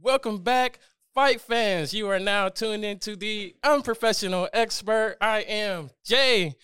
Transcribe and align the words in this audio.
Welcome 0.00 0.38
back, 0.38 0.78
fight 1.12 1.42
fans. 1.42 1.92
You 1.92 2.08
are 2.08 2.18
now 2.18 2.48
tuned 2.48 2.86
into 2.86 3.16
the 3.16 3.54
unprofessional 3.62 4.48
expert. 4.54 5.18
I 5.20 5.40
am 5.40 5.90
JMC. 6.08 6.54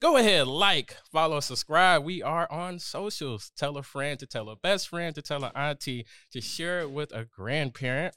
Go 0.00 0.18
ahead, 0.18 0.46
like, 0.46 0.94
follow, 1.10 1.40
subscribe. 1.40 2.04
We 2.04 2.22
are 2.22 2.46
on 2.52 2.78
socials. 2.78 3.50
Tell 3.56 3.78
a 3.78 3.82
friend 3.82 4.18
to 4.18 4.26
tell 4.26 4.50
a 4.50 4.56
best 4.56 4.88
friend 4.88 5.14
to 5.14 5.22
tell 5.22 5.42
an 5.42 5.52
auntie 5.54 6.04
to 6.32 6.42
share 6.42 6.80
it 6.80 6.90
with 6.90 7.12
a 7.12 7.24
grandparent. 7.24 8.14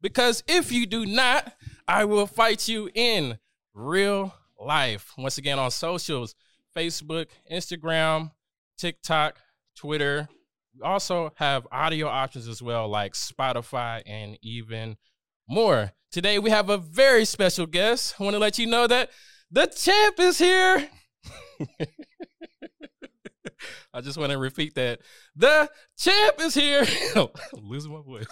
Because 0.00 0.42
if 0.48 0.72
you 0.72 0.86
do 0.86 1.06
not, 1.06 1.52
I 1.86 2.04
will 2.04 2.26
fight 2.26 2.66
you 2.66 2.90
in 2.96 3.38
real 3.74 4.34
life. 4.58 5.12
Once 5.16 5.38
again, 5.38 5.60
on 5.60 5.70
socials 5.70 6.34
Facebook, 6.76 7.26
Instagram, 7.50 8.30
TikTok, 8.78 9.38
Twitter. 9.76 10.28
We 10.74 10.82
also 10.82 11.32
have 11.36 11.66
audio 11.72 12.06
options 12.08 12.48
as 12.48 12.62
well, 12.62 12.88
like 12.88 13.14
Spotify 13.14 14.02
and 14.06 14.38
even 14.42 14.96
more. 15.48 15.92
Today, 16.12 16.38
we 16.38 16.50
have 16.50 16.70
a 16.70 16.78
very 16.78 17.24
special 17.24 17.66
guest. 17.66 18.14
I 18.18 18.24
want 18.24 18.34
to 18.34 18.38
let 18.38 18.58
you 18.58 18.66
know 18.66 18.86
that 18.86 19.10
the 19.50 19.66
champ 19.66 20.18
is 20.18 20.38
here. 20.38 20.88
I 23.92 24.00
just 24.00 24.16
want 24.18 24.32
to 24.32 24.38
repeat 24.38 24.74
that. 24.76 25.00
The 25.36 25.68
champ 25.98 26.36
is 26.40 26.54
here. 26.54 26.86
I'm 27.16 27.28
losing 27.52 27.92
my 27.92 28.02
voice. 28.02 28.26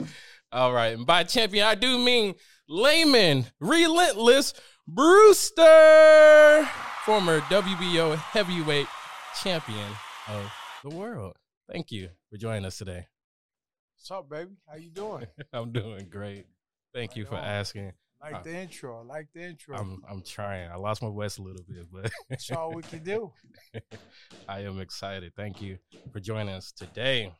All 0.52 0.72
right. 0.72 0.96
And 0.96 1.06
by 1.06 1.24
champion, 1.24 1.64
I 1.64 1.74
do 1.76 1.98
mean 1.98 2.34
Lamon, 2.68 3.46
relentless 3.60 4.54
Brewster, 4.86 6.68
former 7.04 7.40
WBO 7.42 8.16
heavyweight 8.16 8.86
champion 9.42 9.90
of 10.28 10.50
the 10.84 10.90
world. 10.90 11.34
Thank 11.70 11.90
you 11.92 12.08
for 12.30 12.36
joining 12.36 12.64
us 12.64 12.78
today. 12.78 13.06
What's 13.96 14.10
up, 14.10 14.28
baby? 14.28 14.52
How 14.68 14.76
you 14.76 14.90
doing? 14.90 15.26
I'm 15.52 15.72
doing 15.72 16.08
great. 16.10 16.46
Thank 16.94 17.16
you 17.16 17.24
for 17.24 17.36
on. 17.36 17.44
asking. 17.44 17.92
like 18.20 18.34
Uh, 18.34 18.42
the 18.42 18.54
intro. 18.56 19.00
I 19.00 19.04
like 19.04 19.28
the 19.34 19.42
intro. 19.42 19.76
I'm 19.78 20.02
I'm 20.10 20.22
trying. 20.22 20.70
I 20.70 20.76
lost 20.76 21.02
my 21.02 21.08
voice 21.10 21.38
a 21.38 21.42
little 21.42 21.64
bit, 21.68 21.86
but 21.92 22.10
That's 22.28 22.50
all 22.50 22.74
we 22.74 22.82
can 22.82 23.02
do. 23.02 23.32
I 24.48 24.60
am 24.60 24.80
excited. 24.80 25.32
Thank 25.36 25.62
you 25.62 25.78
for 26.12 26.20
joining 26.20 26.54
us 26.54 26.72
today. 26.72 27.32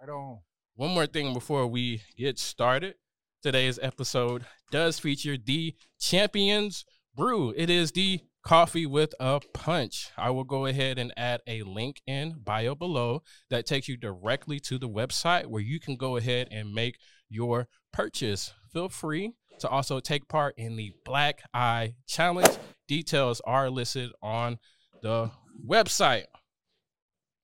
Right 0.00 0.10
on. 0.10 0.38
One 0.76 0.90
more 0.90 1.06
thing 1.06 1.32
before 1.34 1.66
we 1.66 2.02
get 2.16 2.38
started. 2.38 2.94
Today's 3.42 3.78
episode 3.80 4.44
does 4.70 4.98
feature 4.98 5.36
the 5.42 5.74
Champions 5.98 6.84
Brew. 7.14 7.54
It 7.56 7.70
is 7.70 7.92
the 7.92 8.20
coffee 8.42 8.86
with 8.86 9.14
a 9.20 9.40
punch. 9.52 10.10
I 10.16 10.30
will 10.30 10.44
go 10.44 10.66
ahead 10.66 10.98
and 10.98 11.12
add 11.16 11.40
a 11.46 11.62
link 11.62 12.00
in 12.06 12.36
bio 12.42 12.74
below 12.74 13.22
that 13.50 13.66
takes 13.66 13.88
you 13.88 13.96
directly 13.96 14.58
to 14.60 14.78
the 14.78 14.88
website 14.88 15.46
where 15.46 15.62
you 15.62 15.80
can 15.80 15.96
go 15.96 16.16
ahead 16.16 16.48
and 16.50 16.72
make 16.72 16.98
your 17.28 17.68
purchase. 17.92 18.52
Feel 18.72 18.88
free 18.88 19.32
to 19.60 19.68
also 19.68 20.00
take 20.00 20.28
part 20.28 20.54
in 20.56 20.76
the 20.76 20.92
Black 21.04 21.42
Eye 21.52 21.94
Challenge. 22.06 22.56
Details 22.88 23.40
are 23.44 23.70
listed 23.70 24.10
on 24.22 24.58
the 25.02 25.30
website. 25.66 26.24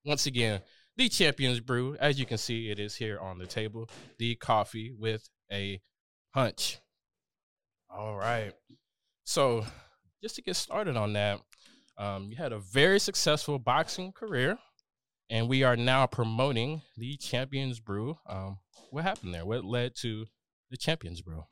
Once 0.04 0.26
again, 0.26 0.60
the 0.96 1.08
Champions 1.08 1.60
Brew. 1.60 1.96
As 2.00 2.18
you 2.18 2.26
can 2.26 2.38
see, 2.38 2.70
it 2.70 2.78
is 2.78 2.96
here 2.96 3.18
on 3.18 3.38
the 3.38 3.46
table. 3.46 3.88
The 4.18 4.34
coffee 4.36 4.94
with 4.96 5.28
a 5.52 5.80
punch. 6.32 6.78
All 7.90 8.16
right. 8.16 8.52
So, 9.24 9.66
just 10.26 10.34
to 10.34 10.42
get 10.42 10.56
started 10.56 10.96
on 10.96 11.12
that, 11.12 11.40
um, 11.98 12.28
you 12.28 12.36
had 12.36 12.52
a 12.52 12.58
very 12.58 12.98
successful 12.98 13.60
boxing 13.60 14.10
career, 14.10 14.58
and 15.30 15.48
we 15.48 15.62
are 15.62 15.76
now 15.76 16.04
promoting 16.04 16.82
the 16.96 17.16
Champions 17.16 17.78
Brew. 17.78 18.18
Um, 18.28 18.58
what 18.90 19.04
happened 19.04 19.32
there? 19.32 19.46
What 19.46 19.64
led 19.64 19.94
to 19.98 20.26
the 20.68 20.76
Champions 20.76 21.20
Brew? 21.22 21.44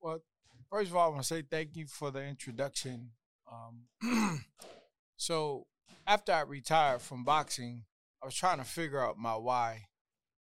Well, 0.00 0.22
first 0.70 0.90
of 0.90 0.96
all, 0.96 1.04
I 1.04 1.10
want 1.10 1.20
to 1.20 1.28
say 1.28 1.42
thank 1.42 1.76
you 1.76 1.86
for 1.86 2.10
the 2.10 2.24
introduction. 2.24 3.10
Um, 3.52 4.40
so, 5.18 5.66
after 6.06 6.32
I 6.32 6.40
retired 6.44 7.02
from 7.02 7.24
boxing, 7.24 7.84
I 8.22 8.24
was 8.24 8.34
trying 8.34 8.56
to 8.56 8.64
figure 8.64 9.04
out 9.04 9.18
my 9.18 9.36
why, 9.36 9.82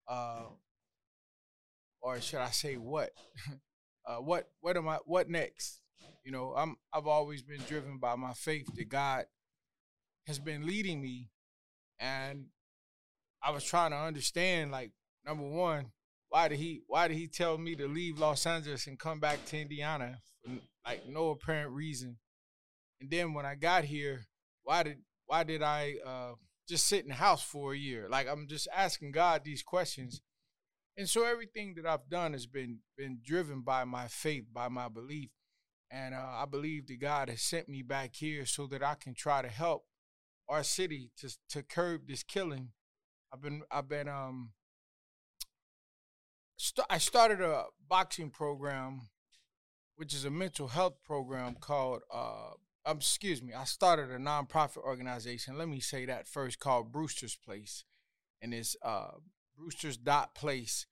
uh, 0.08 0.44
or 2.00 2.22
should 2.22 2.40
I 2.40 2.52
say 2.52 2.76
what? 2.76 3.10
uh, 4.06 4.16
what 4.16 4.48
what 4.60 4.78
am 4.78 4.88
I? 4.88 4.96
What 5.04 5.28
next? 5.28 5.82
You 6.26 6.32
know, 6.32 6.54
I'm 6.56 6.74
I've 6.92 7.06
always 7.06 7.42
been 7.42 7.60
driven 7.68 7.98
by 7.98 8.16
my 8.16 8.32
faith 8.32 8.66
that 8.74 8.88
God 8.88 9.26
has 10.26 10.40
been 10.40 10.66
leading 10.66 11.00
me, 11.00 11.30
and 12.00 12.46
I 13.40 13.52
was 13.52 13.62
trying 13.62 13.92
to 13.92 13.96
understand, 13.96 14.72
like 14.72 14.90
number 15.24 15.44
one, 15.44 15.92
why 16.28 16.48
did 16.48 16.58
he 16.58 16.82
why 16.88 17.06
did 17.06 17.16
he 17.16 17.28
tell 17.28 17.58
me 17.58 17.76
to 17.76 17.86
leave 17.86 18.18
Los 18.18 18.44
Angeles 18.44 18.88
and 18.88 18.98
come 18.98 19.20
back 19.20 19.44
to 19.46 19.60
Indiana 19.60 20.18
for 20.42 20.50
like 20.84 21.08
no 21.08 21.30
apparent 21.30 21.70
reason? 21.70 22.16
And 23.00 23.08
then 23.08 23.32
when 23.32 23.46
I 23.46 23.54
got 23.54 23.84
here, 23.84 24.26
why 24.64 24.82
did 24.82 24.98
why 25.26 25.44
did 25.44 25.62
I 25.62 25.94
uh, 26.04 26.32
just 26.68 26.88
sit 26.88 27.04
in 27.04 27.10
the 27.10 27.14
house 27.14 27.44
for 27.44 27.72
a 27.72 27.78
year? 27.78 28.08
Like 28.10 28.26
I'm 28.26 28.48
just 28.48 28.66
asking 28.74 29.12
God 29.12 29.42
these 29.44 29.62
questions. 29.62 30.20
And 30.96 31.08
so 31.08 31.24
everything 31.24 31.74
that 31.76 31.86
I've 31.86 32.08
done 32.10 32.32
has 32.32 32.46
been 32.46 32.80
been 32.98 33.20
driven 33.24 33.60
by 33.60 33.84
my 33.84 34.08
faith, 34.08 34.46
by 34.52 34.66
my 34.66 34.88
belief. 34.88 35.30
And 35.90 36.14
uh, 36.14 36.18
I 36.18 36.44
believe 36.50 36.88
that 36.88 37.00
God 37.00 37.28
has 37.28 37.42
sent 37.42 37.68
me 37.68 37.82
back 37.82 38.14
here 38.16 38.44
so 38.44 38.66
that 38.66 38.82
I 38.82 38.94
can 38.94 39.14
try 39.14 39.42
to 39.42 39.48
help 39.48 39.84
our 40.48 40.62
city 40.62 41.10
to 41.18 41.36
to 41.50 41.62
curb 41.62 42.08
this 42.08 42.22
killing. 42.22 42.70
I've 43.32 43.42
been 43.42 43.62
I've 43.70 43.88
been 43.88 44.08
um 44.08 44.50
st- 46.56 46.86
I 46.88 46.98
started 46.98 47.40
a 47.40 47.66
boxing 47.88 48.30
program, 48.30 49.08
which 49.96 50.14
is 50.14 50.24
a 50.24 50.30
mental 50.30 50.68
health 50.68 51.02
program 51.04 51.56
called 51.60 52.02
uh 52.12 52.50
um, 52.84 52.98
excuse 52.98 53.42
me, 53.42 53.52
I 53.52 53.64
started 53.64 54.10
a 54.12 54.18
nonprofit 54.18 54.78
organization. 54.78 55.58
Let 55.58 55.68
me 55.68 55.80
say 55.80 56.06
that 56.06 56.28
first 56.28 56.60
called 56.60 56.92
Brewster's 56.92 57.36
Place. 57.36 57.84
And 58.40 58.54
it's 58.54 58.76
uh 58.82 59.12
Brewster's 59.56 59.96
dot 59.96 60.34
place. 60.34 60.86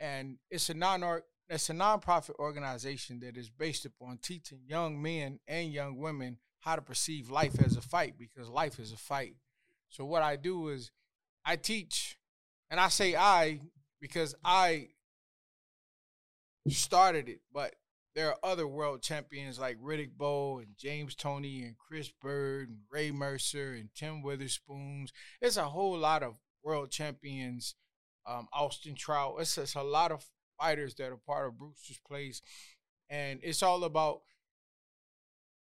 And 0.00 0.38
it's 0.50 0.68
a 0.68 0.74
non 0.74 1.02
it's 1.48 1.70
a 1.70 1.72
nonprofit 1.72 2.36
organization 2.38 3.20
that 3.20 3.36
is 3.36 3.50
based 3.50 3.84
upon 3.84 4.18
teaching 4.18 4.60
young 4.66 5.00
men 5.00 5.38
and 5.46 5.72
young 5.72 5.98
women 5.98 6.38
how 6.60 6.76
to 6.76 6.82
perceive 6.82 7.30
life 7.30 7.60
as 7.64 7.76
a 7.76 7.80
fight 7.80 8.14
because 8.18 8.48
life 8.48 8.78
is 8.78 8.92
a 8.92 8.96
fight. 8.96 9.36
So 9.88 10.04
what 10.04 10.22
I 10.22 10.36
do 10.36 10.68
is 10.68 10.90
I 11.44 11.56
teach, 11.56 12.18
and 12.70 12.80
I 12.80 12.88
say 12.88 13.14
I 13.14 13.60
because 14.00 14.34
I 14.44 14.88
started 16.68 17.28
it, 17.28 17.40
but 17.52 17.76
there 18.16 18.30
are 18.30 18.38
other 18.42 18.66
world 18.66 19.02
champions 19.02 19.58
like 19.58 19.80
Riddick 19.80 20.16
Bowe 20.16 20.58
and 20.58 20.76
James 20.76 21.14
Toney 21.14 21.62
and 21.62 21.76
Chris 21.78 22.10
Byrd 22.10 22.70
and 22.70 22.78
Ray 22.90 23.10
Mercer 23.10 23.74
and 23.74 23.90
Tim 23.94 24.22
Witherspoons. 24.22 25.12
It's 25.40 25.56
a 25.56 25.64
whole 25.64 25.96
lot 25.96 26.22
of 26.22 26.36
world 26.64 26.90
champions. 26.90 27.74
Um, 28.28 28.48
Austin 28.52 28.96
Trout. 28.96 29.36
It's 29.38 29.54
just 29.54 29.76
a 29.76 29.84
lot 29.84 30.10
of 30.10 30.24
fighters 30.58 30.94
that 30.96 31.10
are 31.10 31.16
part 31.16 31.46
of 31.46 31.58
Brewster's 31.58 32.00
Place, 32.06 32.42
and 33.08 33.40
it's 33.42 33.62
all 33.62 33.84
about 33.84 34.20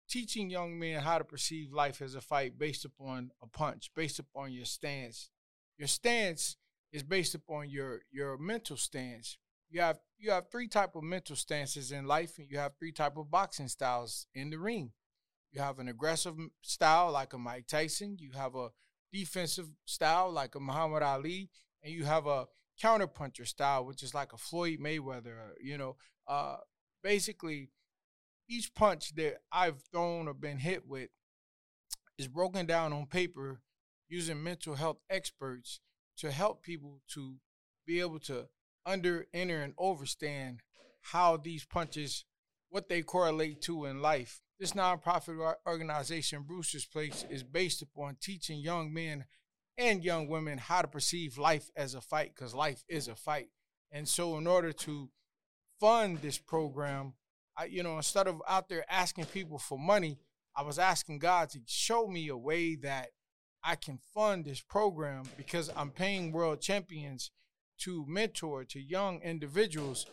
teaching 0.08 0.50
young 0.50 0.78
men 0.78 1.00
how 1.02 1.18
to 1.18 1.24
perceive 1.24 1.72
life 1.72 2.00
as 2.00 2.14
a 2.14 2.20
fight 2.20 2.58
based 2.58 2.84
upon 2.84 3.30
a 3.42 3.46
punch, 3.46 3.90
based 3.94 4.18
upon 4.18 4.52
your 4.52 4.64
stance. 4.64 5.30
Your 5.76 5.88
stance 5.88 6.56
is 6.92 7.02
based 7.02 7.34
upon 7.34 7.68
your 7.68 8.00
your 8.10 8.38
mental 8.38 8.76
stance. 8.76 9.36
You 9.70 9.80
have 9.80 9.98
you 10.16 10.30
have 10.30 10.50
three 10.50 10.68
type 10.68 10.96
of 10.96 11.02
mental 11.02 11.36
stances 11.36 11.92
in 11.92 12.06
life, 12.06 12.38
and 12.38 12.50
you 12.50 12.58
have 12.58 12.72
three 12.78 12.92
type 12.92 13.16
of 13.16 13.30
boxing 13.30 13.68
styles 13.68 14.26
in 14.34 14.50
the 14.50 14.58
ring. 14.58 14.92
You 15.52 15.60
have 15.60 15.78
an 15.78 15.88
aggressive 15.88 16.36
style 16.62 17.12
like 17.12 17.32
a 17.32 17.38
Mike 17.38 17.66
Tyson. 17.66 18.16
You 18.18 18.32
have 18.32 18.54
a 18.54 18.70
defensive 19.12 19.68
style 19.84 20.30
like 20.30 20.54
a 20.54 20.60
Muhammad 20.60 21.02
Ali, 21.02 21.50
and 21.82 21.92
you 21.92 22.04
have 22.04 22.26
a 22.26 22.46
counterpuncher 22.82 23.46
style, 23.46 23.84
which 23.84 24.02
is 24.02 24.14
like 24.14 24.32
a 24.32 24.38
Floyd 24.38 24.78
Mayweather. 24.80 25.34
You 25.60 25.78
know, 25.78 25.96
uh, 26.26 26.56
basically, 27.02 27.70
each 28.48 28.74
punch 28.74 29.14
that 29.14 29.38
I've 29.52 29.82
thrown 29.92 30.28
or 30.28 30.34
been 30.34 30.58
hit 30.58 30.86
with 30.86 31.10
is 32.18 32.28
broken 32.28 32.66
down 32.66 32.92
on 32.92 33.06
paper 33.06 33.60
using 34.08 34.42
mental 34.42 34.74
health 34.74 34.98
experts 35.10 35.80
to 36.16 36.30
help 36.30 36.62
people 36.62 37.00
to 37.14 37.36
be 37.86 38.00
able 38.00 38.18
to 38.18 38.46
under, 38.84 39.26
enter, 39.32 39.62
and 39.62 39.74
understand 39.80 40.60
how 41.00 41.36
these 41.36 41.64
punches, 41.64 42.24
what 42.70 42.88
they 42.88 43.02
correlate 43.02 43.60
to 43.62 43.84
in 43.84 44.00
life. 44.00 44.40
This 44.58 44.72
nonprofit 44.72 45.38
or- 45.38 45.58
organization, 45.66 46.42
Brewster's 46.42 46.86
Place, 46.86 47.24
is 47.30 47.44
based 47.44 47.82
upon 47.82 48.16
teaching 48.20 48.58
young 48.58 48.92
men 48.92 49.24
and 49.78 50.04
young 50.04 50.28
women 50.28 50.58
how 50.58 50.82
to 50.82 50.88
perceive 50.88 51.38
life 51.38 51.70
as 51.76 51.94
a 51.94 52.00
fight, 52.00 52.32
because 52.34 52.54
life 52.54 52.84
is 52.88 53.08
a 53.08 53.14
fight. 53.14 53.48
And 53.90 54.06
so, 54.06 54.36
in 54.36 54.46
order 54.46 54.72
to 54.72 55.08
fund 55.80 56.18
this 56.20 56.38
program, 56.38 57.14
I, 57.56 57.66
you 57.66 57.82
know, 57.82 57.96
instead 57.96 58.26
of 58.26 58.42
out 58.46 58.68
there 58.68 58.84
asking 58.90 59.26
people 59.26 59.58
for 59.58 59.78
money, 59.78 60.18
I 60.54 60.62
was 60.62 60.78
asking 60.78 61.20
God 61.20 61.50
to 61.50 61.60
show 61.66 62.06
me 62.06 62.28
a 62.28 62.36
way 62.36 62.74
that 62.76 63.10
I 63.62 63.76
can 63.76 63.98
fund 64.14 64.44
this 64.44 64.60
program 64.60 65.24
because 65.36 65.70
I'm 65.76 65.90
paying 65.90 66.32
world 66.32 66.60
champions 66.60 67.30
to 67.78 68.04
mentor 68.08 68.64
to 68.64 68.80
young 68.80 69.20
individuals. 69.22 70.06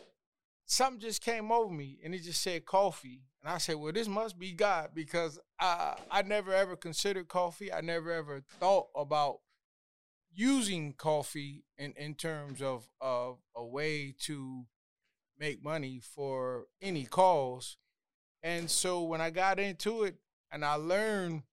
Something 0.65 0.99
just 0.99 1.21
came 1.21 1.51
over 1.51 1.73
me 1.73 1.99
and 2.03 2.13
it 2.13 2.23
just 2.23 2.41
said 2.41 2.65
coffee. 2.65 3.23
And 3.41 3.51
I 3.51 3.59
said, 3.59 3.75
well, 3.75 3.93
this 3.93 4.07
must 4.07 4.39
be 4.39 4.51
God 4.51 4.89
because 4.93 5.39
I, 5.59 5.95
I 6.09 6.23
never 6.23 6.53
ever 6.53 6.75
considered 6.75 7.27
coffee. 7.27 7.71
I 7.71 7.81
never 7.81 8.11
ever 8.11 8.41
thought 8.59 8.87
about 8.95 9.39
using 10.35 10.93
coffee 10.93 11.63
in, 11.77 11.93
in 11.97 12.13
terms 12.13 12.61
of, 12.61 12.87
of 12.99 13.39
a 13.55 13.65
way 13.65 14.13
to 14.19 14.65
make 15.39 15.63
money 15.63 15.99
for 15.99 16.65
any 16.81 17.05
cause. 17.05 17.77
And 18.43 18.69
so 18.69 19.01
when 19.03 19.21
I 19.21 19.29
got 19.29 19.59
into 19.59 20.03
it 20.03 20.15
and 20.51 20.63
I 20.63 20.75
learned 20.75 21.43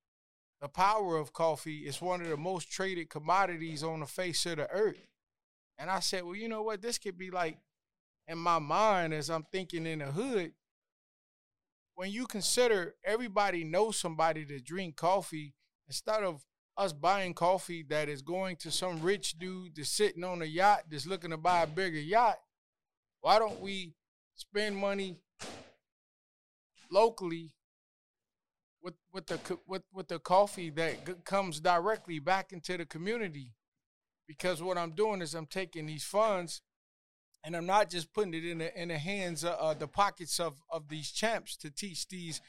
the 0.61 0.69
power 0.69 1.17
of 1.17 1.33
coffee, 1.33 1.81
it's 1.81 2.01
one 2.01 2.21
of 2.21 2.29
the 2.29 2.37
most 2.37 2.71
traded 2.71 3.09
commodities 3.09 3.83
on 3.83 4.01
the 4.01 4.07
face 4.07 4.45
of 4.47 4.57
the 4.57 4.71
earth. 4.71 5.09
And 5.79 5.91
I 5.91 6.01
said, 6.01 6.25
well, 6.25 6.37
you 6.37 6.49
know 6.49 6.63
what? 6.63 6.83
This 6.83 6.99
could 6.99 7.17
be 7.17 7.31
like 7.31 7.59
in 8.29 8.39
my 8.39 8.59
mind 8.59 9.15
as 9.15 9.31
I'm 9.31 9.47
thinking 9.51 9.87
in 9.87 10.01
the 10.01 10.07
hood. 10.07 10.53
When 11.95 12.11
you 12.11 12.27
consider 12.27 12.95
everybody 13.05 13.65
knows 13.65 13.97
somebody 13.97 14.45
to 14.47 14.61
drink 14.61 14.97
coffee, 14.97 15.55
instead 15.89 16.23
of 16.23 16.43
us 16.77 16.93
buying 16.93 17.35
coffee 17.35 17.85
that 17.89 18.09
is 18.09 18.23
going 18.23 18.57
to 18.57 18.71
some 18.71 19.03
rich 19.03 19.39
dude 19.39 19.77
that's 19.77 19.91
sitting 19.91 20.25
on 20.25 20.43
a 20.43 20.47
yacht 20.47 20.85
that's 20.91 21.07
looking 21.07 21.31
to 21.31 21.37
buy 21.37 21.63
a 21.63 21.67
bigger 21.67 22.01
yacht, 22.01 22.39
why 23.21 23.39
don't 23.39 23.61
we 23.61 23.93
spend 24.35 24.77
money 24.77 25.17
locally 26.91 27.53
with 28.83 28.95
with 29.13 29.27
the 29.27 29.39
with 29.67 29.83
with 29.93 30.09
the 30.09 30.19
coffee 30.19 30.71
that 30.71 31.25
comes 31.25 31.61
directly 31.61 32.19
back 32.19 32.53
into 32.53 32.77
the 32.77 32.87
community? 32.87 33.53
Because 34.27 34.63
what 34.63 34.79
I'm 34.79 34.93
doing 34.93 35.21
is 35.21 35.35
I'm 35.35 35.47
taking 35.47 35.87
these 35.87 36.05
funds 36.05 36.63
and 37.45 37.57
I'm 37.57 37.67
not 37.67 37.91
just 37.91 38.13
putting 38.13 38.35
it 38.35 38.45
in 38.45 38.59
the 38.59 38.81
in 38.81 38.89
the 38.89 38.99
hands 38.99 39.45
of 39.45 39.59
uh, 39.59 39.75
the 39.75 39.89
pockets 39.89 40.39
of 40.41 40.55
of 40.71 40.89
these 40.89 41.11
champs 41.11 41.57
to 41.59 41.71
teach 41.71 42.09
these 42.09 42.41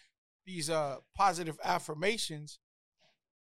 these 0.46 0.70
uh 0.70 0.98
positive 1.16 1.58
affirmations. 1.64 2.60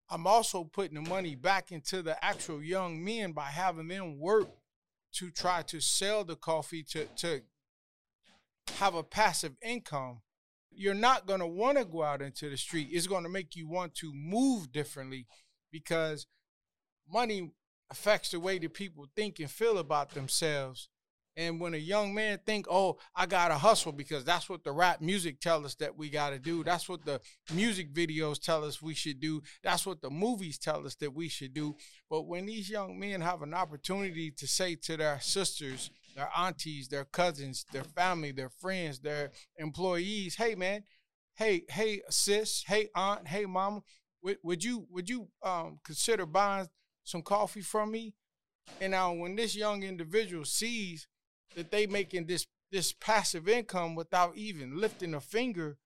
I'm 0.08 0.26
also 0.26 0.64
putting 0.64 1.02
the 1.02 1.08
money 1.08 1.34
back 1.34 1.72
into 1.72 2.02
the 2.02 2.22
actual 2.24 2.62
young 2.62 3.04
men 3.04 3.32
by 3.32 3.46
having 3.46 3.88
them 3.88 4.18
work 4.18 4.48
to 5.14 5.30
try 5.30 5.62
to 5.62 5.80
sell 5.80 6.24
the 6.24 6.36
coffee 6.36 6.82
to 6.84 7.06
to 7.16 7.40
have 8.74 8.94
a 8.94 9.02
passive 9.02 9.56
income. 9.62 10.20
You're 10.70 10.94
not 10.94 11.26
going 11.26 11.40
to 11.40 11.46
want 11.46 11.78
to 11.78 11.84
go 11.84 12.02
out 12.02 12.20
into 12.20 12.50
the 12.50 12.56
street. 12.56 12.88
It's 12.92 13.06
going 13.06 13.22
to 13.22 13.30
make 13.30 13.56
you 13.56 13.66
want 13.66 13.94
to 13.96 14.12
move 14.12 14.70
differently 14.70 15.26
because 15.72 16.26
money 17.10 17.52
affects 17.90 18.30
the 18.30 18.40
way 18.40 18.58
that 18.58 18.74
people 18.74 19.06
think 19.16 19.38
and 19.38 19.50
feel 19.50 19.78
about 19.78 20.10
themselves. 20.10 20.88
And 21.38 21.60
when 21.60 21.74
a 21.74 21.78
young 21.78 22.14
man 22.14 22.40
think, 22.46 22.66
"Oh, 22.70 22.98
I 23.14 23.26
gotta 23.26 23.58
hustle," 23.58 23.92
because 23.92 24.24
that's 24.24 24.48
what 24.48 24.64
the 24.64 24.72
rap 24.72 25.02
music 25.02 25.38
tell 25.38 25.66
us 25.66 25.74
that 25.76 25.94
we 25.94 26.08
gotta 26.08 26.38
do. 26.38 26.64
That's 26.64 26.88
what 26.88 27.04
the 27.04 27.20
music 27.52 27.92
videos 27.92 28.40
tell 28.40 28.64
us 28.64 28.80
we 28.80 28.94
should 28.94 29.20
do. 29.20 29.42
That's 29.62 29.84
what 29.84 30.00
the 30.00 30.08
movies 30.08 30.58
tell 30.58 30.86
us 30.86 30.94
that 30.96 31.12
we 31.12 31.28
should 31.28 31.52
do. 31.52 31.76
But 32.08 32.22
when 32.22 32.46
these 32.46 32.70
young 32.70 32.98
men 32.98 33.20
have 33.20 33.42
an 33.42 33.52
opportunity 33.52 34.30
to 34.30 34.46
say 34.46 34.76
to 34.76 34.96
their 34.96 35.20
sisters, 35.20 35.90
their 36.14 36.30
aunties, 36.34 36.88
their 36.88 37.04
cousins, 37.04 37.66
their 37.70 37.84
family, 37.84 38.32
their 38.32 38.48
friends, 38.48 39.00
their 39.00 39.30
employees, 39.58 40.36
"Hey, 40.36 40.54
man, 40.54 40.84
hey, 41.34 41.64
hey, 41.68 42.00
sis, 42.08 42.62
hey, 42.66 42.88
aunt, 42.94 43.28
hey, 43.28 43.44
mama, 43.44 43.82
would, 44.22 44.38
would 44.42 44.64
you 44.64 44.86
would 44.88 45.10
you 45.10 45.28
um, 45.42 45.80
consider 45.84 46.24
buying 46.24 46.70
some 47.04 47.20
coffee 47.20 47.60
from 47.60 47.90
me?" 47.90 48.14
And 48.80 48.92
now, 48.92 49.12
when 49.12 49.36
this 49.36 49.54
young 49.54 49.82
individual 49.82 50.46
sees 50.46 51.06
that 51.56 51.70
they 51.70 51.86
making 51.86 52.26
this 52.26 52.46
this 52.70 52.92
passive 52.92 53.48
income 53.48 53.94
without 53.94 54.36
even 54.36 54.78
lifting 54.78 55.14
a 55.14 55.20
finger, 55.20 55.78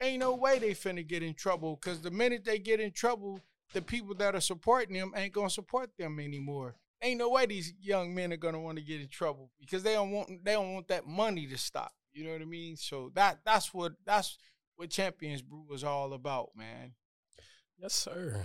ain't 0.00 0.20
no 0.20 0.34
way 0.34 0.58
they 0.58 0.70
finna 0.70 1.06
get 1.06 1.22
in 1.22 1.34
trouble. 1.34 1.76
Cause 1.76 2.00
the 2.00 2.10
minute 2.10 2.44
they 2.44 2.58
get 2.58 2.80
in 2.80 2.92
trouble, 2.92 3.40
the 3.72 3.82
people 3.82 4.14
that 4.16 4.34
are 4.34 4.40
supporting 4.40 4.96
them 4.96 5.12
ain't 5.16 5.32
gonna 5.32 5.50
support 5.50 5.90
them 5.98 6.20
anymore. 6.20 6.76
Ain't 7.02 7.18
no 7.18 7.30
way 7.30 7.46
these 7.46 7.72
young 7.80 8.14
men 8.14 8.32
are 8.32 8.36
gonna 8.36 8.60
want 8.60 8.78
to 8.78 8.84
get 8.84 9.00
in 9.00 9.08
trouble 9.08 9.50
because 9.58 9.82
they 9.82 9.94
don't 9.94 10.10
want 10.10 10.44
they 10.44 10.52
don't 10.52 10.74
want 10.74 10.88
that 10.88 11.06
money 11.06 11.46
to 11.46 11.58
stop. 11.58 11.92
You 12.12 12.24
know 12.24 12.32
what 12.32 12.42
I 12.42 12.46
mean? 12.46 12.76
So 12.76 13.10
that 13.14 13.40
that's 13.44 13.72
what 13.72 13.92
that's 14.04 14.38
what 14.76 14.90
Champions 14.90 15.42
Brew 15.42 15.66
is 15.72 15.84
all 15.84 16.12
about, 16.12 16.50
man. 16.56 16.92
Yes, 17.78 17.94
sir. 17.94 18.44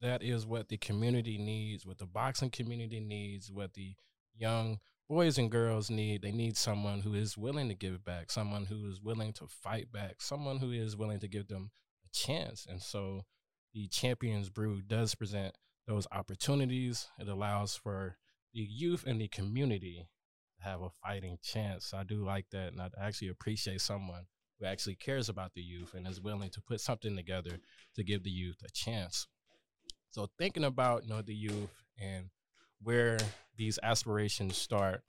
That 0.00 0.22
is 0.22 0.46
what 0.46 0.68
the 0.68 0.76
community 0.76 1.38
needs, 1.38 1.84
what 1.84 1.98
the 1.98 2.06
boxing 2.06 2.50
community 2.50 3.00
needs, 3.00 3.50
what 3.50 3.74
the 3.74 3.96
young 4.36 4.78
boys 5.08 5.38
and 5.38 5.50
girls 5.50 5.90
need 5.90 6.22
they 6.22 6.30
need 6.30 6.56
someone 6.56 7.00
who 7.00 7.14
is 7.14 7.38
willing 7.38 7.68
to 7.68 7.74
give 7.74 8.04
back 8.04 8.30
someone 8.30 8.66
who 8.66 8.86
is 8.90 9.00
willing 9.00 9.32
to 9.32 9.46
fight 9.46 9.90
back 9.90 10.20
someone 10.20 10.58
who 10.58 10.70
is 10.70 10.96
willing 10.96 11.18
to 11.20 11.28
give 11.28 11.48
them 11.48 11.70
a 12.04 12.08
chance. 12.16 12.66
And 12.68 12.82
so 12.82 13.22
the 13.72 13.88
champions 13.88 14.50
brew 14.50 14.82
does 14.82 15.14
present 15.14 15.54
those 15.86 16.06
opportunities. 16.12 17.08
It 17.18 17.28
allows 17.28 17.74
for 17.76 18.16
the 18.52 18.60
youth 18.60 19.04
and 19.06 19.20
the 19.20 19.28
community 19.28 20.08
to 20.58 20.68
have 20.68 20.82
a 20.82 20.90
fighting 21.02 21.38
chance. 21.42 21.94
I 21.94 22.04
do 22.04 22.24
like 22.24 22.46
that 22.52 22.72
and 22.72 22.80
i 22.80 22.88
actually 23.00 23.28
appreciate 23.28 23.80
someone 23.80 24.26
who 24.58 24.66
actually 24.66 24.96
cares 24.96 25.28
about 25.28 25.54
the 25.54 25.62
youth 25.62 25.94
and 25.94 26.06
is 26.06 26.20
willing 26.20 26.50
to 26.50 26.60
put 26.60 26.80
something 26.80 27.16
together 27.16 27.58
to 27.94 28.04
give 28.04 28.24
the 28.24 28.30
youth 28.30 28.58
a 28.64 28.70
chance. 28.72 29.26
So 30.10 30.28
thinking 30.38 30.64
about 30.64 31.04
you 31.04 31.10
know 31.10 31.22
the 31.22 31.34
youth 31.34 31.82
and 31.98 32.30
where 32.82 33.18
these 33.56 33.78
aspirations 33.82 34.56
start, 34.56 35.02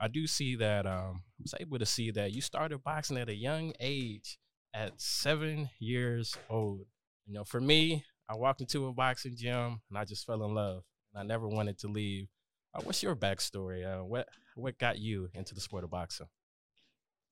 I 0.00 0.08
do 0.08 0.26
see 0.26 0.56
that 0.56 0.86
um, 0.86 1.22
I 1.38 1.42
was 1.42 1.54
able 1.60 1.78
to 1.78 1.86
see 1.86 2.10
that 2.10 2.32
you 2.32 2.40
started 2.40 2.82
boxing 2.82 3.18
at 3.18 3.28
a 3.28 3.34
young 3.34 3.72
age, 3.78 4.38
at 4.74 5.00
seven 5.00 5.70
years 5.78 6.36
old. 6.50 6.86
You 7.26 7.34
know, 7.34 7.44
for 7.44 7.60
me, 7.60 8.04
I 8.28 8.36
walked 8.36 8.60
into 8.60 8.86
a 8.86 8.92
boxing 8.92 9.36
gym 9.36 9.80
and 9.88 9.98
I 9.98 10.04
just 10.04 10.26
fell 10.26 10.42
in 10.44 10.54
love, 10.54 10.82
and 11.12 11.20
I 11.20 11.24
never 11.24 11.48
wanted 11.48 11.78
to 11.80 11.88
leave. 11.88 12.28
Uh, 12.74 12.80
what's 12.82 13.02
your 13.02 13.14
backstory? 13.14 13.84
Uh, 13.86 14.04
what 14.04 14.28
what 14.54 14.78
got 14.78 14.98
you 14.98 15.28
into 15.34 15.54
the 15.54 15.60
sport 15.60 15.84
of 15.84 15.90
boxing? 15.90 16.26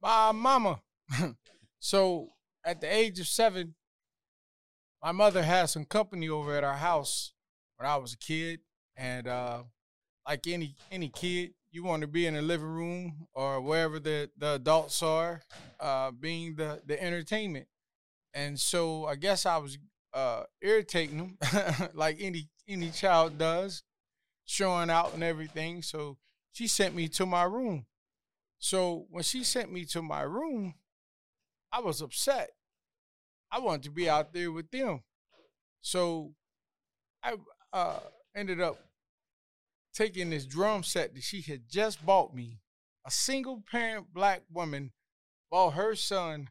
My 0.00 0.32
mama. 0.32 0.80
so 1.80 2.28
at 2.64 2.80
the 2.80 2.94
age 2.94 3.18
of 3.18 3.26
seven, 3.26 3.74
my 5.02 5.12
mother 5.12 5.42
had 5.42 5.66
some 5.66 5.84
company 5.84 6.28
over 6.28 6.54
at 6.54 6.64
our 6.64 6.76
house 6.76 7.32
when 7.76 7.88
I 7.88 7.96
was 7.96 8.12
a 8.12 8.18
kid, 8.18 8.60
and 8.96 9.26
uh, 9.26 9.62
like 10.26 10.46
any 10.46 10.76
any 10.90 11.08
kid, 11.08 11.52
you 11.70 11.84
want 11.84 12.02
to 12.02 12.08
be 12.08 12.26
in 12.26 12.34
the 12.34 12.42
living 12.42 12.66
room 12.66 13.26
or 13.32 13.60
wherever 13.60 13.98
the, 13.98 14.30
the 14.36 14.54
adults 14.54 15.02
are, 15.02 15.42
uh, 15.78 16.10
being 16.10 16.56
the 16.56 16.80
the 16.86 17.02
entertainment. 17.02 17.66
And 18.34 18.58
so 18.58 19.06
I 19.06 19.16
guess 19.16 19.46
I 19.46 19.56
was 19.58 19.78
uh, 20.12 20.42
irritating 20.62 21.18
them 21.18 21.38
like 21.94 22.18
any 22.20 22.48
any 22.68 22.90
child 22.90 23.38
does, 23.38 23.82
showing 24.44 24.90
out 24.90 25.14
and 25.14 25.22
everything. 25.22 25.82
So 25.82 26.18
she 26.52 26.66
sent 26.66 26.94
me 26.94 27.08
to 27.08 27.26
my 27.26 27.44
room. 27.44 27.86
So 28.58 29.06
when 29.10 29.22
she 29.22 29.42
sent 29.42 29.72
me 29.72 29.84
to 29.86 30.02
my 30.02 30.22
room, 30.22 30.74
I 31.72 31.80
was 31.80 32.02
upset. 32.02 32.50
I 33.50 33.58
wanted 33.58 33.84
to 33.84 33.90
be 33.90 34.08
out 34.08 34.32
there 34.32 34.52
with 34.52 34.70
them. 34.70 35.02
So 35.80 36.34
I 37.22 37.34
uh, 37.72 38.00
ended 38.34 38.60
up 38.60 38.78
taking 39.94 40.30
this 40.30 40.46
drum 40.46 40.82
set 40.82 41.14
that 41.14 41.22
she 41.22 41.40
had 41.42 41.68
just 41.68 42.04
bought 42.04 42.34
me. 42.34 42.60
A 43.06 43.10
single 43.10 43.62
parent 43.70 44.12
black 44.12 44.42
woman 44.50 44.92
bought 45.50 45.74
her 45.74 45.94
son 45.94 46.48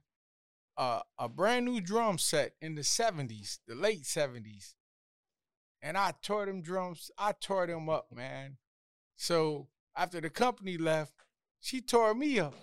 uh, 0.77 1.01
a 1.17 1.27
brand 1.27 1.65
new 1.65 1.81
drum 1.81 2.17
set 2.17 2.53
in 2.61 2.75
the 2.75 2.81
70s, 2.81 3.59
the 3.67 3.75
late 3.75 4.03
70s. 4.03 4.75
And 5.81 5.97
I 5.97 6.13
tore 6.21 6.45
them 6.45 6.61
drums, 6.61 7.11
I 7.17 7.33
tore 7.33 7.67
them 7.67 7.89
up, 7.89 8.07
man. 8.13 8.57
So 9.17 9.67
after 9.95 10.21
the 10.21 10.29
company 10.29 10.77
left, 10.77 11.13
she 11.59 11.81
tore 11.81 12.13
me 12.13 12.39
up. 12.39 12.55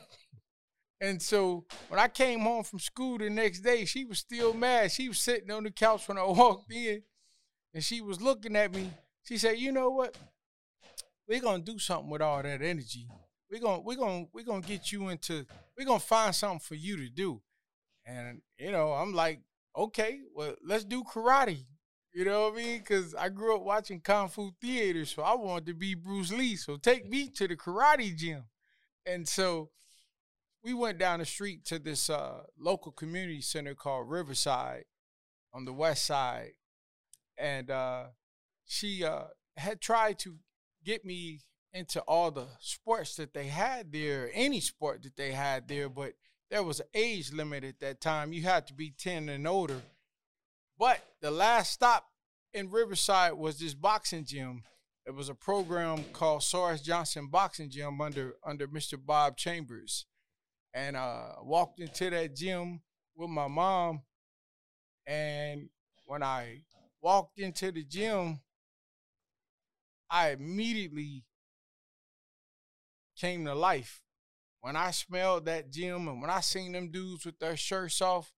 And 0.99 1.21
so 1.21 1.67
when 1.89 2.01
I 2.01 2.09
came 2.09 2.41
home 2.41 2.65
from 2.65 2.79
school 2.79 3.19
the 3.19 3.29
next 3.29 3.61
day, 3.61 3.85
she 3.85 4.07
was 4.07 4.19
still 4.19 4.55
mad. 4.55 4.93
She 4.93 5.09
was 5.09 5.21
sitting 5.21 5.51
on 5.51 5.65
the 5.65 5.71
couch 5.71 6.09
when 6.09 6.17
I 6.17 6.25
walked 6.27 6.73
in 6.73 7.03
and 7.75 7.85
she 7.85 8.01
was 8.01 8.23
looking 8.23 8.57
at 8.57 8.75
me. 8.75 8.91
She 9.23 9.37
said, 9.37 9.59
You 9.59 9.73
know 9.73 9.91
what? 9.91 10.17
We're 11.29 11.41
gonna 11.41 11.63
do 11.63 11.79
something 11.79 12.11
with 12.11 12.23
all 12.23 12.43
that 12.43 12.63
energy. 12.63 13.09
We're 13.51 13.61
gonna 13.61 13.81
we're 13.81 13.97
gonna 13.97 14.27
we're 14.33 14.45
gonna 14.45 14.61
get 14.63 14.93
you 14.93 15.09
into 15.09 15.47
we're 15.77 15.87
gonna 15.87 16.01
find 16.01 16.35
something 16.35 16.61
for 16.61 16.75
you 16.75 16.97
to 16.97 17.09
do. 17.09 17.41
And 18.05 18.43
you 18.59 18.71
know, 18.71 18.93
I'm 18.93 19.13
like, 19.13 19.41
okay, 19.77 20.21
well, 20.35 20.55
let's 20.65 20.85
do 20.85 21.03
karate. 21.03 21.65
You 22.13 22.25
know 22.25 22.45
what 22.45 22.55
I 22.55 22.57
mean? 22.57 22.79
Because 22.79 23.15
I 23.15 23.29
grew 23.29 23.57
up 23.57 23.63
watching 23.63 24.01
kung 24.01 24.29
fu 24.29 24.53
theater, 24.61 25.05
so 25.05 25.23
I 25.23 25.35
wanted 25.35 25.67
to 25.67 25.75
be 25.75 25.95
Bruce 25.95 26.33
Lee. 26.33 26.57
So 26.57 26.77
take 26.77 27.09
me 27.09 27.29
to 27.31 27.47
the 27.47 27.57
karate 27.57 28.17
gym. 28.17 28.45
And 29.05 29.29
so 29.29 29.71
we 30.65 30.75
went 30.75 30.99
down 30.99 31.21
the 31.21 31.27
street 31.27 31.65
to 31.67 31.79
this 31.79 32.11
uh, 32.11 32.43
local 32.59 32.91
community 32.91 33.41
center 33.41 33.75
called 33.75 34.09
Riverside 34.09 34.85
on 35.53 35.65
the 35.65 35.73
west 35.73 36.07
side, 36.07 36.53
and 37.39 37.71
uh, 37.71 38.05
she 38.67 39.05
uh, 39.05 39.25
had 39.57 39.81
tried 39.81 40.19
to 40.21 40.37
get 40.87 41.05
me 41.05 41.41
into 41.73 42.01
all 42.03 42.31
the 42.31 42.47
sports 42.61 43.17
that 43.17 43.35
they 43.35 43.49
had 43.49 43.93
there, 43.93 44.31
any 44.33 44.61
sport 44.61 45.03
that 45.03 45.17
they 45.17 45.33
had 45.33 45.69
there, 45.69 45.89
but 45.89 46.15
there 46.49 46.63
was 46.63 46.81
an 46.81 46.87
age 46.95 47.33
limit 47.33 47.65
at 47.65 47.81
that 47.81 48.01
time. 48.01 48.33
You 48.33 48.43
had 48.43 48.69
to 48.69 48.75
be 48.75 48.95
10 48.97 49.29
and 49.29 49.47
older. 49.47 49.83
But 50.79 51.01
the 51.21 51.31
last 51.31 51.73
stop 51.73 52.07
in 52.55 52.71
Riverside 52.71 53.33
was 53.33 53.59
this 53.59 53.75
boxing 53.75 54.25
gym. 54.25 54.63
It 55.05 55.15
was 55.15 55.29
a 55.29 55.35
program 55.35 56.05
called 56.13 56.41
Soros 56.41 56.83
Johnson 56.83 57.29
Boxing 57.29 57.71
Gym 57.71 58.01
under 58.01 58.35
under 58.45 58.67
Mr. 58.67 58.99
Bob 59.03 59.37
Chambers. 59.37 60.07
And 60.75 60.97
uh 60.97 61.35
walked 61.43 61.81
into 61.81 62.11
that 62.11 62.35
gym 62.35 62.81
with 63.15 63.31
my 63.31 63.47
mom. 63.47 64.03
And 65.07 65.69
when 66.07 66.23
I 66.23 66.63
walked 67.01 67.39
into 67.39 67.71
the 67.71 67.85
gym, 67.85 68.41
I 70.17 70.31
immediately 70.31 71.25
came 73.19 73.45
to 73.45 73.55
life. 73.55 74.01
When 74.63 74.75
I 74.75 74.91
smelled 74.91 75.45
that 75.45 75.71
gym 75.71 76.09
and 76.09 76.23
when 76.23 76.31
I 76.31 76.41
seen 76.41 76.73
them 76.73 76.91
dudes 76.91 77.27
with 77.27 77.39
their 77.39 77.55
shirts 77.55 78.01
off, 78.01 78.33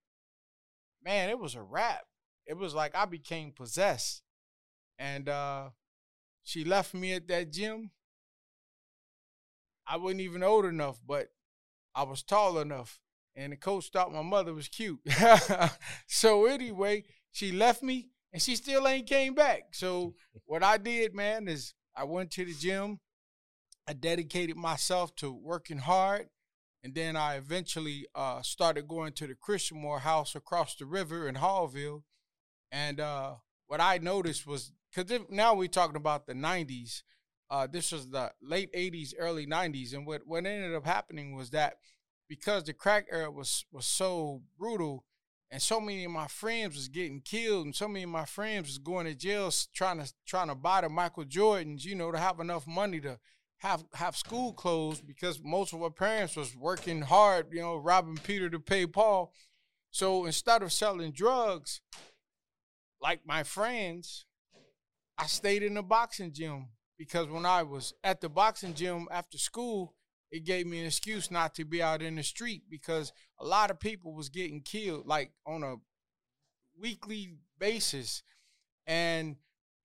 man, 1.04 1.28
it 1.28 1.38
was 1.38 1.54
a 1.54 1.62
wrap. 1.62 2.04
It 2.46 2.56
was 2.56 2.74
like 2.74 2.96
I 2.96 3.04
became 3.04 3.52
possessed. 3.52 4.22
And 4.98 5.28
uh 5.28 5.70
she 6.42 6.64
left 6.64 6.94
me 6.94 7.12
at 7.12 7.28
that 7.28 7.52
gym. 7.52 7.92
I 9.86 9.98
wasn't 9.98 10.22
even 10.22 10.42
old 10.42 10.64
enough, 10.64 10.98
but 11.06 11.28
I 11.94 12.02
was 12.02 12.24
tall 12.24 12.58
enough. 12.58 12.98
And 13.36 13.52
the 13.52 13.56
coach 13.56 13.90
thought 13.90 14.12
my 14.12 14.22
mother 14.22 14.52
was 14.52 14.66
cute. 14.66 14.98
so 16.08 16.46
anyway, 16.46 17.04
she 17.30 17.52
left 17.52 17.84
me 17.84 18.08
and 18.32 18.42
she 18.42 18.56
still 18.56 18.86
ain't 18.86 19.08
came 19.08 19.34
back. 19.34 19.68
So 19.72 20.14
what 20.46 20.62
I 20.62 20.78
did, 20.78 21.14
man, 21.14 21.48
is 21.48 21.74
I 21.96 22.04
went 22.04 22.30
to 22.32 22.44
the 22.44 22.54
gym. 22.54 23.00
I 23.86 23.92
dedicated 23.94 24.56
myself 24.56 25.14
to 25.16 25.32
working 25.32 25.78
hard. 25.78 26.28
And 26.84 26.94
then 26.94 27.16
I 27.16 27.36
eventually 27.36 28.06
uh, 28.14 28.42
started 28.42 28.86
going 28.86 29.12
to 29.14 29.26
the 29.26 29.34
Christamore 29.34 30.00
house 30.00 30.34
across 30.34 30.76
the 30.76 30.86
river 30.86 31.28
in 31.28 31.34
Haughville. 31.34 32.02
And 32.70 33.00
uh, 33.00 33.34
what 33.66 33.80
I 33.80 33.98
noticed 33.98 34.46
was 34.46 34.72
because 34.94 35.20
now 35.28 35.54
we're 35.54 35.68
talking 35.68 35.96
about 35.96 36.26
the 36.26 36.34
90s. 36.34 37.02
Uh, 37.50 37.66
this 37.66 37.92
was 37.92 38.10
the 38.10 38.30
late 38.42 38.72
80s, 38.74 39.14
early 39.18 39.46
90s. 39.46 39.92
And 39.94 40.06
what, 40.06 40.22
what 40.26 40.46
ended 40.46 40.74
up 40.74 40.86
happening 40.86 41.34
was 41.34 41.50
that 41.50 41.78
because 42.28 42.64
the 42.64 42.74
crack 42.74 43.06
era 43.10 43.30
was, 43.30 43.64
was 43.72 43.86
so 43.86 44.42
brutal, 44.58 45.04
and 45.50 45.62
so 45.62 45.80
many 45.80 46.04
of 46.04 46.10
my 46.10 46.26
friends 46.26 46.74
was 46.74 46.88
getting 46.88 47.20
killed, 47.20 47.66
and 47.66 47.74
so 47.74 47.88
many 47.88 48.02
of 48.02 48.10
my 48.10 48.24
friends 48.24 48.68
was 48.68 48.78
going 48.78 49.06
to 49.06 49.14
jail 49.14 49.50
trying 49.74 49.98
to 49.98 50.12
trying 50.26 50.48
to 50.48 50.54
buy 50.54 50.82
the 50.82 50.88
Michael 50.88 51.24
Jordans, 51.24 51.84
you 51.84 51.94
know, 51.94 52.12
to 52.12 52.18
have 52.18 52.40
enough 52.40 52.66
money 52.66 53.00
to 53.00 53.18
have 53.58 53.84
have 53.94 54.16
school 54.16 54.52
clothes 54.52 55.00
because 55.00 55.40
most 55.42 55.72
of 55.72 55.82
our 55.82 55.90
parents 55.90 56.36
was 56.36 56.54
working 56.54 57.02
hard, 57.02 57.46
you 57.50 57.60
know, 57.60 57.76
robbing 57.76 58.18
Peter 58.22 58.50
to 58.50 58.60
pay 58.60 58.86
Paul. 58.86 59.32
So 59.90 60.26
instead 60.26 60.62
of 60.62 60.72
selling 60.72 61.12
drugs, 61.12 61.80
like 63.00 63.20
my 63.26 63.42
friends, 63.42 64.26
I 65.16 65.26
stayed 65.26 65.62
in 65.62 65.74
the 65.74 65.82
boxing 65.82 66.32
gym 66.32 66.68
because 66.98 67.28
when 67.28 67.46
I 67.46 67.62
was 67.62 67.94
at 68.04 68.20
the 68.20 68.28
boxing 68.28 68.74
gym 68.74 69.08
after 69.10 69.38
school, 69.38 69.94
it 70.30 70.44
gave 70.44 70.66
me 70.66 70.80
an 70.80 70.86
excuse 70.86 71.30
not 71.30 71.54
to 71.54 71.64
be 71.64 71.82
out 71.82 72.02
in 72.02 72.16
the 72.16 72.22
street 72.22 72.62
because 72.68 73.12
a 73.38 73.44
lot 73.44 73.70
of 73.70 73.80
people 73.80 74.14
was 74.14 74.28
getting 74.28 74.60
killed 74.60 75.06
like 75.06 75.32
on 75.46 75.62
a 75.62 75.76
weekly 76.78 77.36
basis. 77.58 78.22
And 78.86 79.36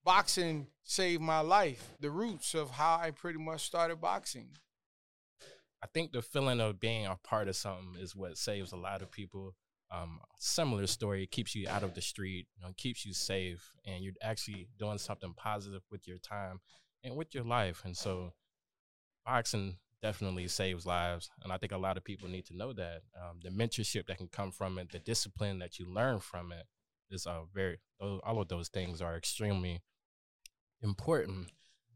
boxing 0.03 0.67
saved 0.83 1.21
my 1.21 1.39
life 1.39 1.95
the 2.01 2.09
roots 2.11 2.53
of 2.53 2.71
how 2.71 2.99
i 3.01 3.09
pretty 3.11 3.39
much 3.39 3.61
started 3.61 4.01
boxing. 4.01 4.49
I 5.81 5.87
think 5.93 6.11
the 6.11 6.21
feeling 6.21 6.61
of 6.61 6.79
being 6.79 7.05
a 7.05 7.17
part 7.23 7.47
of 7.47 7.55
something 7.55 7.95
is 7.99 8.15
what 8.15 8.37
saves 8.37 8.71
a 8.71 8.77
lot 8.77 9.01
of 9.01 9.11
people. 9.11 9.55
Um, 9.91 10.19
similar 10.39 10.87
story 10.87 11.23
it 11.23 11.31
keeps 11.31 11.53
you 11.53 11.67
out 11.69 11.83
of 11.83 11.93
the 11.93 12.01
street 12.01 12.47
you 12.57 12.63
know, 12.63 12.73
keeps 12.77 13.05
you 13.05 13.13
safe 13.13 13.73
and 13.85 14.03
you're 14.03 14.13
actually 14.23 14.67
doing 14.79 14.97
something 14.97 15.33
positive 15.37 15.83
with 15.91 16.07
your 16.07 16.17
time 16.17 16.61
and 17.03 17.15
with 17.15 17.35
your 17.35 17.43
life. 17.43 17.83
And 17.85 17.95
so 17.95 18.33
boxing 19.25 19.77
definitely 20.03 20.47
saves 20.49 20.85
lives. 20.85 21.29
And 21.41 21.51
I 21.51 21.57
think 21.57 21.71
a 21.71 21.77
lot 21.77 21.97
of 21.97 22.03
people 22.03 22.27
need 22.27 22.45
to 22.47 22.57
know 22.57 22.73
that 22.73 23.01
um, 23.17 23.39
the 23.41 23.49
mentorship 23.49 24.05
that 24.07 24.17
can 24.17 24.27
come 24.27 24.51
from 24.51 24.77
it, 24.77 24.91
the 24.91 24.99
discipline 24.99 25.59
that 25.59 25.79
you 25.79 25.91
learn 25.91 26.19
from 26.19 26.51
it, 26.51 26.65
is 27.09 27.25
uh, 27.25 27.41
very. 27.53 27.79
All 27.99 28.41
of 28.41 28.49
those 28.49 28.67
things 28.67 29.01
are 29.01 29.15
extremely 29.15 29.81
important. 30.81 31.47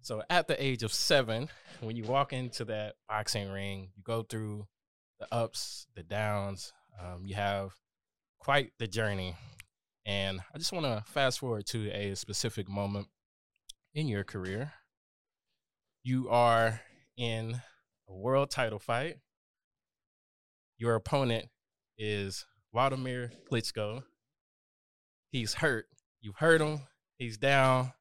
So 0.02 0.24
at 0.30 0.48
the 0.48 0.64
age 0.64 0.84
of 0.84 0.94
seven, 0.94 1.50
when 1.82 1.98
you 1.98 2.06
walk 2.06 2.32
into 2.32 2.64
that 2.66 2.96
boxing 3.10 3.52
ring, 3.52 3.90
you 3.96 4.04
go 4.04 4.24
through 4.24 4.66
the 5.20 5.28
ups, 5.32 5.88
the 5.96 6.04
downs. 6.04 6.72
Um, 7.00 7.24
you 7.26 7.36
have 7.36 7.74
quite 8.40 8.72
the 8.80 8.88
journey. 8.88 9.36
And 10.06 10.40
I 10.56 10.58
just 10.58 10.72
want 10.72 10.86
to 10.86 11.04
fast 11.12 11.40
forward 11.40 11.66
to 11.68 11.92
a 11.92 12.16
specific 12.16 12.70
moment 12.70 13.08
in 13.94 14.08
your 14.08 14.24
career. 14.24 14.72
You 16.04 16.30
are 16.30 16.80
in 17.18 17.60
a 18.10 18.14
world 18.14 18.50
title 18.50 18.80
fight. 18.80 19.18
Your 20.78 20.96
opponent 20.96 21.46
is 21.98 22.46
Wladimir 22.72 23.32
Klitschko. 23.52 24.04
He's 25.32 25.56
hurt. 25.56 25.88
You've 26.22 26.38
hurt 26.38 26.62
him. 26.62 26.82
He's 27.18 27.38
down. 27.38 27.94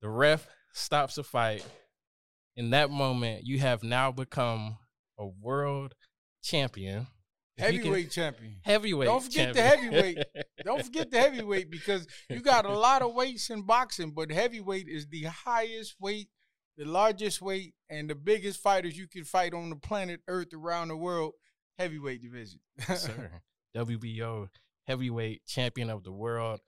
The 0.00 0.08
ref 0.08 0.46
stops 0.72 1.16
the 1.16 1.24
fight. 1.24 1.64
In 2.56 2.70
that 2.70 2.90
moment, 2.90 3.44
you 3.44 3.58
have 3.60 3.82
now 3.82 4.12
become 4.12 4.78
a 5.18 5.26
world 5.26 5.94
champion. 6.42 7.06
Heavyweight 7.58 8.10
champion. 8.10 8.56
Heavyweight. 8.62 9.06
Don't 9.06 9.22
forget 9.22 9.54
champion. 9.54 9.54
the 9.54 9.62
heavyweight. 9.62 10.18
Don't 10.64 10.84
forget 10.84 11.10
the 11.10 11.18
heavyweight 11.18 11.70
because 11.70 12.06
you 12.28 12.40
got 12.40 12.64
a 12.64 12.76
lot 12.76 13.02
of 13.02 13.14
weights 13.14 13.50
in 13.50 13.62
boxing, 13.62 14.12
but 14.12 14.30
heavyweight 14.30 14.88
is 14.88 15.06
the 15.08 15.24
highest 15.24 15.96
weight 16.00 16.28
the 16.76 16.84
largest 16.84 17.42
weight 17.42 17.74
and 17.90 18.08
the 18.08 18.14
biggest 18.14 18.60
fighters 18.60 18.96
you 18.96 19.06
can 19.06 19.24
fight 19.24 19.54
on 19.54 19.70
the 19.70 19.76
planet 19.76 20.20
Earth 20.28 20.54
around 20.54 20.88
the 20.88 20.96
world, 20.96 21.32
heavyweight 21.78 22.22
division. 22.22 22.60
sir. 22.96 23.30
WBO 23.76 24.48
heavyweight 24.86 25.46
champion 25.46 25.90
of 25.90 26.04
the 26.04 26.12
world. 26.12 26.60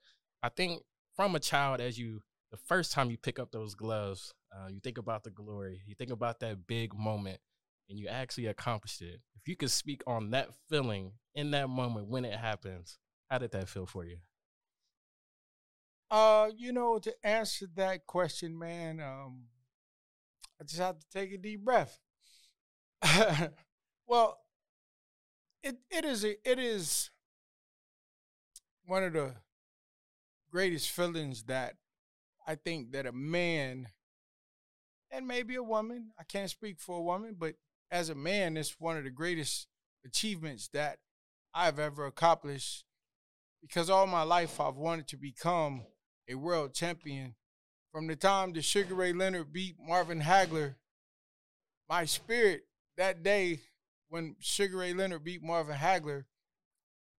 I 0.43 0.49
think 0.49 0.81
from 1.15 1.35
a 1.35 1.39
child, 1.39 1.81
as 1.81 1.97
you, 1.97 2.21
the 2.51 2.57
first 2.57 2.91
time 2.91 3.09
you 3.09 3.17
pick 3.17 3.39
up 3.39 3.51
those 3.51 3.75
gloves, 3.75 4.33
uh, 4.55 4.67
you 4.69 4.79
think 4.79 4.97
about 4.97 5.23
the 5.23 5.31
glory, 5.31 5.81
you 5.85 5.95
think 5.95 6.11
about 6.11 6.39
that 6.39 6.67
big 6.67 6.97
moment, 6.97 7.39
and 7.89 7.99
you 7.99 8.07
actually 8.07 8.47
accomplished 8.47 9.01
it. 9.01 9.19
If 9.35 9.47
you 9.47 9.55
could 9.55 9.71
speak 9.71 10.01
on 10.07 10.31
that 10.31 10.49
feeling 10.69 11.13
in 11.33 11.51
that 11.51 11.69
moment 11.69 12.07
when 12.07 12.25
it 12.25 12.37
happens, 12.37 12.97
how 13.29 13.37
did 13.37 13.51
that 13.51 13.69
feel 13.69 13.85
for 13.85 14.05
you? 14.05 14.17
Uh, 16.09 16.49
you 16.55 16.71
know, 16.71 16.99
to 16.99 17.13
answer 17.23 17.65
that 17.75 18.05
question, 18.05 18.57
man, 18.57 18.99
um, 18.99 19.45
I 20.59 20.63
just 20.63 20.79
have 20.79 20.99
to 20.99 21.05
take 21.11 21.33
a 21.33 21.37
deep 21.37 21.63
breath. 21.63 21.99
well, 24.07 24.39
it 25.63 25.77
it 25.89 26.05
is 26.05 26.23
a, 26.23 26.35
it 26.49 26.59
is 26.59 27.09
one 28.85 29.03
of 29.03 29.13
the 29.13 29.35
greatest 30.51 30.89
feelings 30.89 31.43
that 31.43 31.75
I 32.47 32.55
think 32.55 32.91
that 32.91 33.05
a 33.05 33.11
man 33.11 33.87
and 35.11 35.27
maybe 35.27 35.55
a 35.55 35.63
woman, 35.63 36.11
I 36.19 36.23
can't 36.23 36.49
speak 36.49 36.79
for 36.79 36.97
a 36.97 37.01
woman, 37.01 37.35
but 37.37 37.55
as 37.91 38.09
a 38.09 38.15
man, 38.15 38.57
it's 38.57 38.79
one 38.79 38.97
of 38.97 39.03
the 39.03 39.09
greatest 39.09 39.67
achievements 40.05 40.69
that 40.73 40.99
I've 41.53 41.79
ever 41.79 42.05
accomplished 42.05 42.83
because 43.61 43.89
all 43.89 44.07
my 44.07 44.23
life 44.23 44.59
I've 44.59 44.75
wanted 44.75 45.07
to 45.09 45.17
become 45.17 45.83
a 46.29 46.35
world 46.35 46.73
champion 46.73 47.35
from 47.95 48.07
the 48.07 48.15
time 48.17 48.51
that 48.51 48.65
Sugar 48.65 48.93
Ray 48.93 49.13
Leonard 49.13 49.53
beat 49.53 49.77
Marvin 49.79 50.19
Hagler, 50.19 50.75
my 51.87 52.03
spirit 52.03 52.63
that 52.97 53.23
day 53.23 53.61
when 54.09 54.35
Sugar 54.41 54.79
Ray 54.79 54.93
Leonard 54.93 55.23
beat 55.23 55.41
Marvin 55.41 55.77
Hagler 55.77 56.25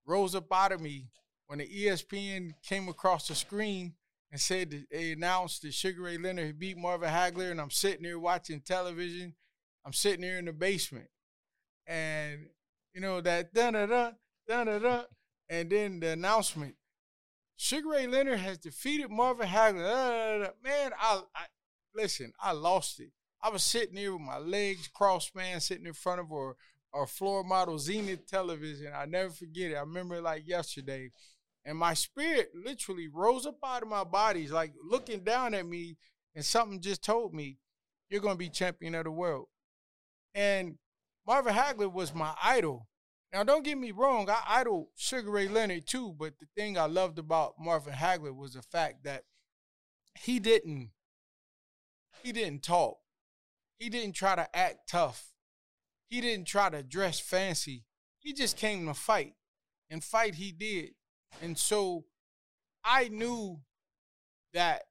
rose 0.04 0.34
up 0.34 0.52
out 0.52 0.72
of 0.72 0.82
me 0.82 1.08
when 1.46 1.60
the 1.60 1.66
ESPN 1.66 2.50
came 2.62 2.90
across 2.90 3.26
the 3.26 3.34
screen 3.34 3.94
and 4.30 4.38
said 4.38 4.70
that 4.70 4.84
they 4.90 5.12
announced 5.12 5.62
that 5.62 5.72
Sugar 5.72 6.02
Ray 6.02 6.18
Leonard 6.18 6.44
had 6.48 6.58
beat 6.58 6.76
Marvin 6.76 7.08
Hagler, 7.08 7.50
and 7.50 7.58
I'm 7.58 7.70
sitting 7.70 8.02
there 8.02 8.18
watching 8.18 8.60
television. 8.60 9.34
I'm 9.86 9.94
sitting 9.94 10.20
there 10.20 10.38
in 10.38 10.44
the 10.44 10.52
basement, 10.52 11.08
and 11.86 12.50
you 12.92 13.00
know 13.00 13.22
that 13.22 13.54
da 13.54 13.70
da 13.70 13.86
da 13.86 14.10
da 14.46 14.78
da, 14.78 15.02
and 15.48 15.70
then 15.70 16.00
the 16.00 16.08
announcement 16.08 16.74
Sugar 17.56 17.88
Ray 17.88 18.06
Leonard 18.06 18.40
has 18.40 18.58
defeated 18.58 19.10
Marvin 19.10 19.48
Hagler. 19.48 20.50
man, 20.62 20.92
I, 21.00 21.22
I 21.34 21.46
listen. 21.94 22.32
I 22.40 22.52
lost 22.52 23.00
it. 23.00 23.10
I 23.42 23.48
was 23.48 23.64
sitting 23.64 23.94
there 23.94 24.12
with 24.12 24.22
my 24.22 24.38
legs 24.38 24.88
crossed, 24.88 25.34
man, 25.34 25.60
sitting 25.60 25.86
in 25.86 25.92
front 25.92 26.20
of 26.20 26.30
a, 26.30 26.52
or 26.92 27.06
floor 27.06 27.44
model 27.44 27.78
Zenith 27.78 28.26
television. 28.26 28.92
I 28.94 29.06
never 29.06 29.30
forget 29.30 29.70
it. 29.70 29.76
I 29.76 29.80
remember 29.80 30.16
it 30.16 30.22
like 30.22 30.46
yesterday. 30.46 31.10
And 31.64 31.78
my 31.78 31.94
spirit 31.94 32.50
literally 32.54 33.08
rose 33.08 33.46
up 33.46 33.58
out 33.64 33.82
of 33.82 33.88
my 33.88 34.04
body, 34.04 34.46
like 34.48 34.72
looking 34.84 35.20
down 35.20 35.52
at 35.54 35.66
me, 35.66 35.96
and 36.34 36.44
something 36.44 36.80
just 36.80 37.02
told 37.02 37.34
me, 37.34 37.58
You're 38.08 38.20
gonna 38.20 38.36
be 38.36 38.48
champion 38.48 38.94
of 38.94 39.04
the 39.04 39.10
world. 39.10 39.46
And 40.34 40.78
Marvin 41.26 41.54
Hagler 41.54 41.92
was 41.92 42.14
my 42.14 42.34
idol. 42.42 42.86
Now, 43.32 43.42
don't 43.42 43.64
get 43.64 43.76
me 43.76 43.90
wrong, 43.90 44.30
I 44.30 44.42
idol 44.48 44.90
Sugar 44.96 45.30
Ray 45.30 45.48
Leonard 45.48 45.86
too, 45.86 46.14
but 46.18 46.38
the 46.38 46.46
thing 46.56 46.78
I 46.78 46.86
loved 46.86 47.18
about 47.18 47.54
Marvin 47.58 47.92
Hagler 47.92 48.34
was 48.34 48.54
the 48.54 48.62
fact 48.62 49.04
that 49.04 49.24
he 50.18 50.38
didn't 50.38 50.90
he 52.22 52.32
didn't 52.32 52.62
talk. 52.62 52.98
He 53.78 53.88
didn't 53.88 54.14
try 54.14 54.34
to 54.34 54.56
act 54.56 54.88
tough. 54.88 55.32
He 56.08 56.20
didn't 56.20 56.46
try 56.46 56.70
to 56.70 56.82
dress 56.82 57.20
fancy. 57.20 57.84
He 58.18 58.32
just 58.32 58.56
came 58.56 58.86
to 58.86 58.94
fight. 58.94 59.34
And 59.90 60.02
fight 60.02 60.34
he 60.34 60.50
did. 60.50 60.90
And 61.42 61.56
so 61.58 62.06
I 62.84 63.08
knew 63.08 63.60
that 64.54 64.82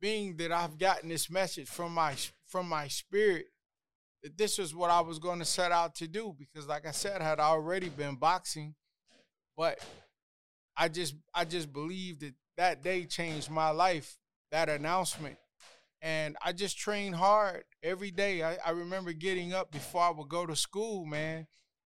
being 0.00 0.36
that 0.38 0.52
I've 0.52 0.78
gotten 0.78 1.08
this 1.08 1.30
message 1.30 1.68
from 1.68 1.94
my 1.94 2.16
from 2.44 2.68
my 2.68 2.88
spirit 2.88 3.46
that 4.22 4.38
this 4.38 4.58
was 4.58 4.74
what 4.74 4.90
I 4.90 5.00
was 5.00 5.18
going 5.18 5.38
to 5.40 5.44
set 5.44 5.72
out 5.72 5.94
to 5.96 6.08
do 6.08 6.34
because 6.38 6.66
like 6.68 6.86
I 6.86 6.92
said 6.92 7.20
I 7.20 7.28
had 7.28 7.40
already 7.40 7.88
been 7.88 8.16
boxing 8.16 8.74
but 9.56 9.78
I 10.76 10.88
just 10.88 11.14
I 11.34 11.44
just 11.44 11.72
believed 11.72 12.20
that 12.22 12.34
that 12.56 12.82
day 12.82 13.04
changed 13.04 13.50
my 13.50 13.70
life 13.70 14.16
that 14.50 14.68
announcement 14.68 15.36
and 16.00 16.36
I 16.44 16.52
just 16.52 16.78
trained 16.78 17.14
hard 17.14 17.64
every 17.82 18.10
day. 18.10 18.42
I, 18.42 18.56
I 18.66 18.70
remember 18.70 19.12
getting 19.12 19.52
up 19.54 19.70
before 19.70 20.02
I 20.02 20.10
would 20.10 20.28
go 20.28 20.46
to 20.46 20.56
school, 20.56 21.06
man, 21.06 21.46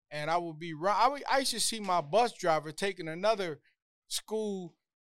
and 0.10 0.32
I 0.32 0.38
would 0.38 0.58
be. 0.58 0.74
I, 0.88 1.08
would, 1.10 1.24
I 1.30 1.40
used 1.40 1.52
to 1.52 1.60
see 1.60 1.82
my 1.82 2.02
bus 2.02 2.34
driver 2.34 2.72
taking 2.72 3.10
another 3.10 3.60
school, 4.08 4.74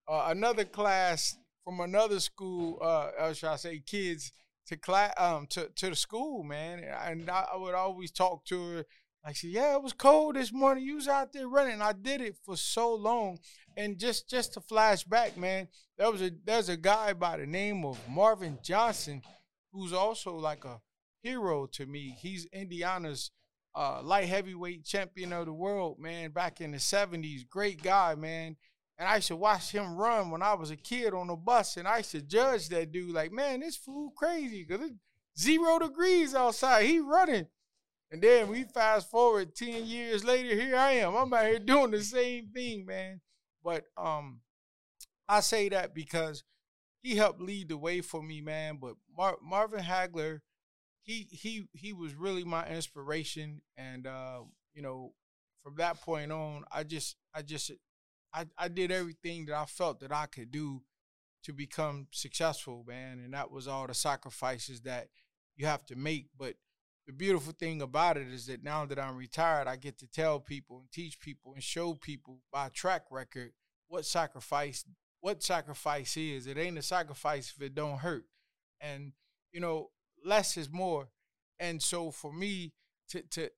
uh, 0.08 0.26
another 0.28 0.66
class 0.66 1.38
from 1.64 1.80
another 1.80 2.20
school. 2.20 2.78
Uh, 2.82 3.10
or 3.20 3.34
should 3.34 3.50
I 3.50 3.56
say, 3.56 3.82
kids 3.86 4.34
to 4.70 4.78
class, 4.78 5.14
um, 5.18 5.48
to 5.48 5.70
to 5.76 5.90
the 5.90 5.96
school, 5.96 6.44
man. 6.44 6.80
And 6.80 7.30
I, 7.30 7.48
I 7.54 7.58
would 7.58 7.76
always 7.76 8.12
talk 8.12 8.46
to 8.46 8.64
her. 8.70 8.86
Like, 9.26 9.36
say, 9.36 9.50
yeah, 9.50 9.76
it 9.76 9.84
was 9.84 9.92
cold 9.92 10.36
this 10.36 10.54
morning. 10.54 10.86
You 10.86 10.96
was 10.96 11.10
out 11.10 11.34
there 11.34 11.50
running. 11.50 11.82
I 11.82 11.92
did 11.92 12.22
it 12.22 12.38
for 12.46 12.56
so 12.56 12.96
long, 12.96 13.40
and 13.76 13.98
just 13.98 14.30
just 14.30 14.54
to 14.54 14.62
flash 14.62 15.04
back, 15.04 15.36
man, 15.36 15.68
there 15.98 16.10
was 16.10 16.22
a 16.22 16.32
there's 16.46 16.70
a 16.70 16.78
guy 16.78 17.14
by 17.14 17.38
the 17.38 17.46
name 17.46 17.84
of 17.84 18.00
Marvin 18.08 18.60
Johnson, 18.64 19.22
who's 19.74 19.92
also 19.92 20.36
like 20.36 20.64
a 20.64 20.80
hero 21.22 21.66
to 21.74 21.86
me. 21.86 22.16
He's 22.22 22.46
Indiana's 22.54 23.32
uh, 23.76 24.02
light 24.04 24.30
heavyweight 24.30 24.86
champion 24.86 25.34
of 25.34 25.48
the 25.48 25.54
world, 25.54 26.00
man, 26.00 26.32
back 26.32 26.62
in 26.62 26.72
the 26.72 26.78
70s. 26.78 27.48
Great 27.50 27.82
guy, 27.82 28.16
man. 28.16 28.56
And 29.00 29.08
I 29.08 29.16
used 29.16 29.30
to 29.30 29.38
watch 29.38 29.72
him 29.72 29.96
run 29.96 30.30
when 30.30 30.42
I 30.42 30.54
was 30.56 30.72
a 30.72 30.76
kid 30.76 31.14
on 31.14 31.28
the 31.28 31.36
bus, 31.38 31.78
and 31.78 31.88
I 31.88 31.98
used 31.98 32.12
to 32.12 32.22
judge 32.22 32.68
that 32.70 32.92
dude 32.92 33.16
like, 33.16 33.32
man, 33.32 33.62
this 33.62 33.78
fool 33.78 34.12
crazy 34.12 34.66
because 34.68 34.86
it's 34.86 35.00
zero 35.40 35.80
degrees 35.80 36.36
outside. 36.36 36.86
He 36.86 37.00
running. 37.00 37.48
And 38.12 38.22
then 38.22 38.50
we 38.50 38.66
fast 38.66 39.10
forward 39.10 39.56
10 39.56 39.86
years 39.86 40.26
later, 40.26 40.54
here 40.54 40.76
I 40.76 40.94
am. 40.94 41.16
I'm 41.16 41.34
out 41.34 41.46
here 41.46 41.60
doing 41.60 41.92
the 41.92 42.02
same 42.02 42.50
thing, 42.50 42.86
man. 42.86 43.22
But 43.64 43.86
um, 43.96 44.42
I 45.30 45.40
say 45.40 45.70
that 45.70 45.94
because 45.94 46.44
he 47.02 47.16
helped 47.16 47.40
lead 47.40 47.70
the 47.70 47.78
way 47.78 48.02
for 48.02 48.22
me, 48.22 48.42
man. 48.42 48.80
But 48.82 48.96
Mar- 49.16 49.38
Marvin 49.42 49.84
Hagler, 49.84 50.40
he 51.04 51.28
he 51.32 51.68
he 51.74 51.94
was 51.94 52.16
really 52.16 52.44
my 52.44 52.68
inspiration, 52.68 53.62
and 53.78 54.06
uh, 54.08 54.40
you 54.74 54.82
know, 54.82 55.14
from 55.64 55.76
that 55.78 56.02
point 56.02 56.32
on, 56.32 56.64
I 56.72 56.84
just 56.84 57.16
I 57.34 57.42
just 57.42 57.72
I 58.34 58.46
I 58.58 58.68
did 58.68 58.92
everything 58.92 59.46
that 59.46 59.56
I 59.56 59.66
felt 59.66 60.00
that 60.02 60.12
I 60.12 60.26
could 60.26 60.52
do 60.52 60.82
to 61.44 61.54
become 61.54 62.08
successful, 62.12 62.84
man. 62.88 63.20
And 63.20 63.34
that 63.34 63.52
was 63.52 63.68
all 63.68 63.88
the 63.88 63.94
sacrifices 63.94 64.82
that 64.82 65.10
you 65.56 65.66
have 65.66 65.86
to 65.88 65.96
make. 65.96 66.28
But 66.38 66.56
the 67.08 67.14
beautiful 67.14 67.54
thing 67.54 67.82
about 67.82 68.18
it 68.18 68.28
is 68.28 68.48
that 68.48 68.64
now 68.64 68.86
that 68.86 69.00
I'm 69.00 69.16
retired, 69.16 69.68
I 69.68 69.78
get 69.78 69.98
to 70.00 70.08
tell 70.08 70.40
people 70.40 70.80
and 70.80 70.92
teach 70.92 71.20
people 71.20 71.54
and 71.54 71.64
show 71.64 71.94
people 71.94 72.40
by 72.52 72.70
track 72.70 73.06
record 73.10 73.52
what 73.88 74.06
sacrifice 74.06 74.86
what 75.22 75.44
sacrifice 75.44 76.16
is. 76.16 76.48
It 76.48 76.58
ain't 76.58 76.78
a 76.78 76.82
sacrifice 76.82 77.54
if 77.56 77.62
it 77.62 77.76
don't 77.76 78.00
hurt. 78.00 78.26
And 78.80 79.14
you 79.52 79.60
know, 79.60 79.90
less 80.24 80.56
is 80.56 80.70
more. 80.72 81.10
And 81.60 81.82
so 81.82 82.12
for 82.12 82.32
me 82.32 82.74
to 83.10 83.22
to 83.24 83.50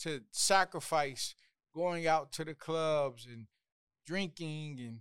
to 0.00 0.22
sacrifice 0.30 1.34
going 1.74 2.06
out 2.06 2.32
to 2.32 2.44
the 2.44 2.54
clubs 2.54 3.26
and 3.26 3.46
drinking 4.06 4.78
and 4.80 4.98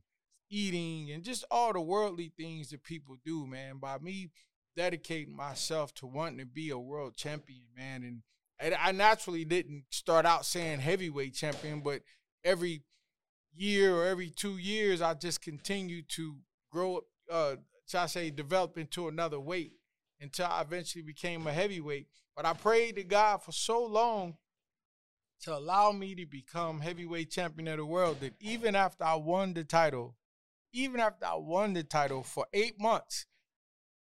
eating 0.49 1.11
and 1.11 1.23
just 1.23 1.45
all 1.51 1.73
the 1.73 1.81
worldly 1.81 2.31
things 2.37 2.69
that 2.69 2.83
people 2.83 3.15
do, 3.23 3.45
man, 3.45 3.77
by 3.77 3.97
me 3.99 4.29
dedicating 4.75 5.35
myself 5.35 5.93
to 5.93 6.07
wanting 6.07 6.39
to 6.39 6.45
be 6.45 6.69
a 6.69 6.77
world 6.77 7.15
champion, 7.15 7.63
man. 7.75 8.21
And 8.59 8.75
I 8.75 8.91
naturally 8.91 9.45
didn't 9.45 9.85
start 9.89 10.25
out 10.25 10.45
saying 10.45 10.79
heavyweight 10.79 11.33
champion, 11.33 11.81
but 11.81 12.01
every 12.43 12.83
year 13.55 13.95
or 13.95 14.05
every 14.05 14.29
two 14.29 14.57
years, 14.57 15.01
I 15.01 15.13
just 15.13 15.41
continued 15.41 16.09
to 16.09 16.37
grow, 16.71 16.97
up, 16.97 17.03
uh, 17.31 17.55
shall 17.87 18.03
I 18.03 18.07
say, 18.07 18.29
develop 18.29 18.77
into 18.77 19.07
another 19.07 19.39
weight 19.39 19.73
until 20.21 20.45
I 20.47 20.61
eventually 20.61 21.01
became 21.01 21.47
a 21.47 21.53
heavyweight. 21.53 22.07
But 22.35 22.45
I 22.45 22.53
prayed 22.53 22.95
to 22.95 23.03
God 23.03 23.43
for 23.43 23.51
so 23.51 23.83
long 23.85 24.37
to 25.41 25.55
allow 25.55 25.91
me 25.91 26.15
to 26.15 26.25
become 26.25 26.81
heavyweight 26.81 27.31
champion 27.31 27.67
of 27.67 27.77
the 27.77 27.85
world 27.85 28.19
that 28.21 28.33
even 28.39 28.75
after 28.75 29.03
I 29.03 29.15
won 29.15 29.53
the 29.53 29.63
title, 29.63 30.15
even 30.73 30.99
after 30.99 31.25
I 31.25 31.35
won 31.35 31.73
the 31.73 31.83
title 31.83 32.23
for 32.23 32.45
eight 32.53 32.79
months, 32.79 33.25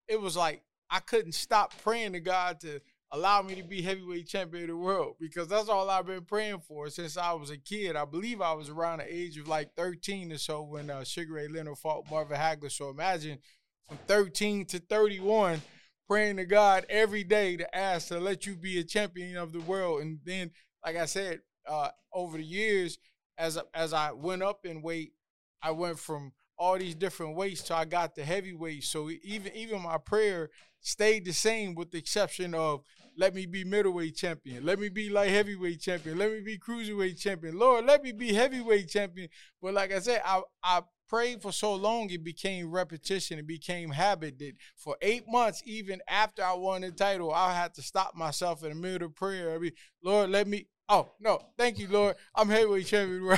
it 0.08 0.20
was 0.20 0.36
like 0.36 0.64
I 0.90 1.00
couldn't 1.00 1.34
stop 1.34 1.74
praying 1.82 2.14
to 2.14 2.20
God 2.20 2.60
to 2.62 2.82
allow 3.12 3.42
me 3.42 3.56
to 3.56 3.64
be 3.64 3.82
heavyweight 3.82 4.28
champion 4.28 4.64
of 4.64 4.70
the 4.70 4.78
world 4.78 5.16
because 5.20 5.48
that's 5.48 5.70
all 5.70 5.90
I've 5.90 6.06
been 6.06 6.24
praying 6.24 6.62
for 6.62 6.90
since 6.90 7.18
I 7.18 7.34
was 7.34 7.50
a 7.50 7.58
kid. 7.58 7.96
I 7.96 8.06
believe 8.06 8.42
I 8.42 8.54
was 8.54 8.70
around 8.70 9.00
the 9.00 9.14
age 9.14 9.38
of 9.38 9.48
like 9.48 9.76
13 9.76 10.32
or 10.32 10.38
so 10.38 10.64
when 10.64 10.90
uh, 10.90 11.04
Sugar 11.04 11.34
Ray 11.34 11.48
Leonard 11.48 11.78
fought 11.78 12.10
Marvin 12.10 12.38
Hagler. 12.38 12.72
So 12.72 12.90
imagine 12.90 13.40
from 13.88 13.98
13 14.08 14.66
to 14.68 14.80
31 14.80 15.62
praying 16.08 16.38
to 16.38 16.46
God 16.46 16.86
every 16.90 17.24
day 17.24 17.56
to 17.56 17.76
ask 17.76 18.10
to 18.10 18.20
let 18.20 18.46
you 18.46 18.56
be 18.56 18.80
a 18.80 18.84
champion 18.84 19.38
of 19.38 19.54
the 19.54 19.62
world. 19.62 20.02
And 20.02 20.20
then, 20.26 20.52
like 20.84 20.96
I 20.96 21.06
said, 21.06 21.42
uh, 21.68 21.90
over 22.14 22.38
the 22.38 22.44
years, 22.44 22.98
as 23.38 23.58
as 23.74 23.94
I 23.94 24.12
went 24.12 24.44
up 24.44 24.66
in 24.66 24.82
weight, 24.82 25.14
I 25.62 25.72
went 25.72 26.00
from 26.00 26.34
all 26.58 26.78
these 26.78 26.96
different 26.96 27.36
weights 27.36 27.64
till 27.64 27.76
I 27.76 27.86
got 27.86 28.16
the 28.16 28.24
heavyweight. 28.24 28.84
So 28.84 29.10
even 29.24 29.54
even 29.56 29.82
my 29.82 29.98
prayer 29.98 30.50
stayed 30.82 31.26
the 31.26 31.34
same 31.34 31.76
with 31.76 31.92
the 31.92 31.98
exception 31.98 32.54
of 32.54 32.82
let 33.18 33.36
me 33.36 33.46
be 33.46 33.64
middleweight 33.64 34.16
champion, 34.16 34.66
let 34.66 34.80
me 34.80 34.90
be 34.90 35.10
light 35.10 35.30
heavyweight 35.30 35.82
champion, 35.82 36.18
let 36.18 36.32
me 36.32 36.42
be 36.42 36.58
cruiserweight 36.58 37.20
champion. 37.20 37.58
Lord, 37.58 37.86
let 37.86 38.04
me 38.04 38.12
be 38.12 38.34
heavyweight 38.34 38.90
champion. 38.90 39.30
But 39.62 39.74
like 39.74 39.92
I 39.92 40.00
said, 40.00 40.22
I 40.26 40.42
I 40.64 40.82
prayed 41.12 41.42
for 41.42 41.52
so 41.52 41.76
long 41.76 42.10
it 42.10 42.24
became 42.24 42.72
repetition, 42.72 43.38
it 43.38 43.46
became 43.46 43.90
habit 43.92 44.40
that 44.40 44.54
for 44.78 44.96
eight 45.02 45.26
months, 45.28 45.62
even 45.66 46.00
after 46.08 46.42
I 46.42 46.54
won 46.54 46.80
the 46.82 46.92
title, 46.92 47.34
I 47.34 47.54
had 47.54 47.74
to 47.74 47.82
stop 47.82 48.16
myself 48.16 48.64
in 48.64 48.70
the 48.70 48.76
middle 48.76 49.08
of 49.08 49.16
prayer. 49.16 49.54
I 49.54 49.58
mean, 49.58 49.74
Lord, 50.02 50.30
let 50.30 50.48
me 50.48 50.68
Oh, 50.88 51.12
no, 51.20 51.40
thank 51.58 51.80
you, 51.80 51.88
Lord. 51.90 52.16
I'm 52.34 52.50
heavyweight 52.50 52.86
champion. 52.86 53.38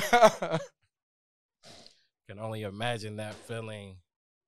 Can 2.28 2.38
only 2.40 2.62
imagine 2.62 3.16
that 3.16 3.34
feeling. 3.34 3.96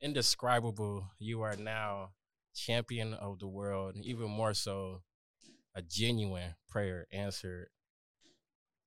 Indescribable. 0.00 1.08
You 1.18 1.42
are 1.42 1.56
now 1.56 2.10
champion 2.54 3.14
of 3.14 3.38
the 3.38 3.46
world, 3.48 3.94
and 3.94 4.04
even 4.04 4.28
more 4.28 4.54
so, 4.54 5.02
a 5.74 5.82
genuine 5.82 6.54
prayer 6.68 7.06
answered. 7.12 7.68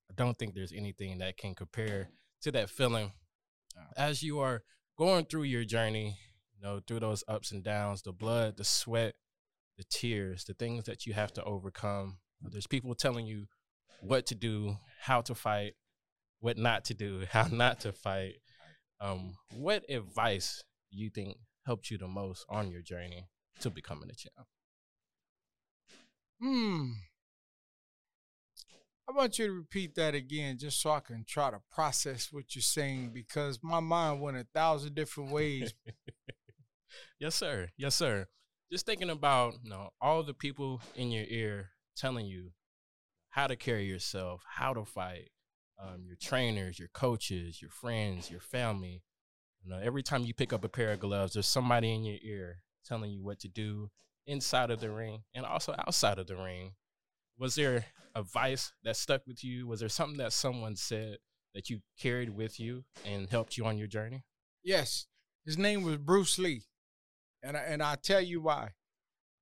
I 0.09 0.13
don't 0.15 0.37
think 0.37 0.53
there's 0.53 0.73
anything 0.73 1.19
that 1.19 1.37
can 1.37 1.55
compare 1.55 2.09
to 2.41 2.51
that 2.51 2.69
feeling 2.69 3.13
as 3.97 4.23
you 4.23 4.39
are 4.39 4.63
going 4.97 5.25
through 5.25 5.43
your 5.43 5.63
journey, 5.63 6.17
you 6.55 6.61
know, 6.61 6.79
through 6.85 6.99
those 6.99 7.23
ups 7.27 7.51
and 7.51 7.63
downs, 7.63 8.01
the 8.01 8.11
blood, 8.11 8.57
the 8.57 8.63
sweat, 8.63 9.15
the 9.77 9.83
tears, 9.89 10.43
the 10.43 10.53
things 10.53 10.85
that 10.85 11.05
you 11.05 11.13
have 11.13 11.31
to 11.33 11.43
overcome. 11.43 12.17
There's 12.41 12.67
people 12.67 12.95
telling 12.95 13.25
you 13.25 13.45
what 14.01 14.25
to 14.27 14.35
do, 14.35 14.77
how 15.01 15.21
to 15.21 15.35
fight, 15.35 15.73
what 16.39 16.57
not 16.57 16.85
to 16.85 16.93
do, 16.93 17.23
how 17.31 17.47
not 17.51 17.81
to 17.81 17.91
fight. 17.91 18.35
Um, 19.01 19.35
what 19.53 19.89
advice 19.89 20.63
you 20.91 21.09
think 21.09 21.37
helped 21.65 21.89
you 21.89 21.97
the 21.97 22.07
most 22.07 22.45
on 22.49 22.71
your 22.71 22.81
journey 22.81 23.27
to 23.61 23.69
becoming 23.69 24.09
a 24.09 24.15
champ? 24.15 24.47
Hmm. 26.41 26.91
I 29.09 29.11
want 29.11 29.39
you 29.39 29.47
to 29.47 29.53
repeat 29.53 29.95
that 29.95 30.13
again 30.13 30.59
just 30.59 30.79
so 30.79 30.91
I 30.91 30.99
can 30.99 31.23
try 31.27 31.49
to 31.49 31.59
process 31.71 32.31
what 32.31 32.53
you're 32.53 32.61
saying 32.61 33.09
because 33.11 33.57
my 33.63 33.79
mind 33.79 34.21
went 34.21 34.37
a 34.37 34.45
thousand 34.53 34.93
different 34.93 35.31
ways. 35.31 35.73
yes, 37.19 37.33
sir. 37.33 37.69
Yes, 37.75 37.95
sir. 37.95 38.27
Just 38.71 38.85
thinking 38.85 39.09
about 39.09 39.55
you 39.63 39.69
know 39.71 39.89
all 39.99 40.21
the 40.21 40.35
people 40.35 40.79
in 40.95 41.09
your 41.09 41.25
ear 41.27 41.69
telling 41.97 42.27
you 42.27 42.51
how 43.29 43.47
to 43.47 43.55
carry 43.55 43.85
yourself, 43.85 44.43
how 44.47 44.73
to 44.73 44.85
fight, 44.85 45.31
um, 45.81 46.03
your 46.05 46.17
trainers, 46.21 46.77
your 46.77 46.89
coaches, 46.89 47.63
your 47.63 47.71
friends, 47.71 48.29
your 48.29 48.41
family. 48.41 49.01
You 49.63 49.71
know, 49.71 49.79
every 49.81 50.03
time 50.03 50.23
you 50.23 50.35
pick 50.35 50.53
up 50.53 50.63
a 50.63 50.69
pair 50.69 50.91
of 50.91 50.99
gloves, 50.99 51.33
there's 51.33 51.47
somebody 51.47 51.91
in 51.91 52.03
your 52.03 52.19
ear 52.21 52.59
telling 52.85 53.09
you 53.09 53.23
what 53.23 53.39
to 53.39 53.47
do 53.47 53.89
inside 54.27 54.69
of 54.69 54.81
the 54.81 54.91
ring 54.91 55.23
and 55.33 55.47
also 55.47 55.73
outside 55.79 56.19
of 56.19 56.27
the 56.27 56.35
ring. 56.35 56.73
Was 57.39 57.55
there 57.55 57.85
advice 58.15 58.73
that 58.83 58.97
stuck 58.97 59.25
with 59.25 59.45
you? 59.45 59.65
Was 59.65 59.79
there 59.79 59.87
something 59.87 60.17
that 60.17 60.33
someone 60.33 60.75
said 60.75 61.19
that 61.55 61.69
you 61.69 61.79
carried 61.97 62.31
with 62.31 62.59
you 62.59 62.83
and 63.05 63.29
helped 63.29 63.57
you 63.57 63.65
on 63.65 63.77
your 63.77 63.87
journey? 63.87 64.23
Yes, 64.61 65.07
his 65.45 65.57
name 65.57 65.83
was 65.83 65.97
Bruce 65.97 66.37
Lee, 66.37 66.63
and 67.41 67.55
I, 67.55 67.61
and 67.61 67.81
I 67.81 67.95
tell 67.95 68.19
you 68.19 68.41
why, 68.41 68.71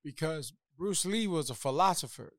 because 0.03 0.53
Bruce 0.77 1.05
Lee 1.05 1.25
was 1.25 1.49
a 1.49 1.55
philosopher, 1.55 2.33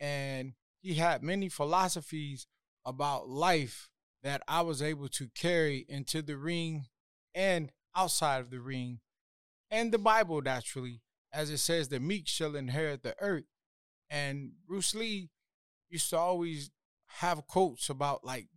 and 0.00 0.54
he 0.82 0.94
had 0.94 1.22
many 1.22 1.48
philosophies 1.48 2.48
about 2.84 3.28
life 3.28 3.90
that 4.24 4.42
I 4.48 4.62
was 4.62 4.82
able 4.82 5.08
to 5.08 5.28
carry 5.36 5.86
into 5.88 6.20
the 6.20 6.36
ring 6.36 6.86
and 7.32 7.70
outside 7.96 8.40
of 8.40 8.50
the 8.50 8.60
ring, 8.60 8.98
and 9.70 9.92
the 9.92 9.98
Bible 9.98 10.42
naturally, 10.42 11.00
as 11.32 11.48
it 11.48 11.58
says, 11.58 11.88
the 11.88 12.00
meek 12.00 12.26
shall 12.26 12.56
inherit 12.56 13.04
the 13.04 13.14
earth. 13.20 13.44
And 14.10 14.52
Bruce 14.66 14.94
Lee 14.94 15.30
used 15.88 16.10
to 16.10 16.18
always 16.18 16.70
have 17.06 17.46
quotes 17.46 17.88
about 17.88 18.24
like 18.24 18.48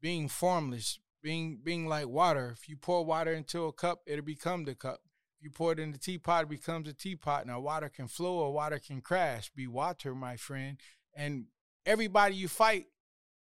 being 0.00 0.28
formless, 0.28 0.98
being 1.22 1.60
being 1.62 1.86
like 1.86 2.08
water. 2.08 2.54
If 2.56 2.68
you 2.68 2.76
pour 2.76 3.04
water 3.04 3.32
into 3.32 3.64
a 3.64 3.72
cup, 3.72 4.00
it'll 4.06 4.24
become 4.24 4.64
the 4.64 4.74
cup. 4.74 5.00
If 5.38 5.44
you 5.44 5.50
pour 5.50 5.72
it 5.72 5.78
in 5.78 5.92
the 5.92 5.98
teapot, 5.98 6.44
it 6.44 6.48
becomes 6.48 6.88
a 6.88 6.94
teapot. 6.94 7.46
Now 7.46 7.60
water 7.60 7.88
can 7.88 8.08
flow 8.08 8.38
or 8.38 8.52
water 8.52 8.78
can 8.78 9.00
crash. 9.00 9.50
Be 9.54 9.66
water, 9.66 10.14
my 10.14 10.36
friend. 10.36 10.78
And 11.14 11.46
everybody 11.84 12.34
you 12.34 12.48
fight 12.48 12.86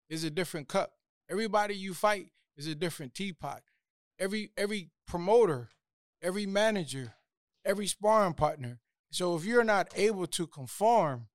is 0.08 0.24
a 0.24 0.30
different 0.30 0.68
cup. 0.68 0.92
Everybody 1.30 1.74
you 1.74 1.94
fight 1.94 2.26
is 2.56 2.66
a 2.66 2.74
different 2.74 3.14
teapot. 3.14 3.62
Every 4.18 4.52
every 4.56 4.90
promoter, 5.06 5.70
every 6.22 6.46
manager, 6.46 7.14
every 7.64 7.86
sparring 7.86 8.34
partner. 8.34 8.80
So 9.10 9.36
if 9.36 9.44
you're 9.44 9.64
not 9.64 9.92
able 9.94 10.26
to 10.28 10.46
conform, 10.46 11.26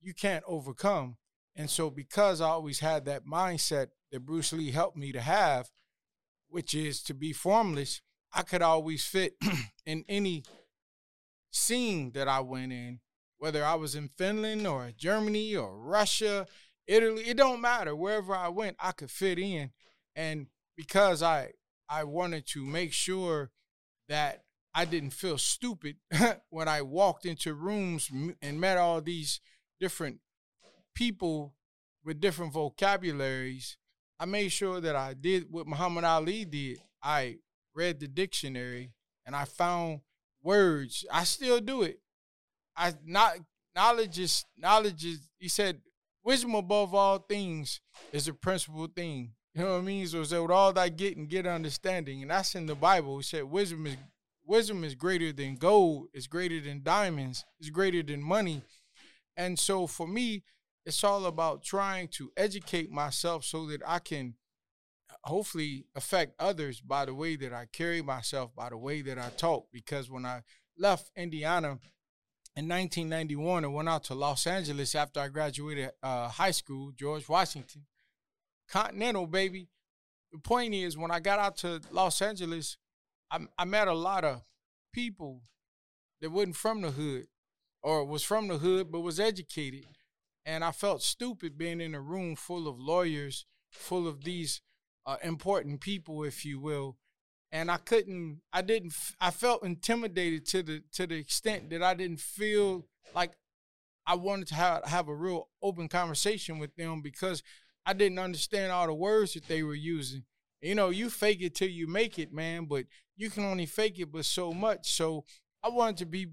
you 0.00 0.14
can't 0.14 0.44
overcome. 0.46 1.16
And 1.56 1.68
so 1.68 1.90
because 1.90 2.40
I 2.40 2.48
always 2.48 2.80
had 2.80 3.04
that 3.06 3.26
mindset 3.26 3.88
that 4.12 4.24
Bruce 4.24 4.52
Lee 4.52 4.70
helped 4.70 4.96
me 4.96 5.12
to 5.12 5.20
have, 5.20 5.70
which 6.48 6.74
is 6.74 7.02
to 7.04 7.14
be 7.14 7.32
formless, 7.32 8.00
I 8.32 8.42
could 8.42 8.62
always 8.62 9.04
fit 9.04 9.34
in 9.86 10.04
any 10.08 10.44
scene 11.50 12.12
that 12.12 12.28
I 12.28 12.40
went 12.40 12.72
in, 12.72 13.00
whether 13.38 13.64
I 13.64 13.74
was 13.74 13.94
in 13.94 14.08
Finland 14.16 14.66
or 14.66 14.90
Germany 14.96 15.56
or 15.56 15.78
Russia, 15.78 16.46
Italy, 16.86 17.24
it 17.28 17.36
don't 17.36 17.60
matter. 17.60 17.94
Wherever 17.94 18.34
I 18.34 18.48
went, 18.48 18.76
I 18.80 18.92
could 18.92 19.10
fit 19.10 19.38
in. 19.38 19.70
And 20.16 20.46
because 20.76 21.22
I 21.22 21.52
I 21.88 22.04
wanted 22.04 22.46
to 22.48 22.64
make 22.64 22.92
sure 22.92 23.50
that 24.08 24.42
I 24.74 24.84
didn't 24.84 25.10
feel 25.10 25.38
stupid 25.38 25.96
when 26.50 26.68
I 26.68 26.82
walked 26.82 27.24
into 27.24 27.54
rooms 27.54 28.10
and 28.42 28.60
met 28.60 28.78
all 28.78 29.00
these 29.00 29.40
different 29.80 30.18
people 30.94 31.54
with 32.04 32.20
different 32.20 32.52
vocabularies. 32.52 33.76
I 34.18 34.24
made 34.24 34.48
sure 34.48 34.80
that 34.80 34.96
I 34.96 35.14
did 35.14 35.46
what 35.50 35.66
Muhammad 35.66 36.04
Ali 36.04 36.44
did. 36.44 36.80
I 37.02 37.36
read 37.74 38.00
the 38.00 38.08
dictionary 38.08 38.92
and 39.24 39.36
I 39.36 39.44
found 39.44 40.00
words. 40.42 41.04
I 41.12 41.24
still 41.24 41.60
do 41.60 41.82
it. 41.82 42.00
I 42.76 42.94
not 43.04 43.38
knowledge 43.74 44.18
is 44.18 44.44
knowledge 44.56 45.04
is 45.04 45.20
he 45.38 45.48
said 45.48 45.80
wisdom 46.24 46.54
above 46.54 46.94
all 46.94 47.18
things 47.18 47.80
is 48.12 48.28
a 48.28 48.34
principal 48.34 48.86
thing. 48.86 49.32
You 49.54 49.64
know 49.64 49.72
what 49.72 49.78
I 49.78 49.82
mean? 49.82 50.06
So, 50.06 50.22
so 50.24 50.42
with 50.42 50.50
all 50.50 50.72
that 50.72 50.96
get 50.96 51.16
and 51.16 51.28
get 51.28 51.46
understanding, 51.46 52.22
and 52.22 52.30
that's 52.30 52.54
in 52.54 52.66
the 52.66 52.74
Bible. 52.74 53.16
He 53.16 53.22
said 53.22 53.44
wisdom 53.44 53.86
is 53.86 53.96
wisdom 54.44 54.84
is 54.84 54.94
greater 54.94 55.32
than 55.32 55.56
gold, 55.56 56.08
it's 56.12 56.26
greater 56.26 56.60
than 56.60 56.82
diamonds, 56.82 57.44
it's 57.60 57.70
greater 57.70 58.02
than 58.02 58.22
money. 58.22 58.62
And 59.38 59.56
so 59.58 59.86
for 59.86 60.06
me, 60.06 60.42
it's 60.84 61.04
all 61.04 61.24
about 61.24 61.62
trying 61.62 62.08
to 62.08 62.32
educate 62.36 62.90
myself 62.90 63.44
so 63.44 63.66
that 63.66 63.80
I 63.86 64.00
can 64.00 64.34
hopefully 65.22 65.86
affect 65.94 66.34
others 66.40 66.80
by 66.80 67.04
the 67.04 67.14
way 67.14 67.36
that 67.36 67.52
I 67.52 67.66
carry 67.72 68.02
myself, 68.02 68.54
by 68.54 68.68
the 68.70 68.76
way 68.76 69.00
that 69.02 69.16
I 69.16 69.30
talk. 69.36 69.68
Because 69.72 70.10
when 70.10 70.26
I 70.26 70.42
left 70.76 71.10
Indiana 71.16 71.78
in 72.56 72.68
1991 72.68 73.64
and 73.64 73.74
went 73.74 73.88
out 73.88 74.04
to 74.04 74.14
Los 74.14 74.46
Angeles 74.46 74.96
after 74.96 75.20
I 75.20 75.28
graduated 75.28 75.92
uh, 76.02 76.28
high 76.28 76.50
school, 76.50 76.90
George 76.96 77.28
Washington, 77.28 77.86
Continental, 78.68 79.26
baby. 79.26 79.68
The 80.32 80.38
point 80.38 80.74
is, 80.74 80.98
when 80.98 81.10
I 81.10 81.20
got 81.20 81.38
out 81.38 81.56
to 81.58 81.80
Los 81.90 82.20
Angeles, 82.20 82.76
I, 83.30 83.38
I 83.56 83.64
met 83.64 83.88
a 83.88 83.94
lot 83.94 84.24
of 84.24 84.42
people 84.92 85.42
that 86.20 86.30
wasn't 86.30 86.56
from 86.56 86.82
the 86.82 86.90
hood 86.90 87.28
or 87.82 88.04
was 88.04 88.22
from 88.22 88.48
the 88.48 88.58
hood 88.58 88.90
but 88.90 89.00
was 89.00 89.20
educated. 89.20 89.86
And 90.44 90.64
I 90.64 90.72
felt 90.72 91.02
stupid 91.02 91.58
being 91.58 91.80
in 91.80 91.94
a 91.94 92.00
room 92.00 92.34
full 92.34 92.66
of 92.66 92.78
lawyers, 92.78 93.44
full 93.70 94.08
of 94.08 94.24
these 94.24 94.62
uh, 95.06 95.16
important 95.22 95.80
people, 95.80 96.24
if 96.24 96.44
you 96.44 96.58
will. 96.58 96.96
And 97.50 97.70
I 97.70 97.78
couldn't, 97.78 98.40
I 98.52 98.62
didn't, 98.62 98.94
I 99.20 99.30
felt 99.30 99.64
intimidated 99.64 100.46
to 100.48 100.62
the 100.62 100.82
to 100.92 101.06
the 101.06 101.16
extent 101.16 101.70
that 101.70 101.82
I 101.82 101.94
didn't 101.94 102.20
feel 102.20 102.86
like 103.14 103.32
I 104.06 104.14
wanted 104.14 104.48
to 104.48 104.54
have, 104.54 104.84
have 104.84 105.08
a 105.08 105.14
real 105.14 105.48
open 105.62 105.88
conversation 105.88 106.58
with 106.58 106.74
them 106.76 107.02
because 107.02 107.42
I 107.84 107.92
didn't 107.92 108.18
understand 108.18 108.72
all 108.72 108.86
the 108.86 108.94
words 108.94 109.34
that 109.34 109.48
they 109.48 109.62
were 109.62 109.74
using. 109.74 110.24
You 110.62 110.74
know, 110.74 110.88
you 110.88 111.10
fake 111.10 111.42
it 111.42 111.54
till 111.54 111.68
you 111.68 111.86
make 111.86 112.18
it, 112.18 112.32
man, 112.32 112.64
but 112.64 112.86
you 113.16 113.30
can 113.30 113.44
only 113.44 113.66
fake 113.66 113.98
it 113.98 114.10
but 114.10 114.24
so 114.24 114.52
much. 114.52 114.92
So 114.94 115.24
I 115.62 115.68
wanted 115.68 115.98
to 115.98 116.06
be 116.06 116.28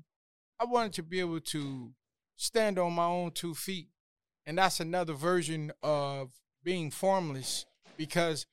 I 0.59 0.65
wanted 0.65 0.93
to 0.93 1.03
be 1.03 1.19
able 1.19 1.41
to 1.41 1.91
stand 2.35 2.79
on 2.79 2.93
my 2.93 3.05
own 3.05 3.31
two 3.31 3.53
feet. 3.53 3.89
And 4.45 4.57
that's 4.57 4.79
another 4.79 5.13
version 5.13 5.71
of 5.81 6.31
being 6.63 6.91
formless 6.91 7.65
because 7.97 8.45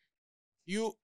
you 0.64 0.94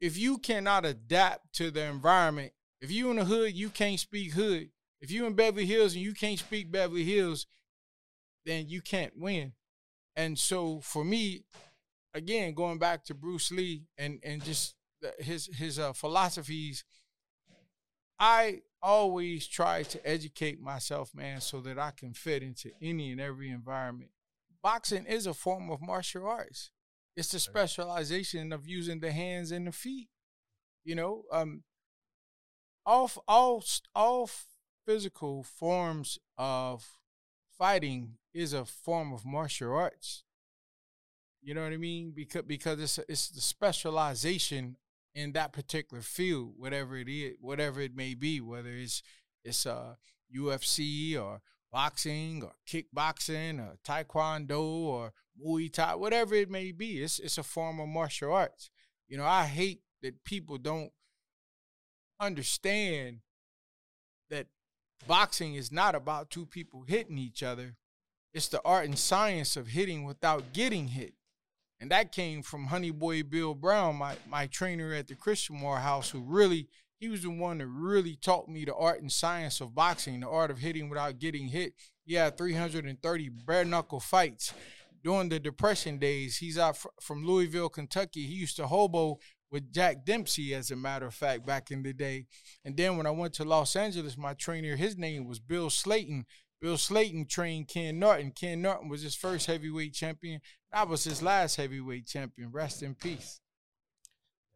if 0.00 0.16
you 0.16 0.38
cannot 0.38 0.86
adapt 0.86 1.52
to 1.54 1.70
the 1.70 1.84
environment, 1.84 2.52
if 2.80 2.90
you 2.90 3.10
in 3.10 3.16
the 3.16 3.24
hood, 3.24 3.54
you 3.54 3.68
can't 3.68 4.00
speak 4.00 4.32
hood. 4.32 4.70
If 5.02 5.10
you 5.10 5.26
in 5.26 5.34
Beverly 5.34 5.66
Hills 5.66 5.94
and 5.94 6.02
you 6.02 6.14
can't 6.14 6.38
speak 6.38 6.72
Beverly 6.72 7.04
Hills, 7.04 7.46
then 8.46 8.68
you 8.68 8.80
can't 8.80 9.12
win. 9.18 9.52
And 10.16 10.38
so 10.38 10.80
for 10.80 11.04
me, 11.04 11.44
again, 12.14 12.54
going 12.54 12.78
back 12.78 13.04
to 13.04 13.14
Bruce 13.14 13.50
Lee 13.50 13.84
and 13.98 14.20
and 14.22 14.42
just 14.42 14.74
his 15.18 15.48
his 15.54 15.78
uh, 15.78 15.92
philosophies, 15.92 16.84
I 18.18 18.62
always 18.82 19.46
try 19.46 19.82
to 19.84 20.08
educate 20.08 20.60
myself, 20.60 21.14
man, 21.14 21.40
so 21.40 21.60
that 21.60 21.78
I 21.78 21.90
can 21.90 22.14
fit 22.14 22.42
into 22.42 22.70
any 22.80 23.12
and 23.12 23.20
every 23.20 23.50
environment. 23.50 24.10
Boxing 24.62 25.06
is 25.06 25.26
a 25.26 25.34
form 25.34 25.70
of 25.70 25.80
martial 25.80 26.26
arts. 26.26 26.70
It's 27.16 27.32
the 27.32 27.40
specialization 27.40 28.52
of 28.52 28.66
using 28.66 29.00
the 29.00 29.12
hands 29.12 29.50
and 29.50 29.66
the 29.66 29.72
feet. 29.72 30.08
You 30.84 30.94
know, 30.94 31.24
um, 31.32 31.62
all 32.86 33.10
all 33.28 33.64
all 33.94 34.30
physical 34.86 35.42
forms 35.42 36.18
of 36.38 36.98
fighting 37.58 38.16
is 38.32 38.52
a 38.52 38.64
form 38.64 39.12
of 39.12 39.24
martial 39.24 39.74
arts. 39.74 40.24
You 41.42 41.54
know 41.54 41.62
what 41.62 41.72
I 41.72 41.78
mean? 41.78 42.12
Because 42.14 42.42
because 42.42 42.80
it's 42.80 42.98
it's 43.08 43.28
the 43.28 43.40
specialization 43.40 44.76
in 45.14 45.32
that 45.32 45.52
particular 45.52 46.02
field, 46.02 46.54
whatever 46.56 46.96
it 46.96 47.08
is, 47.08 47.34
whatever 47.40 47.80
it 47.80 47.94
may 47.94 48.14
be, 48.14 48.40
whether 48.40 48.70
it's 48.70 49.02
it's 49.44 49.66
uh 49.66 49.94
UFC 50.34 51.20
or 51.20 51.40
boxing 51.72 52.42
or 52.42 52.52
kickboxing 52.68 53.60
or 53.60 53.76
taekwondo 53.84 54.60
or 54.60 55.12
Muay 55.42 55.72
Thai, 55.72 55.94
whatever 55.94 56.34
it 56.34 56.50
may 56.50 56.72
be. 56.72 57.02
It's 57.02 57.18
it's 57.18 57.38
a 57.38 57.42
form 57.42 57.80
of 57.80 57.88
martial 57.88 58.32
arts. 58.32 58.70
You 59.08 59.16
know, 59.16 59.26
I 59.26 59.44
hate 59.44 59.80
that 60.02 60.24
people 60.24 60.58
don't 60.58 60.92
understand 62.20 63.20
that 64.28 64.46
boxing 65.06 65.54
is 65.54 65.72
not 65.72 65.94
about 65.94 66.30
two 66.30 66.46
people 66.46 66.84
hitting 66.86 67.18
each 67.18 67.42
other. 67.42 67.76
It's 68.32 68.48
the 68.48 68.62
art 68.64 68.84
and 68.84 68.98
science 68.98 69.56
of 69.56 69.68
hitting 69.68 70.04
without 70.04 70.52
getting 70.52 70.88
hit. 70.88 71.14
And 71.80 71.90
that 71.90 72.12
came 72.12 72.42
from 72.42 72.66
Honey 72.66 72.90
Boy 72.90 73.22
Bill 73.22 73.54
Brown, 73.54 73.96
my, 73.96 74.14
my 74.28 74.46
trainer 74.46 74.92
at 74.92 75.08
the 75.08 75.14
Christamore 75.14 75.80
House, 75.80 76.10
who 76.10 76.20
really, 76.20 76.68
he 76.98 77.08
was 77.08 77.22
the 77.22 77.30
one 77.30 77.58
that 77.58 77.66
really 77.66 78.16
taught 78.16 78.48
me 78.48 78.66
the 78.66 78.74
art 78.74 79.00
and 79.00 79.10
science 79.10 79.60
of 79.62 79.74
boxing, 79.74 80.20
the 80.20 80.28
art 80.28 80.50
of 80.50 80.58
hitting 80.58 80.90
without 80.90 81.18
getting 81.18 81.48
hit. 81.48 81.72
He 82.04 82.14
had 82.14 82.36
330 82.36 83.28
bare 83.46 83.64
knuckle 83.64 84.00
fights 84.00 84.52
during 85.02 85.30
the 85.30 85.40
Depression 85.40 85.98
days. 85.98 86.36
He's 86.36 86.58
out 86.58 86.76
fr- 86.76 86.88
from 87.00 87.24
Louisville, 87.24 87.70
Kentucky. 87.70 88.26
He 88.26 88.34
used 88.34 88.56
to 88.56 88.66
hobo 88.66 89.18
with 89.50 89.72
Jack 89.72 90.04
Dempsey, 90.04 90.54
as 90.54 90.70
a 90.70 90.76
matter 90.76 91.06
of 91.06 91.14
fact, 91.14 91.46
back 91.46 91.70
in 91.70 91.82
the 91.82 91.92
day. 91.92 92.26
And 92.64 92.76
then 92.76 92.96
when 92.96 93.06
I 93.06 93.10
went 93.10 93.34
to 93.34 93.44
Los 93.44 93.74
Angeles, 93.74 94.16
my 94.16 94.34
trainer, 94.34 94.76
his 94.76 94.96
name 94.96 95.26
was 95.26 95.40
Bill 95.40 95.70
Slayton. 95.70 96.26
Bill 96.60 96.76
Slayton 96.76 97.26
trained 97.26 97.68
Ken 97.68 97.98
Norton. 97.98 98.32
Ken 98.32 98.60
Norton 98.60 98.88
was 98.88 99.02
his 99.02 99.14
first 99.14 99.46
heavyweight 99.46 99.94
champion. 99.94 100.40
That 100.72 100.88
was 100.88 101.04
his 101.04 101.22
last 101.22 101.56
heavyweight 101.56 102.06
champion. 102.06 102.50
Rest 102.52 102.82
in 102.82 102.94
peace. 102.94 103.40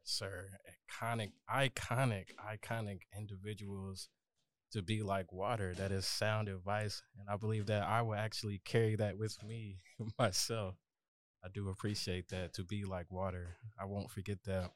Sir, 0.02 0.50
iconic, 0.68 1.32
iconic, 1.50 2.26
iconic 2.38 3.00
individuals 3.16 4.10
to 4.72 4.82
be 4.82 5.02
like 5.02 5.32
water. 5.32 5.72
That 5.74 5.92
is 5.92 6.04
sound 6.04 6.48
advice. 6.48 7.02
And 7.18 7.28
I 7.30 7.36
believe 7.38 7.66
that 7.66 7.84
I 7.84 8.02
will 8.02 8.14
actually 8.14 8.60
carry 8.66 8.96
that 8.96 9.16
with 9.16 9.42
me 9.42 9.78
myself. 10.18 10.74
I 11.42 11.48
do 11.52 11.70
appreciate 11.70 12.28
that 12.28 12.52
to 12.54 12.64
be 12.64 12.84
like 12.84 13.10
water. 13.10 13.56
I 13.80 13.86
won't 13.86 14.10
forget 14.10 14.38
that. 14.44 14.72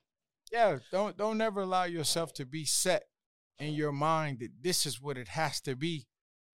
Yeah, 0.51 0.79
don't 0.91 1.17
don't 1.17 1.41
ever 1.43 1.61
allow 1.61 1.85
yourself 1.85 2.33
to 2.35 2.47
be 2.47 2.65
set 2.65 3.05
in 3.59 3.75
your 3.75 3.93
mind 3.93 4.39
that 4.41 4.63
this 4.63 4.87
is 4.87 5.01
what 5.01 5.19
it 5.19 5.29
has 5.29 5.61
to 5.63 5.77
be 5.77 6.07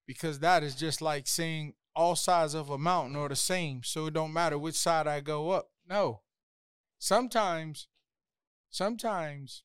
because 0.06 0.40
that 0.40 0.62
is 0.62 0.74
just 0.74 1.00
like 1.00 1.26
saying 1.26 1.74
all 1.96 2.16
sides 2.16 2.54
of 2.54 2.70
a 2.70 2.78
mountain 2.78 3.16
are 3.16 3.28
the 3.28 3.36
same, 3.36 3.82
so 3.84 4.06
it 4.06 4.14
don't 4.14 4.32
matter 4.32 4.58
which 4.58 4.74
side 4.74 5.06
I 5.06 5.20
go 5.20 5.50
up. 5.50 5.68
No. 5.88 6.20
Sometimes 6.98 7.88
sometimes 8.70 9.62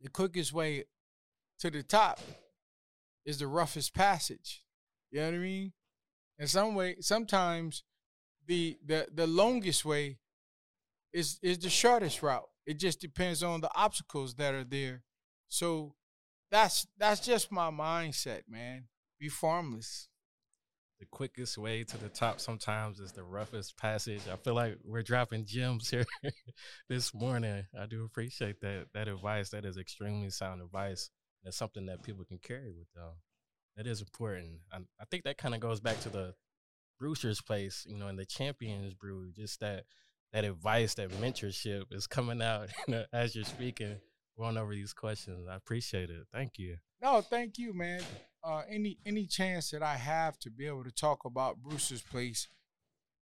the 0.00 0.08
quickest 0.08 0.52
way 0.52 0.84
to 1.60 1.70
the 1.70 1.82
top 1.82 2.20
is 3.24 3.38
the 3.38 3.46
roughest 3.46 3.94
passage. 3.94 4.64
You 5.10 5.20
know 5.20 5.26
what 5.26 5.34
I 5.34 5.38
mean? 5.38 5.72
In 6.38 6.46
some 6.48 6.74
way, 6.74 6.96
sometimes 7.00 7.84
the 8.46 8.78
the 8.84 9.06
the 9.14 9.26
longest 9.26 9.84
way 9.84 10.18
is 11.12 11.38
is 11.42 11.58
the 11.58 11.70
shortest 11.70 12.22
route. 12.22 12.48
It 12.66 12.78
just 12.78 13.00
depends 13.00 13.42
on 13.42 13.60
the 13.60 13.70
obstacles 13.74 14.34
that 14.34 14.54
are 14.54 14.64
there. 14.64 15.02
So 15.48 15.94
that's 16.50 16.86
that's 16.98 17.20
just 17.24 17.52
my 17.52 17.70
mindset, 17.70 18.42
man. 18.48 18.84
Be 19.22 19.28
formless. 19.28 20.08
The 20.98 21.06
quickest 21.06 21.56
way 21.56 21.84
to 21.84 21.96
the 21.96 22.08
top 22.08 22.40
sometimes 22.40 22.98
is 22.98 23.12
the 23.12 23.22
roughest 23.22 23.78
passage. 23.78 24.22
I 24.28 24.34
feel 24.34 24.54
like 24.54 24.78
we're 24.82 25.04
dropping 25.04 25.46
gems 25.46 25.88
here 25.88 26.04
this 26.88 27.14
morning. 27.14 27.62
I 27.80 27.86
do 27.86 28.04
appreciate 28.04 28.60
that 28.62 28.86
that 28.94 29.06
advice. 29.06 29.50
That 29.50 29.64
is 29.64 29.78
extremely 29.78 30.30
sound 30.30 30.60
advice. 30.60 31.08
That's 31.44 31.56
something 31.56 31.86
that 31.86 32.02
people 32.02 32.24
can 32.24 32.38
carry 32.38 32.72
with 32.72 32.92
them. 32.96 33.12
That 33.76 33.86
is 33.86 34.00
important. 34.00 34.58
I, 34.72 34.78
I 35.00 35.04
think 35.08 35.22
that 35.22 35.38
kind 35.38 35.54
of 35.54 35.60
goes 35.60 35.78
back 35.78 36.00
to 36.00 36.08
the 36.08 36.34
Brewster's 36.98 37.40
place, 37.40 37.86
you 37.88 37.96
know, 37.96 38.08
in 38.08 38.16
the 38.16 38.26
Champions 38.26 38.92
Brew. 38.92 39.30
Just 39.30 39.60
that 39.60 39.84
that 40.32 40.44
advice, 40.44 40.94
that 40.94 41.10
mentorship 41.20 41.84
is 41.92 42.08
coming 42.08 42.42
out 42.42 42.70
as 43.12 43.36
you're 43.36 43.44
speaking, 43.44 43.98
going 44.42 44.56
over 44.56 44.74
these 44.74 44.92
questions. 44.92 45.46
I 45.48 45.54
appreciate 45.54 46.10
it. 46.10 46.26
Thank 46.32 46.58
you. 46.58 46.78
No, 47.00 47.20
thank 47.20 47.58
you, 47.58 47.72
man. 47.72 48.02
Uh, 48.42 48.62
any 48.68 48.98
any 49.06 49.26
chance 49.26 49.70
that 49.70 49.84
I 49.84 49.94
have 49.94 50.36
to 50.40 50.50
be 50.50 50.66
able 50.66 50.82
to 50.82 50.90
talk 50.90 51.24
about 51.24 51.62
Brewster's 51.62 52.02
place, 52.02 52.48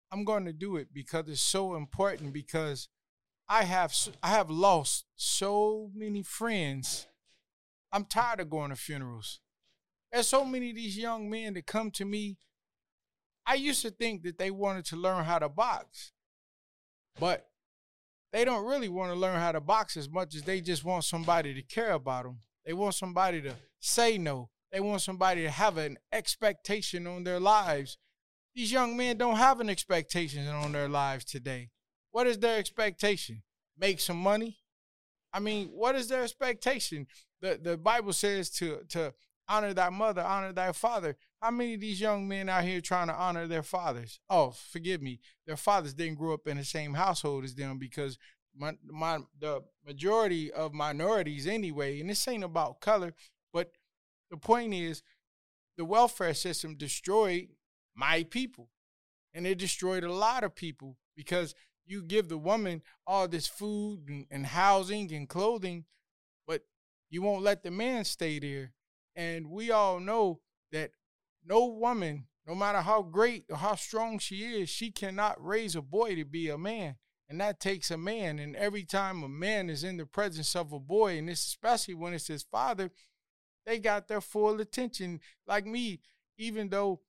I'm 0.09 0.23
going 0.23 0.45
to 0.45 0.53
do 0.53 0.77
it 0.77 0.87
because 0.93 1.27
it's 1.27 1.41
so 1.41 1.75
important. 1.75 2.31
Because 2.31 2.87
I 3.49 3.63
have 3.65 3.93
I 4.23 4.29
have 4.29 4.49
lost 4.49 5.05
so 5.17 5.91
many 5.93 6.23
friends. 6.23 7.07
I'm 7.91 8.05
tired 8.05 8.39
of 8.39 8.49
going 8.49 8.69
to 8.69 8.77
funerals. 8.77 9.41
There's 10.13 10.29
so 10.29 10.45
many 10.45 10.69
of 10.69 10.77
these 10.77 10.97
young 10.97 11.29
men 11.29 11.55
that 11.55 11.67
come 11.67 11.91
to 11.91 12.05
me. 12.05 12.37
I 13.45 13.55
used 13.55 13.81
to 13.81 13.91
think 13.91 14.23
that 14.23 14.37
they 14.37 14.49
wanted 14.49 14.85
to 14.85 14.95
learn 14.95 15.25
how 15.25 15.39
to 15.39 15.49
box, 15.49 16.13
but 17.19 17.50
they 18.31 18.45
don't 18.45 18.65
really 18.65 18.89
want 18.89 19.11
to 19.11 19.19
learn 19.19 19.39
how 19.39 19.51
to 19.51 19.61
box 19.61 19.97
as 19.97 20.09
much 20.09 20.35
as 20.35 20.43
they 20.43 20.61
just 20.61 20.83
want 20.83 21.03
somebody 21.03 21.53
to 21.53 21.61
care 21.61 21.91
about 21.91 22.23
them. 22.23 22.39
They 22.65 22.73
want 22.73 22.95
somebody 22.95 23.41
to 23.41 23.55
say 23.79 24.17
no. 24.17 24.49
They 24.71 24.79
want 24.79 25.01
somebody 25.01 25.41
to 25.43 25.49
have 25.49 25.77
an 25.77 25.97
expectation 26.11 27.07
on 27.07 27.23
their 27.23 27.39
lives. 27.39 27.97
These 28.55 28.71
young 28.71 28.95
men 28.95 29.17
don't 29.17 29.35
have 29.35 29.59
an 29.59 29.69
expectation 29.69 30.47
on 30.47 30.71
their 30.71 30.87
lives 30.87 31.25
today. 31.25 31.69
What 32.11 32.27
is 32.27 32.37
their 32.37 32.57
expectation? 32.57 33.43
Make 33.77 33.99
some 33.99 34.17
money? 34.17 34.57
I 35.33 35.39
mean, 35.39 35.69
what 35.69 35.95
is 35.95 36.07
their 36.07 36.23
expectation? 36.23 37.07
The 37.41 37.59
the 37.61 37.77
Bible 37.77 38.13
says 38.13 38.49
to 38.51 38.81
to 38.89 39.13
honor 39.51 39.73
thy 39.73 39.89
mother, 39.89 40.21
honor 40.21 40.53
thy 40.53 40.71
father. 40.71 41.17
How 41.41 41.51
many 41.51 41.73
of 41.73 41.81
these 41.81 41.99
young 41.99 42.27
men 42.27 42.47
out 42.47 42.63
here 42.63 42.79
trying 42.79 43.07
to 43.07 43.13
honor 43.13 43.47
their 43.47 43.63
fathers? 43.63 44.19
Oh, 44.29 44.51
forgive 44.51 45.01
me. 45.01 45.19
Their 45.45 45.57
fathers 45.57 45.93
didn't 45.93 46.17
grow 46.17 46.33
up 46.33 46.47
in 46.47 46.57
the 46.57 46.63
same 46.63 46.93
household 46.93 47.43
as 47.43 47.53
them 47.53 47.77
because 47.77 48.17
my, 48.55 48.73
my 48.83 49.19
the 49.39 49.61
majority 49.85 50.51
of 50.51 50.73
minorities 50.73 51.47
anyway, 51.47 51.99
and 51.99 52.09
this 52.09 52.27
ain't 52.27 52.43
about 52.43 52.79
color, 52.79 53.13
but 53.51 53.71
the 54.29 54.37
point 54.37 54.73
is 54.73 55.03
the 55.77 55.85
welfare 55.85 56.33
system 56.33 56.75
destroyed 56.75 57.49
my 57.93 58.23
people. 58.23 58.69
And 59.33 59.47
it 59.47 59.57
destroyed 59.57 60.03
a 60.03 60.11
lot 60.11 60.43
of 60.43 60.55
people 60.55 60.97
because 61.15 61.55
you 61.85 62.03
give 62.03 62.27
the 62.29 62.37
woman 62.37 62.81
all 63.07 63.27
this 63.27 63.47
food 63.47 64.01
and, 64.07 64.25
and 64.29 64.45
housing 64.45 65.11
and 65.13 65.27
clothing, 65.27 65.85
but 66.45 66.63
you 67.09 67.21
won't 67.21 67.43
let 67.43 67.63
the 67.63 67.71
man 67.71 68.03
stay 68.03 68.39
there 68.39 68.73
and 69.15 69.49
we 69.49 69.71
all 69.71 69.99
know 69.99 70.39
that 70.71 70.91
no 71.45 71.65
woman, 71.65 72.25
no 72.47 72.55
matter 72.55 72.81
how 72.81 73.01
great 73.01 73.45
or 73.49 73.57
how 73.57 73.75
strong 73.75 74.19
she 74.19 74.43
is, 74.43 74.69
she 74.69 74.91
cannot 74.91 75.43
raise 75.43 75.75
a 75.75 75.81
boy 75.81 76.15
to 76.15 76.25
be 76.25 76.49
a 76.49 76.57
man. 76.57 76.95
And 77.29 77.39
that 77.39 77.59
takes 77.59 77.89
a 77.91 77.97
man. 77.97 78.39
And 78.39 78.55
every 78.55 78.83
time 78.83 79.23
a 79.23 79.29
man 79.29 79.69
is 79.69 79.83
in 79.83 79.97
the 79.97 80.05
presence 80.05 80.55
of 80.55 80.73
a 80.73 80.79
boy, 80.79 81.17
and 81.17 81.29
it's 81.29 81.45
especially 81.45 81.93
when 81.93 82.13
it's 82.13 82.27
his 82.27 82.43
father, 82.43 82.91
they 83.65 83.79
got 83.79 84.07
their 84.07 84.21
full 84.21 84.59
attention. 84.59 85.21
Like 85.47 85.65
me, 85.65 86.01
even 86.37 86.69
though 86.69 87.01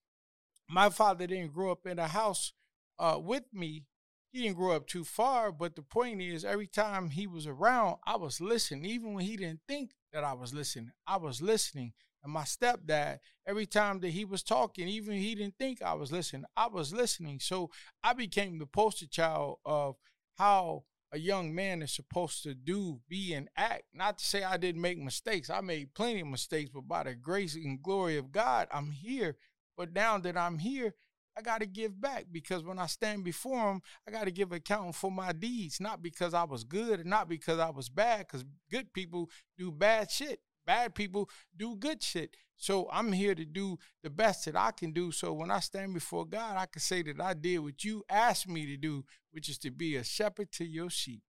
my 0.69 0.91
father 0.91 1.27
didn't 1.27 1.53
grow 1.53 1.73
up 1.73 1.87
in 1.87 1.99
a 1.99 2.09
house 2.09 2.53
uh, 2.99 3.19
with 3.21 3.45
me, 3.53 3.85
he 4.31 4.43
didn't 4.43 4.57
grow 4.57 4.77
up 4.77 4.87
too 4.87 5.05
far. 5.05 5.51
But 5.51 5.75
the 5.77 5.83
point 5.83 6.23
is, 6.23 6.45
every 6.45 6.69
time 6.69 7.11
he 7.11 7.27
was 7.27 7.47
around, 7.47 7.97
I 8.07 8.17
was 8.17 8.41
listening. 8.41 8.85
Even 8.85 9.15
when 9.15 9.25
he 9.25 9.37
didn't 9.37 9.61
think 9.67 9.91
that 10.12 10.25
I 10.25 10.33
was 10.33 10.53
listening. 10.53 10.92
I 11.07 11.16
was 11.16 11.40
listening. 11.40 11.92
And 12.25 12.33
my 12.33 12.42
stepdad, 12.42 13.18
every 13.46 13.66
time 13.66 14.01
that 14.01 14.11
he 14.11 14.25
was 14.25 14.42
talking, 14.42 14.87
even 14.87 15.14
he 15.14 15.35
didn't 15.35 15.59
think 15.59 15.83
I 15.83 15.94
was 15.94 16.12
listening, 16.12 16.44
I 16.57 16.68
was 16.68 16.92
listening. 16.92 17.40
So 17.40 17.70
I 18.03 18.12
became 18.12 18.59
the 18.59 18.66
poster 18.66 19.07
child 19.09 19.59
of 19.64 19.96
how 20.38 20.85
a 21.12 21.18
young 21.18 21.55
man 21.55 21.83
is 21.83 21.92
supposed 21.92 22.42
to 22.44 22.55
do, 22.55 23.01
be, 23.09 23.35
and 23.35 23.48
act. 23.57 23.85
Not 23.92 24.18
to 24.18 24.25
say 24.25 24.44
I 24.44 24.57
didn't 24.57 24.81
make 24.81 24.98
mistakes. 24.98 25.51
I 25.51 25.61
made 25.61 25.94
plenty 25.94 26.20
of 26.20 26.29
mistakes, 26.29 26.70
but 26.72 26.88
by 26.88 27.03
the 27.03 27.14
grace 27.14 27.55
and 27.55 27.83
glory 27.83 28.16
of 28.16 28.33
God, 28.33 28.68
I'm 28.72 28.90
here. 28.90 29.37
But 29.77 29.92
now 29.92 30.16
that 30.18 30.37
I'm 30.37 30.59
here, 30.59 30.94
I 31.37 31.42
got 31.42 31.61
to 31.61 31.66
give 31.66 31.99
back 32.01 32.27
because 32.31 32.62
when 32.62 32.79
I 32.79 32.87
stand 32.87 33.25
before 33.25 33.73
him, 33.73 33.83
I 34.07 34.11
got 34.11 34.25
to 34.25 34.31
give 34.31 34.53
account 34.53 34.95
for 34.95 35.11
my 35.11 35.33
deeds, 35.33 35.81
not 35.81 36.03
because 36.03 36.35
I 36.35 36.45
was 36.45 36.64
good 36.64 37.01
and 37.01 37.09
not 37.09 37.29
because 37.29 37.59
I 37.59 37.71
was 37.71 37.88
bad, 37.88 38.27
because 38.27 38.45
good 38.71 38.92
people 38.92 39.31
do 39.57 39.71
bad 39.71 40.11
shit. 40.11 40.40
Bad 40.66 40.95
people 40.95 41.29
do 41.57 41.75
good 41.77 42.03
shit. 42.03 42.37
So 42.57 42.88
I'm 42.92 43.12
here 43.12 43.35
to 43.35 43.45
do 43.45 43.79
the 44.03 44.11
best 44.11 44.45
that 44.45 44.55
I 44.55 44.71
can 44.71 44.92
do. 44.92 45.11
So 45.11 45.33
when 45.33 45.51
I 45.51 45.59
stand 45.59 45.95
before 45.95 46.25
God, 46.25 46.57
I 46.57 46.66
can 46.66 46.81
say 46.81 47.03
that 47.03 47.21
I 47.21 47.35
did 47.35 47.59
what 47.59 47.83
you 47.83 48.05
asked 48.09 48.49
me 48.49 48.66
to 48.66 48.77
do, 48.77 49.05
which 49.33 49.49
is 49.49 49.59
to 49.59 49.71
be 49.71 49.97
a 49.97 50.05
shepherd 50.05 50.53
to 50.53 50.64
your 50.64 50.88
sheep. 50.88 51.23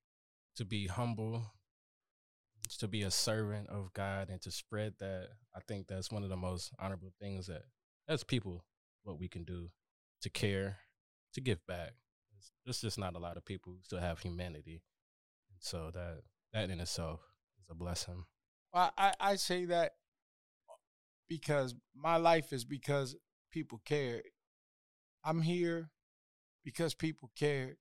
To 0.57 0.65
be 0.65 0.85
humble, 0.85 1.53
to 2.77 2.87
be 2.87 3.01
a 3.01 3.09
servant 3.09 3.69
of 3.69 3.91
God, 3.93 4.29
and 4.29 4.39
to 4.43 4.51
spread 4.51 4.93
that. 4.99 5.29
I 5.55 5.61
think 5.67 5.87
that's 5.87 6.11
one 6.11 6.23
of 6.23 6.29
the 6.29 6.37
most 6.37 6.71
honorable 6.77 7.13
things 7.19 7.47
that, 7.47 7.63
as 8.07 8.23
people, 8.23 8.63
what 9.03 9.19
we 9.19 9.27
can 9.27 9.43
do 9.43 9.69
to 10.23 10.29
care, 10.29 10.79
to 11.33 11.41
give 11.41 11.65
back. 11.67 11.93
There's 12.65 12.81
just 12.81 12.97
not 12.97 13.15
a 13.15 13.19
lot 13.19 13.37
of 13.37 13.45
people 13.45 13.73
who 13.73 13.79
still 13.83 13.99
have 13.99 14.19
humanity. 14.19 14.81
So 15.59 15.91
that 15.93 16.21
that 16.53 16.69
in 16.69 16.79
itself 16.79 17.21
is 17.61 17.69
a 17.69 17.75
blessing. 17.75 18.25
Well, 18.73 18.91
I, 18.97 19.13
I 19.19 19.35
say 19.35 19.65
that 19.65 19.93
because 21.29 21.75
my 21.95 22.17
life 22.17 22.51
is 22.51 22.65
because 22.65 23.15
people 23.51 23.81
cared. 23.85 24.23
I'm 25.23 25.41
here 25.41 25.89
because 26.63 26.93
people 26.93 27.31
cared. 27.35 27.77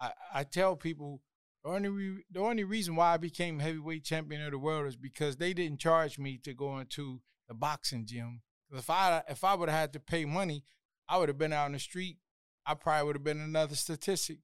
I, 0.00 0.12
I 0.34 0.44
tell 0.44 0.76
people 0.76 1.22
the 1.64 1.70
only 1.70 1.88
re- 1.88 2.24
the 2.30 2.40
only 2.40 2.64
reason 2.64 2.96
why 2.96 3.14
I 3.14 3.16
became 3.18 3.58
heavyweight 3.58 4.04
champion 4.04 4.42
of 4.42 4.50
the 4.50 4.58
world 4.58 4.86
is 4.86 4.96
because 4.96 5.36
they 5.36 5.52
didn't 5.52 5.80
charge 5.80 6.18
me 6.18 6.38
to 6.44 6.52
go 6.54 6.78
into 6.78 7.20
the 7.48 7.54
boxing 7.54 8.06
gym. 8.06 8.42
If 8.70 8.90
I 8.90 9.22
if 9.28 9.44
I 9.44 9.54
would 9.54 9.68
have 9.68 9.78
had 9.78 9.92
to 9.94 10.00
pay 10.00 10.24
money, 10.24 10.64
I 11.12 11.18
would 11.18 11.28
have 11.28 11.36
been 11.36 11.52
out 11.52 11.66
in 11.66 11.72
the 11.72 11.78
street. 11.78 12.16
I 12.64 12.72
probably 12.72 13.06
would 13.06 13.16
have 13.16 13.24
been 13.24 13.40
another 13.40 13.74
statistic. 13.74 14.38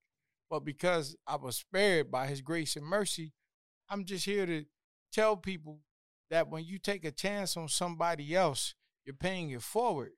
But 0.50 0.66
because 0.66 1.16
I 1.26 1.36
was 1.36 1.56
spared 1.56 2.10
by 2.10 2.26
his 2.26 2.42
grace 2.42 2.76
and 2.76 2.84
mercy, 2.84 3.32
I'm 3.88 4.04
just 4.04 4.26
here 4.26 4.44
to 4.44 4.66
tell 5.10 5.34
people 5.34 5.80
that 6.28 6.50
when 6.50 6.66
you 6.66 6.78
take 6.78 7.06
a 7.06 7.10
chance 7.10 7.56
on 7.56 7.68
somebody 7.68 8.36
else, 8.36 8.74
you're 9.06 9.14
paying 9.14 9.48
it 9.48 9.62
forward. 9.62 10.10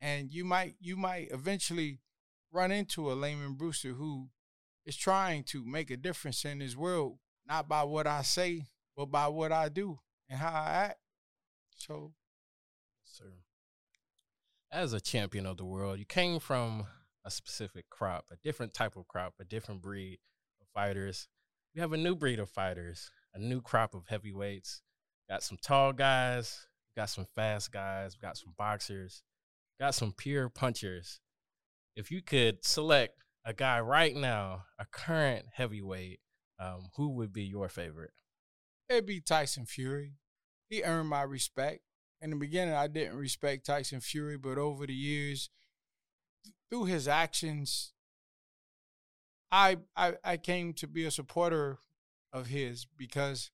And 0.00 0.32
you 0.32 0.42
might 0.42 0.76
you 0.80 0.96
might 0.96 1.30
eventually 1.30 2.00
run 2.50 2.70
into 2.70 3.12
a 3.12 3.14
Lamon 3.14 3.52
Brewster 3.52 3.92
who 3.92 4.30
is 4.86 4.96
trying 4.96 5.44
to 5.44 5.66
make 5.66 5.90
a 5.90 5.98
difference 5.98 6.46
in 6.46 6.60
this 6.60 6.76
world, 6.76 7.18
not 7.46 7.68
by 7.68 7.82
what 7.82 8.06
I 8.06 8.22
say, 8.22 8.64
but 8.96 9.06
by 9.10 9.28
what 9.28 9.52
I 9.52 9.68
do 9.68 9.98
and 10.30 10.38
how 10.38 10.48
I 10.48 10.70
act. 10.86 11.00
So, 11.76 12.14
sir. 13.04 13.43
As 14.74 14.92
a 14.92 15.00
champion 15.00 15.46
of 15.46 15.56
the 15.56 15.64
world, 15.64 16.00
you 16.00 16.04
came 16.04 16.40
from 16.40 16.84
a 17.24 17.30
specific 17.30 17.88
crop, 17.90 18.24
a 18.32 18.36
different 18.42 18.74
type 18.74 18.96
of 18.96 19.06
crop, 19.06 19.34
a 19.40 19.44
different 19.44 19.80
breed 19.80 20.18
of 20.60 20.66
fighters. 20.74 21.28
We 21.74 21.80
have 21.80 21.92
a 21.92 21.96
new 21.96 22.16
breed 22.16 22.40
of 22.40 22.50
fighters, 22.50 23.08
a 23.34 23.38
new 23.38 23.60
crop 23.60 23.94
of 23.94 24.08
heavyweights. 24.08 24.82
Got 25.30 25.44
some 25.44 25.58
tall 25.62 25.92
guys, 25.92 26.66
got 26.96 27.08
some 27.08 27.26
fast 27.36 27.70
guys, 27.70 28.16
got 28.16 28.36
some 28.36 28.52
boxers, 28.58 29.22
got 29.80 29.94
some 29.94 30.12
pure 30.12 30.48
punchers. 30.48 31.20
If 31.94 32.10
you 32.10 32.20
could 32.20 32.64
select 32.64 33.22
a 33.44 33.54
guy 33.54 33.78
right 33.78 34.14
now, 34.14 34.64
a 34.78 34.86
current 34.90 35.46
heavyweight, 35.52 36.18
um, 36.58 36.88
who 36.96 37.10
would 37.10 37.32
be 37.32 37.44
your 37.44 37.68
favorite? 37.68 38.10
It'd 38.88 39.06
be 39.06 39.20
Tyson 39.20 39.66
Fury. 39.66 40.14
He 40.68 40.82
earned 40.82 41.08
my 41.08 41.22
respect. 41.22 41.82
In 42.24 42.30
the 42.30 42.36
beginning, 42.36 42.72
I 42.72 42.86
didn't 42.86 43.18
respect 43.18 43.66
Tyson 43.66 44.00
Fury, 44.00 44.38
but 44.38 44.56
over 44.56 44.86
the 44.86 44.94
years, 44.94 45.50
through 46.70 46.86
his 46.86 47.06
actions, 47.06 47.92
I 49.52 49.76
I, 49.94 50.14
I 50.24 50.38
came 50.38 50.72
to 50.74 50.86
be 50.86 51.04
a 51.04 51.10
supporter 51.10 51.76
of 52.32 52.46
his 52.46 52.86
because 52.96 53.50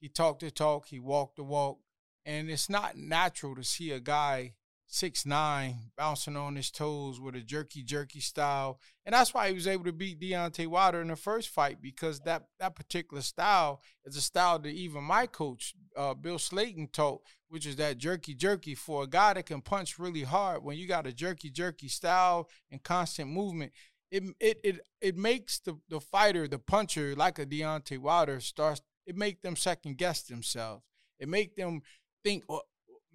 he 0.00 0.08
talked 0.08 0.42
the 0.42 0.52
talk, 0.52 0.86
he 0.86 1.00
walked 1.00 1.34
the 1.34 1.42
walk, 1.42 1.80
and 2.24 2.48
it's 2.48 2.70
not 2.70 2.96
natural 2.96 3.56
to 3.56 3.64
see 3.64 3.90
a 3.90 3.98
guy 3.98 4.54
six 4.86 5.26
nine, 5.26 5.90
bouncing 5.96 6.36
on 6.36 6.56
his 6.56 6.70
toes 6.70 7.20
with 7.20 7.34
a 7.34 7.40
jerky 7.40 7.82
jerky 7.82 8.20
style, 8.20 8.78
and 9.04 9.14
that's 9.14 9.34
why 9.34 9.48
he 9.48 9.54
was 9.54 9.66
able 9.66 9.84
to 9.84 9.92
beat 9.92 10.20
Deontay 10.20 10.66
Wilder 10.66 11.00
in 11.00 11.08
the 11.08 11.16
first 11.16 11.48
fight 11.48 11.82
because 11.82 12.20
that 12.20 12.44
that 12.60 12.76
particular 12.76 13.22
style 13.22 13.80
is 14.04 14.16
a 14.16 14.20
style 14.20 14.58
that 14.58 14.68
even 14.68 15.02
my 15.02 15.26
coach 15.26 15.74
uh, 15.96 16.14
Bill 16.14 16.38
Slayton 16.38 16.88
taught, 16.92 17.22
which 17.48 17.66
is 17.66 17.76
that 17.76 17.98
jerky 17.98 18.34
jerky 18.34 18.74
for 18.74 19.04
a 19.04 19.08
guy 19.08 19.34
that 19.34 19.46
can 19.46 19.60
punch 19.60 19.98
really 19.98 20.22
hard. 20.22 20.62
When 20.62 20.76
you 20.76 20.86
got 20.86 21.06
a 21.06 21.12
jerky 21.12 21.50
jerky 21.50 21.88
style 21.88 22.48
and 22.70 22.82
constant 22.82 23.30
movement, 23.30 23.72
it 24.10 24.22
it 24.38 24.60
it 24.62 24.80
it 25.00 25.16
makes 25.16 25.58
the 25.58 25.78
the 25.88 26.00
fighter, 26.00 26.46
the 26.46 26.58
puncher, 26.58 27.14
like 27.16 27.38
a 27.38 27.46
Deontay 27.46 27.98
Wilder, 27.98 28.40
starts. 28.40 28.80
It 29.06 29.16
make 29.16 29.42
them 29.42 29.56
second 29.56 29.98
guess 29.98 30.22
themselves. 30.22 30.82
It 31.18 31.28
make 31.28 31.56
them 31.56 31.82
think, 32.24 32.44
oh, 32.48 32.62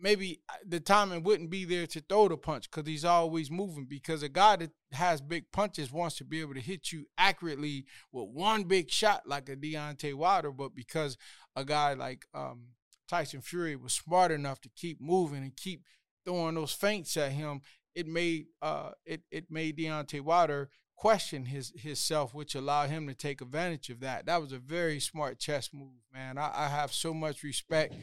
maybe 0.02 0.42
uh, 0.50 0.54
the 0.66 0.80
timing 0.80 1.24
wouldn't 1.24 1.50
be 1.50 1.66
there 1.66 1.88
to 1.88 2.02
throw 2.02 2.28
the 2.28 2.38
punch 2.38 2.70
because 2.70 2.88
he's 2.88 3.06
always 3.06 3.52
moving. 3.52 3.86
Because 3.86 4.24
a 4.24 4.30
guy 4.30 4.56
that 4.58 4.72
has 4.92 5.22
big 5.22 5.52
punches 5.52 5.92
wants 5.92 6.18
to 6.18 6.26
be 6.26 6.42
able 6.42 6.54
to 6.54 6.60
hit 6.60 6.92
you 6.92 7.06
accurately 7.18 7.86
with 8.12 8.30
one 8.30 8.64
big 8.64 8.90
shot 8.90 9.28
like 9.28 9.50
a 9.50 9.56
Deontay 9.56 10.14
Wilder, 10.14 10.52
but 10.52 10.76
because 10.76 11.18
a 11.56 11.66
guy 11.66 11.94
like 11.94 12.26
um, 12.34 12.70
Tyson 13.08 13.42
Fury 13.42 13.76
was 13.76 13.94
smart 13.94 14.32
enough 14.32 14.62
to 14.62 14.70
keep 14.76 15.02
moving 15.02 15.44
and 15.44 15.56
keep 15.56 15.84
throwing 16.26 16.56
those 16.56 16.72
feints 16.74 17.18
at 17.18 17.32
him, 17.32 17.62
it 17.96 18.08
made 18.08 18.46
uh, 18.62 18.92
it 19.06 19.22
it 19.32 19.52
made 19.52 19.78
Deontay 19.78 20.22
Wilder 20.22 20.70
question 20.96 21.46
his 21.46 21.72
his 21.76 22.00
self, 22.00 22.34
which 22.34 22.56
allowed 22.56 22.90
him 22.90 23.08
to 23.08 23.14
take 23.14 23.42
advantage 23.42 23.90
of 23.90 24.02
that. 24.02 24.26
That 24.26 24.42
was 24.42 24.52
a 24.52 24.60
very 24.60 25.00
smart 25.00 25.40
chess 25.40 25.70
move, 25.74 26.02
man. 26.14 26.38
I, 26.38 26.52
I 26.54 26.68
have 26.68 26.94
so 26.94 27.14
much 27.14 27.42
respect 27.44 27.94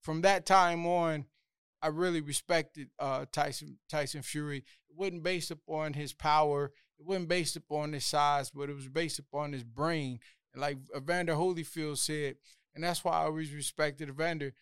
from 0.00 0.22
that 0.22 0.46
time 0.46 0.86
on, 0.86 1.26
I 1.82 1.88
really 1.88 2.20
respected 2.20 2.88
uh, 2.98 3.26
Tyson 3.32 3.78
Tyson 3.88 4.22
Fury. 4.22 4.58
It 4.58 4.96
wasn't 4.96 5.22
based 5.22 5.50
upon 5.50 5.94
his 5.94 6.12
power. 6.12 6.72
It 6.98 7.06
wasn't 7.06 7.28
based 7.28 7.56
upon 7.56 7.92
his 7.92 8.04
size, 8.04 8.50
but 8.50 8.68
it 8.68 8.74
was 8.74 8.88
based 8.88 9.18
upon 9.18 9.52
his 9.52 9.64
brain. 9.64 10.20
And 10.52 10.60
like 10.60 10.78
Evander 10.96 11.34
Holyfield 11.34 11.98
said, 11.98 12.36
and 12.74 12.84
that's 12.84 13.04
why 13.04 13.12
I 13.12 13.24
always 13.24 13.52
respected 13.52 14.08
Evander. 14.08 14.52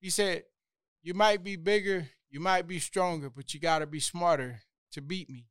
He 0.00 0.10
said, 0.10 0.44
"You 1.02 1.14
might 1.14 1.44
be 1.44 1.56
bigger, 1.56 2.10
you 2.30 2.40
might 2.40 2.66
be 2.66 2.78
stronger, 2.78 3.30
but 3.30 3.52
you 3.54 3.60
got 3.60 3.80
to 3.80 3.86
be 3.86 4.00
smarter 4.00 4.62
to 4.92 5.00
beat 5.02 5.28
me." 5.28 5.46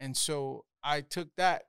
And 0.00 0.16
so 0.16 0.64
I 0.82 1.00
took 1.00 1.34
that 1.36 1.64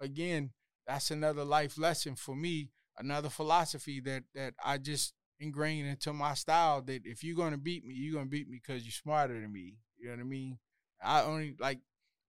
again. 0.00 0.52
That's 0.86 1.10
another 1.10 1.44
life 1.44 1.76
lesson 1.76 2.16
for 2.16 2.34
me, 2.34 2.70
another 2.98 3.28
philosophy 3.28 4.00
that 4.00 4.24
that 4.34 4.54
I 4.64 4.78
just 4.78 5.14
ingrained 5.40 5.88
into 5.88 6.12
my 6.12 6.34
style 6.34 6.82
that 6.82 7.06
if 7.06 7.22
you're 7.22 7.36
gonna 7.36 7.58
beat 7.58 7.84
me, 7.84 7.94
you're 7.94 8.14
gonna 8.14 8.26
beat 8.26 8.48
me 8.48 8.60
because 8.64 8.84
you're 8.84 8.92
smarter 8.92 9.40
than 9.40 9.52
me. 9.52 9.78
You 9.98 10.06
know 10.06 10.16
what 10.16 10.20
I 10.20 10.24
mean? 10.24 10.58
I 11.02 11.22
only 11.22 11.54
like 11.58 11.80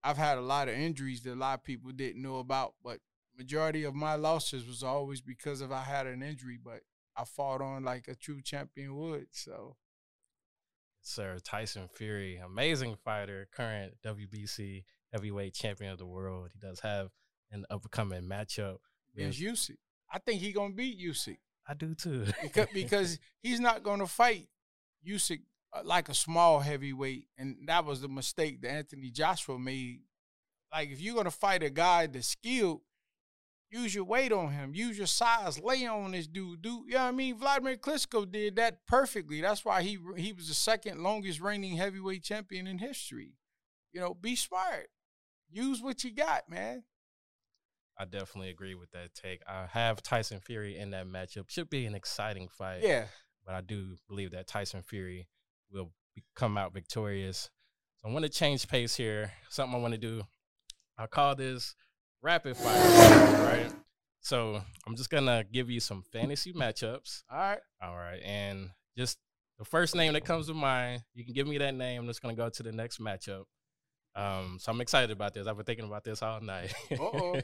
I've 0.03 0.17
had 0.17 0.37
a 0.37 0.41
lot 0.41 0.69
of 0.69 0.75
injuries 0.75 1.21
that 1.23 1.33
a 1.33 1.35
lot 1.35 1.55
of 1.55 1.63
people 1.63 1.91
didn't 1.91 2.21
know 2.21 2.37
about, 2.37 2.75
but 2.83 2.99
majority 3.37 3.83
of 3.83 3.95
my 3.95 4.15
losses 4.15 4.67
was 4.67 4.83
always 4.83 5.21
because 5.21 5.61
of 5.61 5.71
I 5.71 5.83
had 5.83 6.07
an 6.07 6.21
injury, 6.21 6.59
but 6.63 6.81
I 7.15 7.23
fought 7.25 7.61
on 7.61 7.83
like 7.83 8.07
a 8.07 8.15
true 8.15 8.41
champion 8.41 8.95
would. 8.95 9.27
So 9.31 9.75
Sir 11.01 11.37
Tyson 11.43 11.87
Fury, 11.93 12.37
amazing 12.37 12.95
fighter, 13.03 13.47
current 13.51 13.93
WBC 14.05 14.83
heavyweight 15.11 15.53
champion 15.53 15.91
of 15.91 15.97
the 15.97 16.05
world. 16.05 16.49
He 16.53 16.59
does 16.59 16.79
have 16.81 17.09
an 17.51 17.65
upcoming 17.69 18.23
matchup 18.23 18.77
against 19.15 19.39
Usyk. 19.39 19.77
I 20.11 20.19
think 20.19 20.41
he 20.41 20.51
gonna 20.51 20.73
beat 20.73 20.99
Usyk. 20.99 21.37
I 21.69 21.75
do 21.75 21.93
too. 21.93 22.25
because, 22.41 22.67
because 22.73 23.19
he's 23.41 23.59
not 23.59 23.83
going 23.83 23.99
to 23.99 24.07
fight 24.07 24.47
Usyk 25.07 25.41
uh, 25.71 25.81
like 25.83 26.09
a 26.09 26.15
small 26.15 26.59
heavyweight, 26.59 27.27
and 27.37 27.57
that 27.67 27.85
was 27.85 28.01
the 28.01 28.09
mistake 28.09 28.61
that 28.61 28.71
Anthony 28.71 29.11
Joshua 29.11 29.59
made. 29.59 30.01
Like 30.73 30.89
if 30.89 30.99
you're 30.99 31.13
going 31.13 31.25
to 31.25 31.31
fight 31.31 31.63
a 31.63 31.69
guy 31.69 32.07
that's 32.07 32.29
skilled, 32.29 32.81
use 33.69 33.93
your 33.93 34.03
weight 34.03 34.31
on 34.31 34.51
him, 34.51 34.73
use 34.73 34.97
your 34.97 35.07
size, 35.07 35.59
lay 35.59 35.85
on 35.85 36.11
this 36.11 36.27
dude. 36.27 36.61
Do 36.61 36.83
you 36.87 36.93
know 36.93 37.03
what 37.03 37.07
I 37.07 37.11
mean? 37.11 37.37
Vladimir 37.37 37.77
Klitschko 37.77 38.29
did 38.29 38.55
that 38.55 38.85
perfectly. 38.87 39.41
That's 39.41 39.63
why 39.63 39.83
he 39.83 39.99
he 40.17 40.33
was 40.33 40.47
the 40.47 40.55
second 40.55 41.01
longest 41.03 41.39
reigning 41.39 41.77
heavyweight 41.77 42.23
champion 42.23 42.65
in 42.65 42.79
history. 42.79 43.33
You 43.93 44.01
know, 44.01 44.13
be 44.13 44.35
smart. 44.35 44.89
Use 45.51 45.81
what 45.81 46.03
you 46.03 46.11
got, 46.11 46.49
man. 46.49 46.83
I 47.99 48.05
definitely 48.05 48.49
agree 48.49 48.75
with 48.75 48.91
that 48.91 49.13
take. 49.13 49.41
I 49.45 49.65
have 49.71 50.01
Tyson 50.01 50.39
Fury 50.39 50.77
in 50.77 50.91
that 50.91 51.05
matchup. 51.05 51.49
Should 51.49 51.69
be 51.69 51.85
an 51.85 51.93
exciting 51.93 52.47
fight. 52.47 52.81
Yeah. 52.81 53.05
But 53.45 53.55
I 53.55 53.61
do 53.61 53.97
believe 54.07 54.31
that 54.31 54.47
Tyson 54.47 54.81
Fury 54.83 55.27
will 55.69 55.91
be, 56.15 56.23
come 56.33 56.57
out 56.57 56.73
victorious. 56.73 57.49
So 57.97 58.07
I 58.07 58.13
want 58.13 58.23
to 58.23 58.29
change 58.31 58.67
pace 58.69 58.95
here. 58.95 59.33
Something 59.49 59.75
I 59.75 59.81
want 59.81 59.93
to 59.93 59.99
do. 59.99 60.23
I 60.97 61.07
call 61.07 61.35
this 61.35 61.75
rapid 62.21 62.55
fire, 62.55 63.43
right? 63.43 63.71
So 64.21 64.61
I'm 64.87 64.95
just 64.95 65.09
gonna 65.09 65.43
give 65.51 65.69
you 65.69 65.79
some 65.79 66.03
fantasy 66.11 66.53
matchups. 66.53 67.23
All 67.29 67.37
right. 67.37 67.59
All 67.81 67.95
right. 67.95 68.21
And 68.23 68.69
just 68.97 69.17
the 69.57 69.65
first 69.65 69.95
name 69.95 70.13
that 70.13 70.25
comes 70.25 70.47
to 70.47 70.53
mind, 70.53 71.03
you 71.13 71.25
can 71.25 71.33
give 71.33 71.47
me 71.47 71.57
that 71.57 71.73
name. 71.75 72.01
I'm 72.01 72.07
just 72.07 72.21
gonna 72.21 72.35
go 72.35 72.49
to 72.49 72.63
the 72.63 72.71
next 72.71 73.01
matchup. 73.01 73.43
Um, 74.15 74.57
so 74.59 74.71
I'm 74.71 74.81
excited 74.81 75.11
about 75.11 75.33
this. 75.33 75.47
I've 75.47 75.55
been 75.55 75.65
thinking 75.65 75.85
about 75.85 76.03
this 76.03 76.21
all 76.21 76.41
night. 76.41 76.73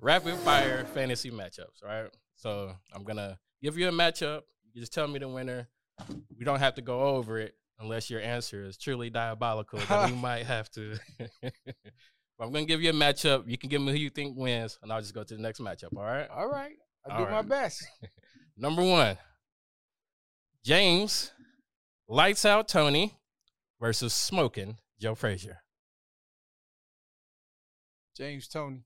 Rapid 0.00 0.34
fire 0.36 0.84
fantasy 0.94 1.30
matchups, 1.30 1.84
right? 1.84 2.08
So 2.36 2.72
I'm 2.94 3.04
gonna 3.04 3.38
give 3.62 3.76
you 3.76 3.88
a 3.88 3.92
matchup. 3.92 4.42
You 4.72 4.80
just 4.80 4.92
tell 4.92 5.08
me 5.08 5.18
the 5.18 5.28
winner. 5.28 5.68
We 6.38 6.44
don't 6.44 6.60
have 6.60 6.74
to 6.74 6.82
go 6.82 7.00
over 7.00 7.38
it 7.38 7.54
unless 7.80 8.10
your 8.10 8.20
answer 8.20 8.64
is 8.64 8.76
truly 8.76 9.10
diabolical. 9.10 9.80
then 9.88 10.10
we 10.10 10.16
might 10.20 10.46
have 10.46 10.70
to. 10.72 10.96
but 11.42 11.52
I'm 12.40 12.52
gonna 12.52 12.64
give 12.64 12.82
you 12.82 12.90
a 12.90 12.94
matchup. 12.94 13.44
You 13.46 13.58
can 13.58 13.70
give 13.70 13.82
me 13.82 13.92
who 13.92 13.98
you 13.98 14.10
think 14.10 14.36
wins, 14.36 14.78
and 14.82 14.92
I'll 14.92 15.00
just 15.00 15.14
go 15.14 15.24
to 15.24 15.34
the 15.34 15.42
next 15.42 15.60
matchup. 15.60 15.96
All 15.96 16.04
right. 16.04 16.28
All 16.28 16.48
right. 16.48 16.76
I'll 17.06 17.12
all 17.12 17.18
do 17.18 17.24
right. 17.24 17.32
my 17.32 17.42
best. 17.42 17.84
Number 18.56 18.82
one, 18.82 19.16
James, 20.64 21.32
lights 22.08 22.44
out 22.44 22.68
Toney 22.68 23.14
versus 23.80 24.12
smoking 24.12 24.76
Joe 25.00 25.14
Frazier. 25.14 25.58
James 28.16 28.48
Toney. 28.48 28.84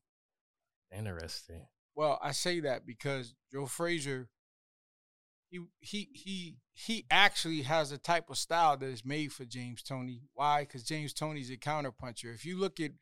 Interesting. 0.97 1.67
Well, 1.95 2.19
I 2.23 2.33
say 2.33 2.61
that 2.61 2.87
because 2.87 3.35
Joe 3.51 3.67
Frazier, 3.67 4.29
he 5.49 5.61
he 5.81 6.09
he 6.13 6.57
he 6.75 7.07
actually 7.11 7.63
has 7.63 7.93
a 7.93 7.99
type 7.99 8.31
of 8.31 8.37
style 8.37 8.77
that 8.77 8.87
is 8.87 9.05
made 9.05 9.33
for 9.33 9.45
James 9.45 9.83
Toney. 9.83 10.23
Why? 10.35 10.63
Because 10.63 10.85
James 10.85 11.13
Toney's 11.13 11.51
a 11.51 11.57
counterpuncher. 11.57 12.35
If 12.35 12.45
you 12.45 12.59
look 12.59 12.79
at 12.81 12.93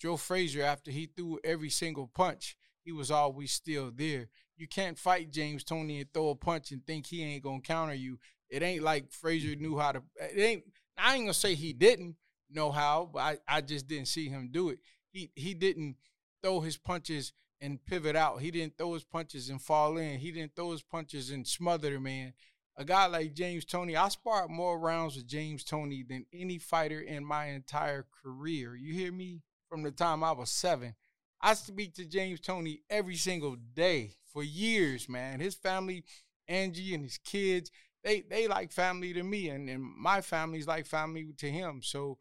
Joe 0.00 0.16
Frazier 0.16 0.62
after 0.62 0.90
he 0.90 1.06
threw 1.06 1.38
every 1.44 1.70
single 1.70 2.08
punch, 2.14 2.56
he 2.82 2.92
was 2.92 3.10
always 3.10 3.52
still 3.52 3.90
there. 3.94 4.28
You 4.56 4.68
can't 4.68 4.98
fight 4.98 5.32
James 5.32 5.64
Toney 5.64 6.00
and 6.00 6.12
throw 6.12 6.30
a 6.30 6.34
punch 6.34 6.70
and 6.70 6.84
think 6.86 7.06
he 7.06 7.22
ain't 7.22 7.42
gonna 7.42 7.60
counter 7.60 7.94
you. 7.94 8.18
It 8.48 8.62
ain't 8.62 8.82
like 8.82 9.12
Frazier 9.12 9.56
knew 9.56 9.78
how 9.78 9.92
to. 9.92 10.02
It 10.16 10.40
ain't. 10.40 10.64
I 10.98 11.14
ain't 11.14 11.24
gonna 11.24 11.34
say 11.34 11.54
he 11.54 11.72
didn't, 11.72 12.16
know 12.52 12.70
how, 12.70 13.10
but 13.12 13.20
I, 13.20 13.38
I 13.48 13.60
just 13.60 13.86
didn't 13.86 14.08
see 14.08 14.28
him 14.28 14.50
do 14.52 14.70
it. 14.70 14.78
He 15.12 15.30
he 15.34 15.54
didn't 15.54 15.96
throw 16.42 16.60
his 16.60 16.76
punches 16.76 17.32
and 17.60 17.84
pivot 17.84 18.16
out. 18.16 18.40
He 18.40 18.50
didn't 18.50 18.78
throw 18.78 18.94
his 18.94 19.04
punches 19.04 19.50
and 19.50 19.60
fall 19.60 19.98
in. 19.98 20.18
He 20.18 20.30
didn't 20.32 20.56
throw 20.56 20.72
his 20.72 20.82
punches 20.82 21.30
and 21.30 21.46
smother 21.46 21.92
the 21.92 22.00
man. 22.00 22.32
A 22.76 22.84
guy 22.84 23.06
like 23.06 23.34
James 23.34 23.64
Toney, 23.64 23.96
I 23.96 24.08
sparred 24.08 24.50
more 24.50 24.78
rounds 24.78 25.16
with 25.16 25.26
James 25.26 25.64
Toney 25.64 26.02
than 26.08 26.24
any 26.32 26.56
fighter 26.58 27.00
in 27.00 27.24
my 27.24 27.46
entire 27.46 28.06
career. 28.22 28.74
You 28.74 28.94
hear 28.94 29.12
me? 29.12 29.42
From 29.68 29.82
the 29.82 29.92
time 29.92 30.24
I 30.24 30.32
was 30.32 30.50
seven. 30.50 30.94
I 31.40 31.54
speak 31.54 31.94
to 31.94 32.04
James 32.04 32.40
Toney 32.40 32.80
every 32.90 33.16
single 33.16 33.56
day 33.56 34.16
for 34.32 34.42
years, 34.42 35.08
man. 35.08 35.40
His 35.40 35.54
family, 35.54 36.04
Angie 36.48 36.94
and 36.94 37.04
his 37.04 37.18
kids, 37.18 37.70
they 38.02 38.22
they 38.22 38.48
like 38.48 38.72
family 38.72 39.12
to 39.12 39.22
me, 39.22 39.48
and 39.48 39.68
and 39.68 39.82
my 39.82 40.20
family's 40.20 40.66
like 40.66 40.86
family 40.86 41.32
to 41.38 41.50
him. 41.50 41.82
So, 41.82 42.18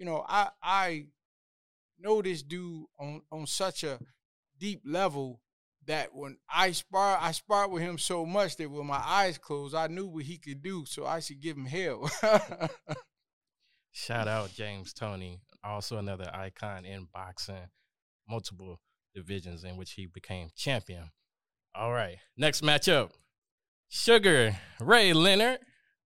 you 0.00 0.06
know, 0.06 0.24
I 0.26 0.48
I 0.62 1.06
know 1.98 2.22
this 2.22 2.42
dude 2.42 2.86
on 2.98 3.20
on 3.30 3.46
such 3.46 3.84
a 3.84 4.00
deep 4.58 4.80
level 4.86 5.42
that 5.86 6.14
when 6.14 6.38
I 6.48 6.72
spar, 6.72 7.18
I 7.20 7.32
sparred 7.32 7.70
with 7.70 7.82
him 7.82 7.98
so 7.98 8.24
much 8.24 8.56
that 8.56 8.70
with 8.70 8.86
my 8.86 9.00
eyes 9.04 9.36
closed, 9.36 9.74
I 9.74 9.88
knew 9.88 10.06
what 10.06 10.24
he 10.24 10.38
could 10.38 10.62
do. 10.62 10.86
So 10.86 11.04
I 11.06 11.20
should 11.20 11.40
give 11.40 11.56
him 11.56 11.66
hell. 11.66 12.10
Shout 13.92 14.26
out 14.26 14.54
James 14.54 14.94
Toney, 14.94 15.42
also 15.62 15.98
another 15.98 16.30
icon 16.32 16.86
in 16.86 17.06
boxing, 17.12 17.68
multiple 18.26 18.80
divisions 19.14 19.64
in 19.64 19.76
which 19.76 19.92
he 19.92 20.06
became 20.06 20.48
champion. 20.56 21.10
All 21.74 21.92
right, 21.92 22.16
next 22.38 22.62
matchup 22.62 23.10
Sugar 23.90 24.56
Ray 24.80 25.12
Leonard 25.12 25.58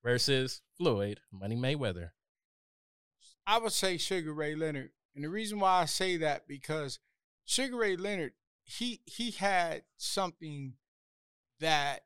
versus 0.03 0.63
Floyd 0.77 1.21
Money 1.31 1.57
Mayweather. 1.57 2.11
I 3.47 3.59
would 3.59 3.73
say 3.73 3.97
Sugar 3.97 4.33
Ray 4.33 4.55
Leonard. 4.55 4.91
And 5.15 5.25
the 5.25 5.29
reason 5.29 5.61
why 5.61 5.83
I 5.83 5.85
say 5.85 6.17
that 6.19 6.49
because 6.49 6.99
Sugar 7.45 7.77
Ray 7.77 7.97
Leonard, 7.97 8.33
he 8.65 9.01
he 9.05 9.31
had 9.31 9.83
something 9.97 10.75
that 11.61 12.01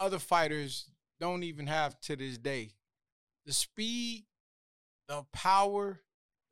other 0.00 0.18
fighters 0.18 0.90
don't 1.20 1.44
even 1.44 1.66
have 1.66 1.98
to 2.02 2.16
this 2.16 2.36
day. 2.38 2.72
The 3.46 3.52
speed, 3.52 4.24
the 5.08 5.24
power, 5.32 6.00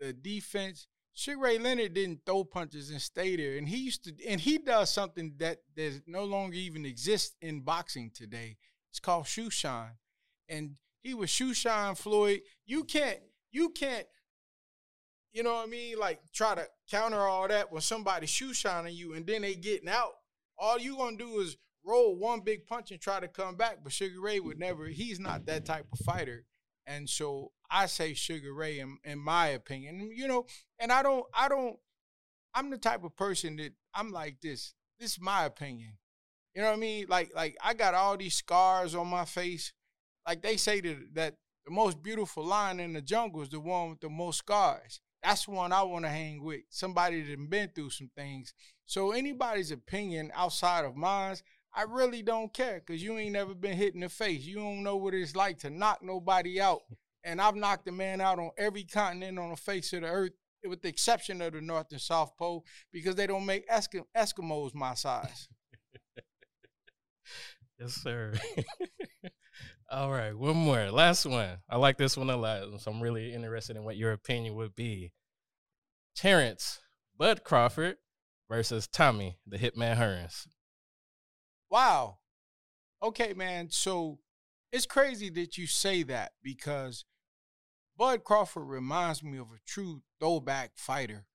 the 0.00 0.12
defense. 0.12 0.86
Sugar 1.14 1.40
Ray 1.40 1.58
Leonard 1.58 1.92
didn't 1.92 2.22
throw 2.24 2.44
punches 2.44 2.90
and 2.90 3.02
stay 3.02 3.36
there. 3.36 3.58
And 3.58 3.68
he 3.68 3.78
used 3.78 4.04
to 4.04 4.14
and 4.26 4.40
he 4.40 4.58
does 4.58 4.90
something 4.90 5.34
that 5.38 5.58
that 5.76 6.02
no 6.06 6.24
longer 6.24 6.56
even 6.56 6.86
exists 6.86 7.36
in 7.42 7.60
boxing 7.60 8.10
today. 8.14 8.56
It's 8.90 9.00
called 9.00 9.26
shoe 9.26 9.50
shine. 9.50 9.98
And 10.48 10.76
he 11.02 11.14
was 11.14 11.30
shoe 11.30 11.52
shine 11.52 11.94
Floyd. 11.94 12.42
You 12.64 12.84
can't 12.84 13.20
you 13.52 13.70
can't 13.70 14.06
you 15.32 15.42
know 15.42 15.54
what 15.54 15.66
I 15.66 15.70
mean? 15.70 15.98
Like 15.98 16.20
try 16.32 16.54
to 16.54 16.66
counter 16.90 17.20
all 17.20 17.48
that 17.48 17.72
when 17.72 17.80
somebody 17.80 18.26
shoe 18.26 18.52
shining 18.52 18.94
you 18.94 19.14
and 19.14 19.26
then 19.26 19.42
they 19.42 19.54
getting 19.54 19.88
out. 19.88 20.12
All 20.58 20.78
you 20.78 20.96
gonna 20.96 21.16
do 21.16 21.40
is 21.40 21.56
roll 21.84 22.14
one 22.14 22.40
big 22.40 22.66
punch 22.66 22.90
and 22.90 23.00
try 23.00 23.18
to 23.20 23.28
come 23.28 23.56
back. 23.56 23.78
But 23.82 23.92
Sugar 23.92 24.20
Ray 24.20 24.40
would 24.40 24.58
never. 24.58 24.86
He's 24.86 25.18
not 25.18 25.46
that 25.46 25.64
type 25.64 25.86
of 25.92 25.98
fighter. 26.00 26.44
And 26.86 27.08
so 27.08 27.52
I 27.70 27.86
say 27.86 28.12
Sugar 28.12 28.52
Ray 28.52 28.80
in, 28.80 28.98
in 29.04 29.18
my 29.18 29.48
opinion. 29.48 30.10
You 30.14 30.28
know, 30.28 30.46
and 30.78 30.92
I 30.92 31.02
don't. 31.02 31.24
I 31.32 31.48
don't. 31.48 31.76
I'm 32.54 32.68
the 32.68 32.78
type 32.78 33.02
of 33.02 33.16
person 33.16 33.56
that 33.56 33.72
I'm 33.94 34.12
like 34.12 34.40
this. 34.42 34.74
This 35.00 35.12
is 35.12 35.20
my 35.20 35.44
opinion. 35.44 35.94
You 36.54 36.60
know 36.60 36.68
what 36.68 36.76
I 36.76 36.80
mean? 36.80 37.06
Like 37.08 37.32
like 37.34 37.56
I 37.62 37.72
got 37.72 37.94
all 37.94 38.18
these 38.18 38.34
scars 38.34 38.94
on 38.94 39.06
my 39.06 39.24
face. 39.24 39.72
Like 40.26 40.42
they 40.42 40.58
say 40.58 40.80
that 40.82 41.14
that 41.14 41.34
the 41.64 41.70
most 41.70 42.02
beautiful 42.02 42.44
lion 42.44 42.80
in 42.80 42.92
the 42.92 43.00
jungle 43.00 43.42
is 43.42 43.48
the 43.48 43.60
one 43.60 43.90
with 43.90 44.00
the 44.00 44.08
most 44.08 44.38
scars. 44.38 45.00
That's 45.22 45.44
the 45.44 45.52
one 45.52 45.72
I 45.72 45.82
want 45.82 46.04
to 46.04 46.10
hang 46.10 46.42
with. 46.42 46.62
Somebody 46.70 47.22
that 47.22 47.38
has 47.38 47.48
been 47.48 47.68
through 47.68 47.90
some 47.90 48.10
things. 48.16 48.52
So 48.86 49.12
anybody's 49.12 49.70
opinion 49.70 50.32
outside 50.34 50.84
of 50.84 50.96
mine, 50.96 51.36
I 51.74 51.82
really 51.82 52.22
don't 52.22 52.52
care 52.52 52.82
because 52.84 53.02
you 53.02 53.16
ain't 53.16 53.32
never 53.32 53.54
been 53.54 53.76
hit 53.76 53.94
in 53.94 54.00
the 54.00 54.08
face. 54.08 54.42
You 54.42 54.56
don't 54.56 54.82
know 54.82 54.96
what 54.96 55.14
it's 55.14 55.36
like 55.36 55.58
to 55.60 55.70
knock 55.70 56.02
nobody 56.02 56.60
out. 56.60 56.82
And 57.24 57.40
I've 57.40 57.54
knocked 57.54 57.86
a 57.88 57.92
man 57.92 58.20
out 58.20 58.40
on 58.40 58.50
every 58.58 58.82
continent 58.82 59.38
on 59.38 59.50
the 59.50 59.56
face 59.56 59.92
of 59.92 60.02
the 60.02 60.08
earth, 60.08 60.32
with 60.66 60.82
the 60.82 60.88
exception 60.88 61.40
of 61.40 61.52
the 61.52 61.60
North 61.60 61.86
and 61.92 62.00
South 62.00 62.36
Pole, 62.36 62.64
because 62.92 63.14
they 63.14 63.28
don't 63.28 63.46
make 63.46 63.64
Esk- 63.68 64.04
Eskimos 64.16 64.74
my 64.74 64.94
size. 64.94 65.48
yes, 67.80 67.92
sir. 67.92 68.32
All 69.92 70.10
right, 70.10 70.34
one 70.34 70.56
more, 70.56 70.90
last 70.90 71.26
one. 71.26 71.58
I 71.68 71.76
like 71.76 71.98
this 71.98 72.16
one 72.16 72.30
a 72.30 72.36
lot, 72.38 72.80
so 72.80 72.90
I'm 72.90 73.02
really 73.02 73.34
interested 73.34 73.76
in 73.76 73.84
what 73.84 73.98
your 73.98 74.12
opinion 74.12 74.54
would 74.54 74.74
be. 74.74 75.12
Terrence 76.16 76.80
Bud 77.18 77.44
Crawford 77.44 77.98
versus 78.48 78.88
Tommy 78.88 79.36
the 79.46 79.58
Hitman 79.58 79.98
Hearns. 79.98 80.46
Wow. 81.70 82.20
Okay, 83.02 83.34
man. 83.34 83.68
So 83.70 84.20
it's 84.72 84.86
crazy 84.86 85.28
that 85.28 85.58
you 85.58 85.66
say 85.66 86.04
that 86.04 86.32
because 86.42 87.04
Bud 87.94 88.24
Crawford 88.24 88.68
reminds 88.68 89.22
me 89.22 89.36
of 89.36 89.48
a 89.48 89.60
true 89.66 90.00
throwback 90.18 90.70
fighter. 90.74 91.26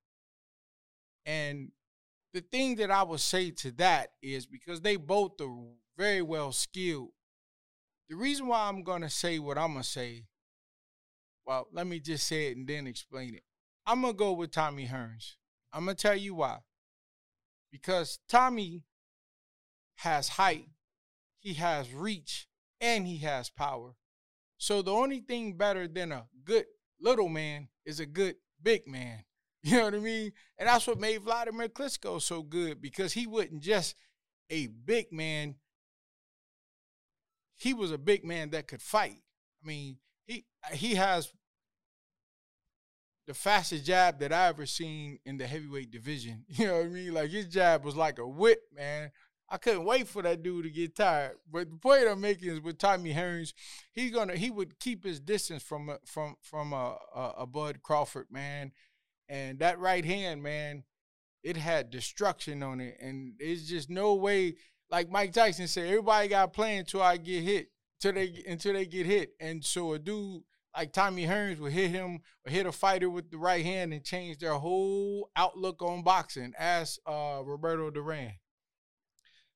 And 1.27 1.73
the 2.33 2.41
thing 2.41 2.77
that 2.77 2.89
I 2.89 3.03
would 3.03 3.19
say 3.19 3.51
to 3.51 3.71
that 3.73 4.13
is 4.23 4.47
because 4.47 4.81
they 4.81 4.95
both 4.95 5.39
are 5.41 5.55
very 5.95 6.23
well 6.23 6.51
skilled 6.51 7.09
the 8.09 8.15
reason 8.15 8.47
why 8.47 8.67
I'm 8.67 8.83
gonna 8.83 9.09
say 9.09 9.39
what 9.39 9.57
I'm 9.57 9.73
gonna 9.73 9.83
say, 9.83 10.25
well, 11.45 11.67
let 11.71 11.87
me 11.87 11.99
just 11.99 12.27
say 12.27 12.47
it 12.47 12.57
and 12.57 12.67
then 12.67 12.87
explain 12.87 13.35
it. 13.35 13.43
I'm 13.85 14.01
gonna 14.01 14.13
go 14.13 14.33
with 14.33 14.51
Tommy 14.51 14.87
Hearns. 14.87 15.35
I'm 15.73 15.85
gonna 15.85 15.95
tell 15.95 16.15
you 16.15 16.35
why. 16.35 16.59
Because 17.71 18.19
Tommy 18.29 18.83
has 19.97 20.29
height, 20.29 20.69
he 21.39 21.53
has 21.55 21.93
reach, 21.93 22.47
and 22.79 23.05
he 23.07 23.17
has 23.19 23.49
power. 23.49 23.95
So 24.57 24.81
the 24.81 24.91
only 24.91 25.19
thing 25.19 25.53
better 25.57 25.87
than 25.87 26.11
a 26.11 26.25
good 26.43 26.65
little 26.99 27.29
man 27.29 27.67
is 27.85 27.99
a 27.99 28.05
good 28.05 28.35
big 28.61 28.87
man. 28.87 29.23
You 29.63 29.77
know 29.77 29.85
what 29.85 29.95
I 29.95 29.99
mean? 29.99 30.31
And 30.57 30.69
that's 30.69 30.87
what 30.87 30.99
made 30.99 31.23
Vladimir 31.23 31.67
Klitschko 31.67 32.21
so 32.21 32.41
good 32.41 32.79
because 32.79 33.11
he 33.11 33.27
wasn't 33.27 33.61
just 33.61 33.95
a 34.49 34.67
big 34.67 35.11
man 35.11 35.55
he 37.57 37.73
was 37.73 37.91
a 37.91 37.97
big 37.97 38.23
man 38.23 38.51
that 38.51 38.67
could 38.67 38.81
fight. 38.81 39.21
I 39.63 39.67
mean, 39.67 39.97
he 40.25 40.45
he 40.71 40.95
has 40.95 41.33
the 43.25 43.33
fastest 43.33 43.83
jab 43.85 44.19
that 44.19 44.31
I 44.31 44.47
ever 44.47 44.65
seen 44.65 45.19
in 45.25 45.37
the 45.37 45.47
heavyweight 45.47 45.91
division. 45.91 46.45
You 46.49 46.67
know 46.67 46.77
what 46.77 46.85
I 46.85 46.89
mean? 46.89 47.13
Like 47.13 47.29
his 47.29 47.47
jab 47.47 47.83
was 47.83 47.95
like 47.95 48.19
a 48.19 48.27
whip, 48.27 48.61
man. 48.73 49.11
I 49.49 49.57
couldn't 49.57 49.85
wait 49.85 50.07
for 50.07 50.21
that 50.23 50.43
dude 50.43 50.65
to 50.65 50.69
get 50.69 50.95
tired. 50.95 51.37
But 51.49 51.69
the 51.69 51.77
point 51.77 52.07
I'm 52.07 52.19
making 52.19 52.49
is 52.49 52.61
with 52.61 52.77
Tommy 52.77 53.13
Hearns, 53.13 53.53
he's 53.93 54.11
gonna 54.11 54.35
he 54.35 54.49
would 54.49 54.79
keep 54.79 55.03
his 55.03 55.19
distance 55.19 55.63
from 55.63 55.89
a, 55.89 55.97
from 56.05 56.35
from 56.41 56.73
a, 56.73 56.97
a, 57.15 57.33
a 57.39 57.45
Bud 57.45 57.81
Crawford 57.81 58.27
man, 58.29 58.71
and 59.29 59.59
that 59.59 59.79
right 59.79 60.03
hand 60.03 60.43
man, 60.43 60.83
it 61.43 61.57
had 61.57 61.89
destruction 61.89 62.61
on 62.61 62.81
it, 62.81 62.97
and 62.99 63.33
it's 63.39 63.67
just 63.67 63.89
no 63.89 64.15
way 64.15 64.55
like 64.89 65.09
Mike 65.09 65.33
Tyson 65.33 65.67
said, 65.67 65.87
everybody 65.87 66.27
got 66.27 66.53
playing 66.53 66.79
until 66.79 67.01
I 67.01 67.17
get 67.17 67.43
hit, 67.43 67.69
until 67.97 68.13
they 68.13 68.43
until 68.47 68.73
they 68.73 68.85
get 68.85 69.05
hit. 69.05 69.31
And 69.39 69.63
so 69.63 69.93
a 69.93 69.99
dude 69.99 70.43
like 70.75 70.93
Tommy 70.93 71.25
Hearns 71.25 71.59
would 71.59 71.73
hit 71.73 71.91
him 71.91 72.19
or 72.45 72.51
hit 72.51 72.65
a 72.65 72.71
fighter 72.71 73.09
with 73.09 73.31
the 73.31 73.37
right 73.37 73.65
hand 73.65 73.93
and 73.93 74.03
change 74.03 74.37
their 74.37 74.53
whole 74.53 75.29
outlook 75.35 75.81
on 75.81 76.03
boxing. 76.03 76.53
As 76.57 76.99
uh, 77.05 77.41
Roberto 77.43 77.89
Duran. 77.89 78.33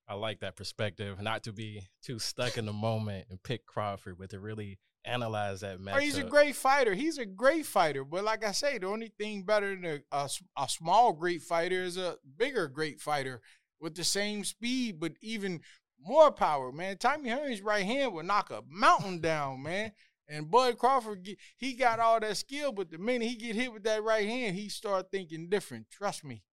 I 0.08 0.16
like 0.16 0.42
that 0.42 0.58
perspective, 0.58 1.22
not 1.22 1.44
to 1.44 1.54
be 1.54 1.88
too 2.04 2.20
stuck 2.20 2.58
in 2.58 2.66
the 2.66 2.74
moment 2.74 3.28
and 3.30 3.42
pick 3.42 3.66
Crawford, 3.66 4.18
but 4.20 4.32
to 4.32 4.42
really 4.42 4.78
analyze 5.06 5.62
that 5.62 5.80
match. 5.80 6.02
He's 6.04 6.18
a 6.18 6.24
great 6.24 6.56
fighter. 6.56 6.94
He's 6.94 7.18
a 7.18 7.26
great 7.26 7.66
fighter. 7.66 8.04
But 8.04 8.24
like 8.24 8.44
I 8.44 8.52
say, 8.52 8.78
the 8.78 8.88
only 8.88 9.14
thing 9.18 9.44
better 9.44 9.76
than 9.76 9.86
a, 9.86 10.00
a, 10.12 10.30
a 10.58 10.68
small 10.68 11.14
great 11.14 11.42
fighter 11.42 11.82
is 11.82 11.98
a 11.98 12.18
bigger 12.38 12.68
great 12.68 13.00
fighter 13.00 13.42
with 13.82 13.96
the 13.96 14.04
same 14.04 14.44
speed, 14.44 15.00
but 15.00 15.14
even 15.22 15.62
more 16.00 16.32
power, 16.32 16.72
man. 16.72 16.98
Tommy 16.98 17.30
Hearns' 17.30 17.64
right 17.64 17.86
hand 17.86 18.14
would 18.14 18.26
knock 18.26 18.52
a 18.52 18.64
mountain 18.70 19.20
down, 19.20 19.64
man. 19.64 19.92
And 20.28 20.50
Bud 20.50 20.78
Crawford, 20.78 21.28
he 21.58 21.74
got 21.74 22.00
all 22.00 22.20
that 22.20 22.38
skill, 22.38 22.72
but 22.72 22.90
the 22.90 22.98
minute 22.98 23.28
he 23.28 23.36
get 23.36 23.56
hit 23.56 23.74
with 23.74 23.84
that 23.84 24.04
right 24.04 24.28
hand, 24.28 24.56
he 24.56 24.70
start 24.70 25.12
thinking 25.12 25.50
different. 25.50 25.88
Trust 25.92 26.24
me. 26.24 26.44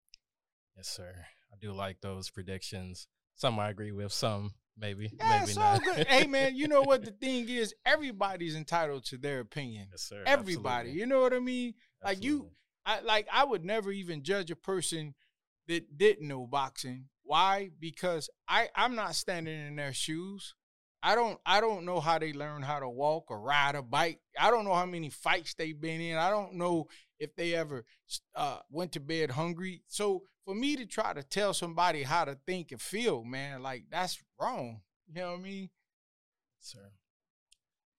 Yes, 0.76 0.88
sir. 0.88 1.14
I 1.52 1.56
do 1.60 1.72
like 1.72 2.00
those 2.00 2.28
predictions. 2.28 3.06
Some 3.36 3.58
I 3.60 3.70
agree 3.70 3.92
with, 3.92 4.12
some 4.12 4.52
maybe, 4.76 5.12
yeah, 5.16 5.40
maybe 5.40 5.54
not. 5.54 5.84
Good. 5.84 6.08
hey, 6.08 6.26
man, 6.26 6.56
you 6.56 6.66
know 6.66 6.82
what 6.82 7.04
the 7.04 7.10
thing 7.20 7.48
is? 7.48 7.72
Everybody's 7.86 8.56
entitled 8.56 9.04
to 9.06 9.16
their 9.16 9.40
opinion. 9.40 9.88
Yes, 9.92 10.02
sir. 10.02 10.24
Everybody. 10.26 10.90
Absolutely. 10.90 11.00
You 11.00 11.06
know 11.06 11.20
what 11.20 11.32
I 11.32 11.38
mean? 11.38 11.74
Like 12.02 12.22
you, 12.22 12.50
I 12.84 13.00
like 13.00 13.28
I 13.32 13.44
would 13.44 13.64
never 13.64 13.92
even 13.92 14.24
judge 14.24 14.50
a 14.50 14.56
person 14.56 15.14
that 15.68 15.96
didn't 15.96 16.26
know 16.26 16.46
boxing 16.46 17.04
why? 17.28 17.68
Because 17.78 18.30
I 18.48 18.68
I'm 18.74 18.96
not 18.96 19.14
standing 19.14 19.66
in 19.66 19.76
their 19.76 19.92
shoes. 19.92 20.54
I 21.02 21.14
don't 21.14 21.38
I 21.44 21.60
don't 21.60 21.84
know 21.84 22.00
how 22.00 22.18
they 22.18 22.32
learn 22.32 22.62
how 22.62 22.80
to 22.80 22.88
walk 22.88 23.26
or 23.28 23.38
ride 23.38 23.74
a 23.74 23.82
bike. 23.82 24.20
I 24.40 24.50
don't 24.50 24.64
know 24.64 24.74
how 24.74 24.86
many 24.86 25.10
fights 25.10 25.52
they've 25.52 25.78
been 25.78 26.00
in. 26.00 26.16
I 26.16 26.30
don't 26.30 26.54
know 26.54 26.86
if 27.20 27.36
they 27.36 27.54
ever 27.54 27.84
uh, 28.34 28.60
went 28.70 28.92
to 28.92 29.00
bed 29.00 29.30
hungry. 29.30 29.82
So 29.88 30.22
for 30.46 30.54
me 30.54 30.74
to 30.76 30.86
try 30.86 31.12
to 31.12 31.22
tell 31.22 31.52
somebody 31.52 32.02
how 32.02 32.24
to 32.24 32.38
think 32.46 32.72
and 32.72 32.80
feel, 32.80 33.22
man, 33.24 33.62
like 33.62 33.84
that's 33.90 34.18
wrong. 34.40 34.80
You 35.06 35.20
know 35.20 35.32
what 35.32 35.40
I 35.40 35.42
mean? 35.42 35.68
Sir. 36.60 36.90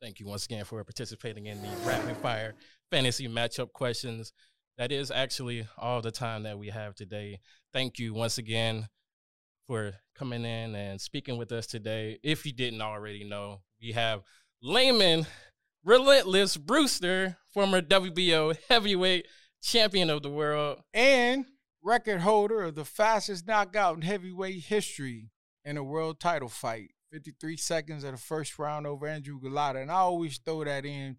Thank 0.01 0.19
you 0.19 0.25
once 0.25 0.45
again 0.45 0.65
for 0.65 0.83
participating 0.83 1.45
in 1.45 1.61
the 1.61 1.69
rapid 1.85 2.17
fire 2.17 2.55
fantasy 2.89 3.27
matchup 3.27 3.73
questions. 3.73 4.33
That 4.79 4.91
is 4.91 5.11
actually 5.11 5.67
all 5.77 6.01
the 6.01 6.11
time 6.11 6.43
that 6.43 6.57
we 6.57 6.69
have 6.69 6.95
today. 6.95 7.41
Thank 7.73 7.99
you 7.99 8.15
once 8.15 8.39
again 8.39 8.87
for 9.69 9.93
coming 10.15 10.45
in 10.45 10.73
and 10.73 10.99
speaking 10.99 11.37
with 11.37 11.51
us 11.51 11.67
today. 11.67 12.17
If 12.23 12.43
you 12.43 12.51
didn't 12.51 12.81
already 12.81 13.23
know, 13.23 13.61
we 13.79 13.91
have 13.91 14.23
Lamon 14.63 15.27
Relentless 15.83 16.57
Brewster, 16.57 17.37
former 17.53 17.79
WBO 17.79 18.57
heavyweight 18.67 19.27
champion 19.61 20.09
of 20.09 20.23
the 20.23 20.29
world. 20.31 20.79
and 20.91 21.45
record 21.83 22.21
holder 22.21 22.63
of 22.63 22.73
the 22.73 22.83
fastest 22.83 23.45
knockout 23.45 23.97
in 23.97 24.01
heavyweight 24.01 24.63
history 24.63 25.29
in 25.63 25.77
a 25.77 25.83
world 25.83 26.19
title 26.19 26.49
fight. 26.49 26.89
53 27.11 27.55
seconds 27.55 28.03
of 28.03 28.13
the 28.13 28.17
first 28.17 28.57
round 28.57 28.87
over 28.87 29.05
Andrew 29.05 29.39
Golota. 29.39 29.83
And 29.83 29.91
I 29.91 29.97
always 29.97 30.39
throw 30.39 30.63
that 30.63 30.83
in 30.83 31.17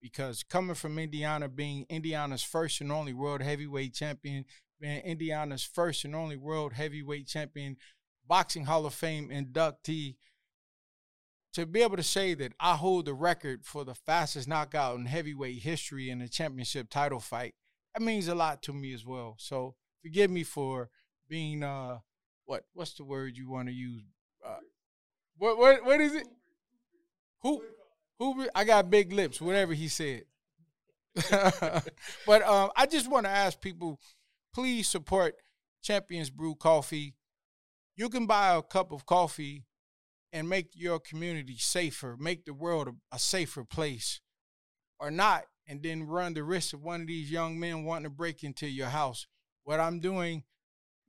because 0.00 0.42
coming 0.42 0.74
from 0.74 0.98
Indiana, 0.98 1.48
being 1.48 1.86
Indiana's 1.88 2.42
first 2.42 2.80
and 2.80 2.90
only 2.90 3.12
world 3.12 3.42
heavyweight 3.42 3.94
champion, 3.94 4.44
being 4.82 5.00
Indiana's 5.00 5.62
first 5.62 6.04
and 6.04 6.14
only 6.14 6.36
world 6.36 6.74
heavyweight 6.74 7.26
champion, 7.26 7.76
Boxing 8.26 8.66
Hall 8.66 8.84
of 8.84 8.92
Fame 8.92 9.30
inductee, 9.30 10.16
to 11.54 11.64
be 11.64 11.82
able 11.82 11.96
to 11.96 12.02
say 12.02 12.34
that 12.34 12.52
I 12.58 12.74
hold 12.76 13.06
the 13.06 13.14
record 13.14 13.64
for 13.64 13.84
the 13.84 13.94
fastest 13.94 14.48
knockout 14.48 14.98
in 14.98 15.06
heavyweight 15.06 15.62
history 15.62 16.10
in 16.10 16.20
a 16.20 16.28
championship 16.28 16.90
title 16.90 17.20
fight, 17.20 17.54
that 17.94 18.02
means 18.02 18.26
a 18.28 18.34
lot 18.34 18.62
to 18.62 18.72
me 18.72 18.92
as 18.92 19.06
well. 19.06 19.36
So 19.38 19.76
forgive 20.02 20.30
me 20.30 20.42
for 20.42 20.90
being 21.28 21.62
uh 21.62 21.98
what 22.46 22.64
what's 22.74 22.94
the 22.94 23.04
word 23.04 23.36
you 23.36 23.48
want 23.50 23.68
to 23.68 23.74
use? 23.74 24.02
Uh, 24.44 24.56
what 25.38 25.58
what 25.58 25.84
what 25.84 26.00
is 26.00 26.14
it? 26.14 26.26
Who 27.42 27.62
who 28.18 28.46
I 28.54 28.64
got 28.64 28.90
big 28.90 29.12
lips, 29.12 29.40
whatever 29.40 29.74
he 29.74 29.88
said. 29.88 30.24
but 31.30 32.42
um, 32.42 32.70
I 32.76 32.86
just 32.86 33.10
want 33.10 33.26
to 33.26 33.30
ask 33.30 33.60
people, 33.60 33.98
please 34.52 34.88
support 34.88 35.36
Champions 35.82 36.30
Brew 36.30 36.54
Coffee. 36.54 37.14
You 37.96 38.08
can 38.08 38.26
buy 38.26 38.54
a 38.54 38.62
cup 38.62 38.92
of 38.92 39.06
coffee 39.06 39.64
and 40.32 40.48
make 40.48 40.70
your 40.74 40.98
community 40.98 41.56
safer, 41.58 42.16
make 42.18 42.44
the 42.44 42.54
world 42.54 42.88
a, 42.88 43.16
a 43.16 43.18
safer 43.18 43.64
place, 43.64 44.20
or 44.98 45.10
not, 45.10 45.44
and 45.66 45.82
then 45.82 46.04
run 46.04 46.34
the 46.34 46.42
risk 46.42 46.74
of 46.74 46.82
one 46.82 47.02
of 47.02 47.06
these 47.06 47.30
young 47.30 47.58
men 47.58 47.84
wanting 47.84 48.04
to 48.04 48.10
break 48.10 48.42
into 48.42 48.66
your 48.66 48.88
house. 48.88 49.26
What 49.64 49.80
I'm 49.80 50.00
doing, 50.00 50.44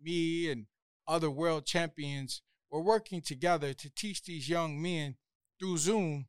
me 0.02 0.50
and 0.50 0.66
other 1.08 1.32
world 1.32 1.66
champions, 1.66 2.41
we're 2.70 2.82
working 2.82 3.22
together 3.22 3.74
to 3.74 3.89
teach 3.89 4.24
these 4.24 4.50
young 4.50 4.82
men 4.82 5.16
through 5.60 5.78
Zoom 5.78 6.28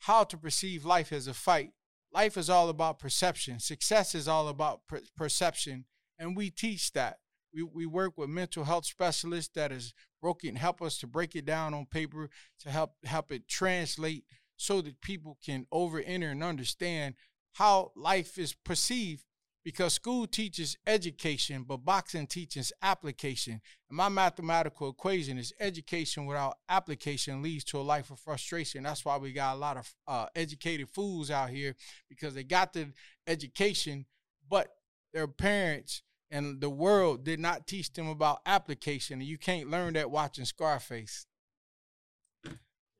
how 0.00 0.24
to 0.24 0.36
perceive 0.36 0.84
life 0.84 1.12
as 1.12 1.26
a 1.26 1.34
fight. 1.34 1.70
Life 2.12 2.36
is 2.36 2.50
all 2.50 2.68
about 2.68 2.98
perception. 2.98 3.58
Success 3.58 4.14
is 4.14 4.28
all 4.28 4.48
about 4.48 4.80
per- 4.86 5.02
perception, 5.16 5.86
and 6.24 6.36
we 6.36 6.50
teach 6.50 6.92
that. 6.92 7.18
We, 7.52 7.62
we 7.62 7.86
work 7.86 8.18
with 8.18 8.28
mental 8.28 8.64
health 8.64 8.86
specialists 8.86 9.52
that 9.54 9.70
is 9.70 9.94
broken, 10.20 10.56
help 10.56 10.82
us 10.82 10.98
to 10.98 11.06
break 11.06 11.36
it 11.36 11.44
down 11.44 11.74
on 11.74 11.86
paper 11.86 12.30
to 12.60 12.70
help 12.70 12.94
help 13.04 13.30
it 13.30 13.46
translate 13.46 14.24
so 14.56 14.80
that 14.80 15.00
people 15.00 15.38
can 15.44 15.66
over 15.70 16.00
enter 16.00 16.30
and 16.30 16.42
understand 16.42 17.14
how 17.52 17.92
life 17.94 18.38
is 18.38 18.54
perceived. 18.54 19.22
Because 19.64 19.94
school 19.94 20.26
teaches 20.26 20.76
education, 20.86 21.64
but 21.66 21.86
boxing 21.86 22.26
teaches 22.26 22.70
application. 22.82 23.62
And 23.88 23.96
my 23.96 24.10
mathematical 24.10 24.90
equation 24.90 25.38
is 25.38 25.54
education 25.58 26.26
without 26.26 26.58
application 26.68 27.40
leads 27.40 27.64
to 27.64 27.78
a 27.78 27.80
life 27.80 28.10
of 28.10 28.18
frustration. 28.18 28.82
That's 28.82 29.06
why 29.06 29.16
we 29.16 29.32
got 29.32 29.54
a 29.54 29.58
lot 29.58 29.78
of 29.78 29.94
uh, 30.06 30.26
educated 30.36 30.90
fools 30.90 31.30
out 31.30 31.48
here 31.48 31.76
because 32.10 32.34
they 32.34 32.44
got 32.44 32.74
the 32.74 32.92
education, 33.26 34.04
but 34.50 34.68
their 35.14 35.28
parents 35.28 36.02
and 36.34 36.60
the 36.60 36.68
world 36.68 37.24
did 37.24 37.38
not 37.38 37.68
teach 37.68 37.92
them 37.92 38.08
about 38.08 38.40
application. 38.44 39.20
You 39.20 39.38
can't 39.38 39.70
learn 39.70 39.94
that 39.94 40.10
watching 40.10 40.44
Scarface. 40.44 41.26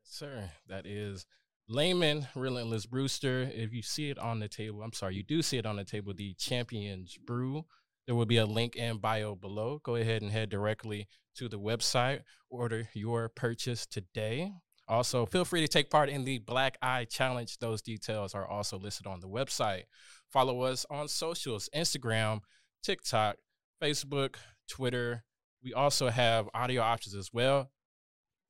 Sir, 0.04 0.50
that 0.68 0.86
is 0.86 1.26
Lamon 1.68 2.28
Relentless 2.36 2.86
Brewster. 2.86 3.50
If 3.52 3.72
you 3.72 3.82
see 3.82 4.08
it 4.08 4.20
on 4.20 4.38
the 4.38 4.46
table, 4.46 4.82
I'm 4.82 4.92
sorry, 4.92 5.16
you 5.16 5.24
do 5.24 5.42
see 5.42 5.58
it 5.58 5.66
on 5.66 5.74
the 5.74 5.84
table, 5.84 6.14
the 6.14 6.34
Champions 6.34 7.16
Brew. 7.16 7.64
There 8.06 8.14
will 8.14 8.24
be 8.24 8.36
a 8.36 8.46
link 8.46 8.76
in 8.76 8.98
bio 8.98 9.34
below. 9.34 9.80
Go 9.82 9.96
ahead 9.96 10.22
and 10.22 10.30
head 10.30 10.48
directly 10.48 11.08
to 11.34 11.48
the 11.48 11.58
website, 11.58 12.20
order 12.50 12.88
your 12.94 13.28
purchase 13.30 13.84
today. 13.84 14.52
Also, 14.86 15.26
feel 15.26 15.44
free 15.44 15.62
to 15.62 15.68
take 15.68 15.90
part 15.90 16.08
in 16.08 16.24
the 16.24 16.38
Black 16.38 16.78
Eye 16.80 17.06
Challenge. 17.06 17.58
Those 17.58 17.82
details 17.82 18.32
are 18.32 18.46
also 18.46 18.78
listed 18.78 19.08
on 19.08 19.18
the 19.18 19.28
website. 19.28 19.84
Follow 20.30 20.60
us 20.60 20.86
on 20.88 21.08
socials 21.08 21.68
Instagram, 21.74 22.42
TikTok, 22.84 23.36
Facebook, 23.82 24.36
Twitter. 24.68 25.24
We 25.62 25.72
also 25.72 26.10
have 26.10 26.48
audio 26.52 26.82
options 26.82 27.14
as 27.14 27.30
well. 27.32 27.70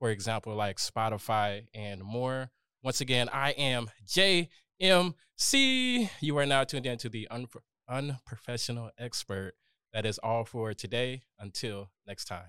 For 0.01 0.11
example, 0.11 0.55
like 0.55 0.79
Spotify 0.79 1.67
and 1.73 2.03
more. 2.03 2.51
Once 2.83 3.01
again, 3.01 3.29
I 3.33 3.53
am 3.53 3.91
JMC. 4.07 6.11
You 6.21 6.39
are 6.39 6.47
now 6.47 6.65
tuned 6.65 6.87
in 6.87 6.99
to 6.99 7.09
the 7.09 7.29
Unpro- 7.31 7.63
Unprofessional 7.89 8.91
Expert. 8.99 9.55
That 9.93 10.05
is 10.05 10.19
all 10.19 10.45
for 10.45 10.75
today. 10.75 11.23
Until 11.39 11.91
next 12.07 12.25
time. 12.25 12.47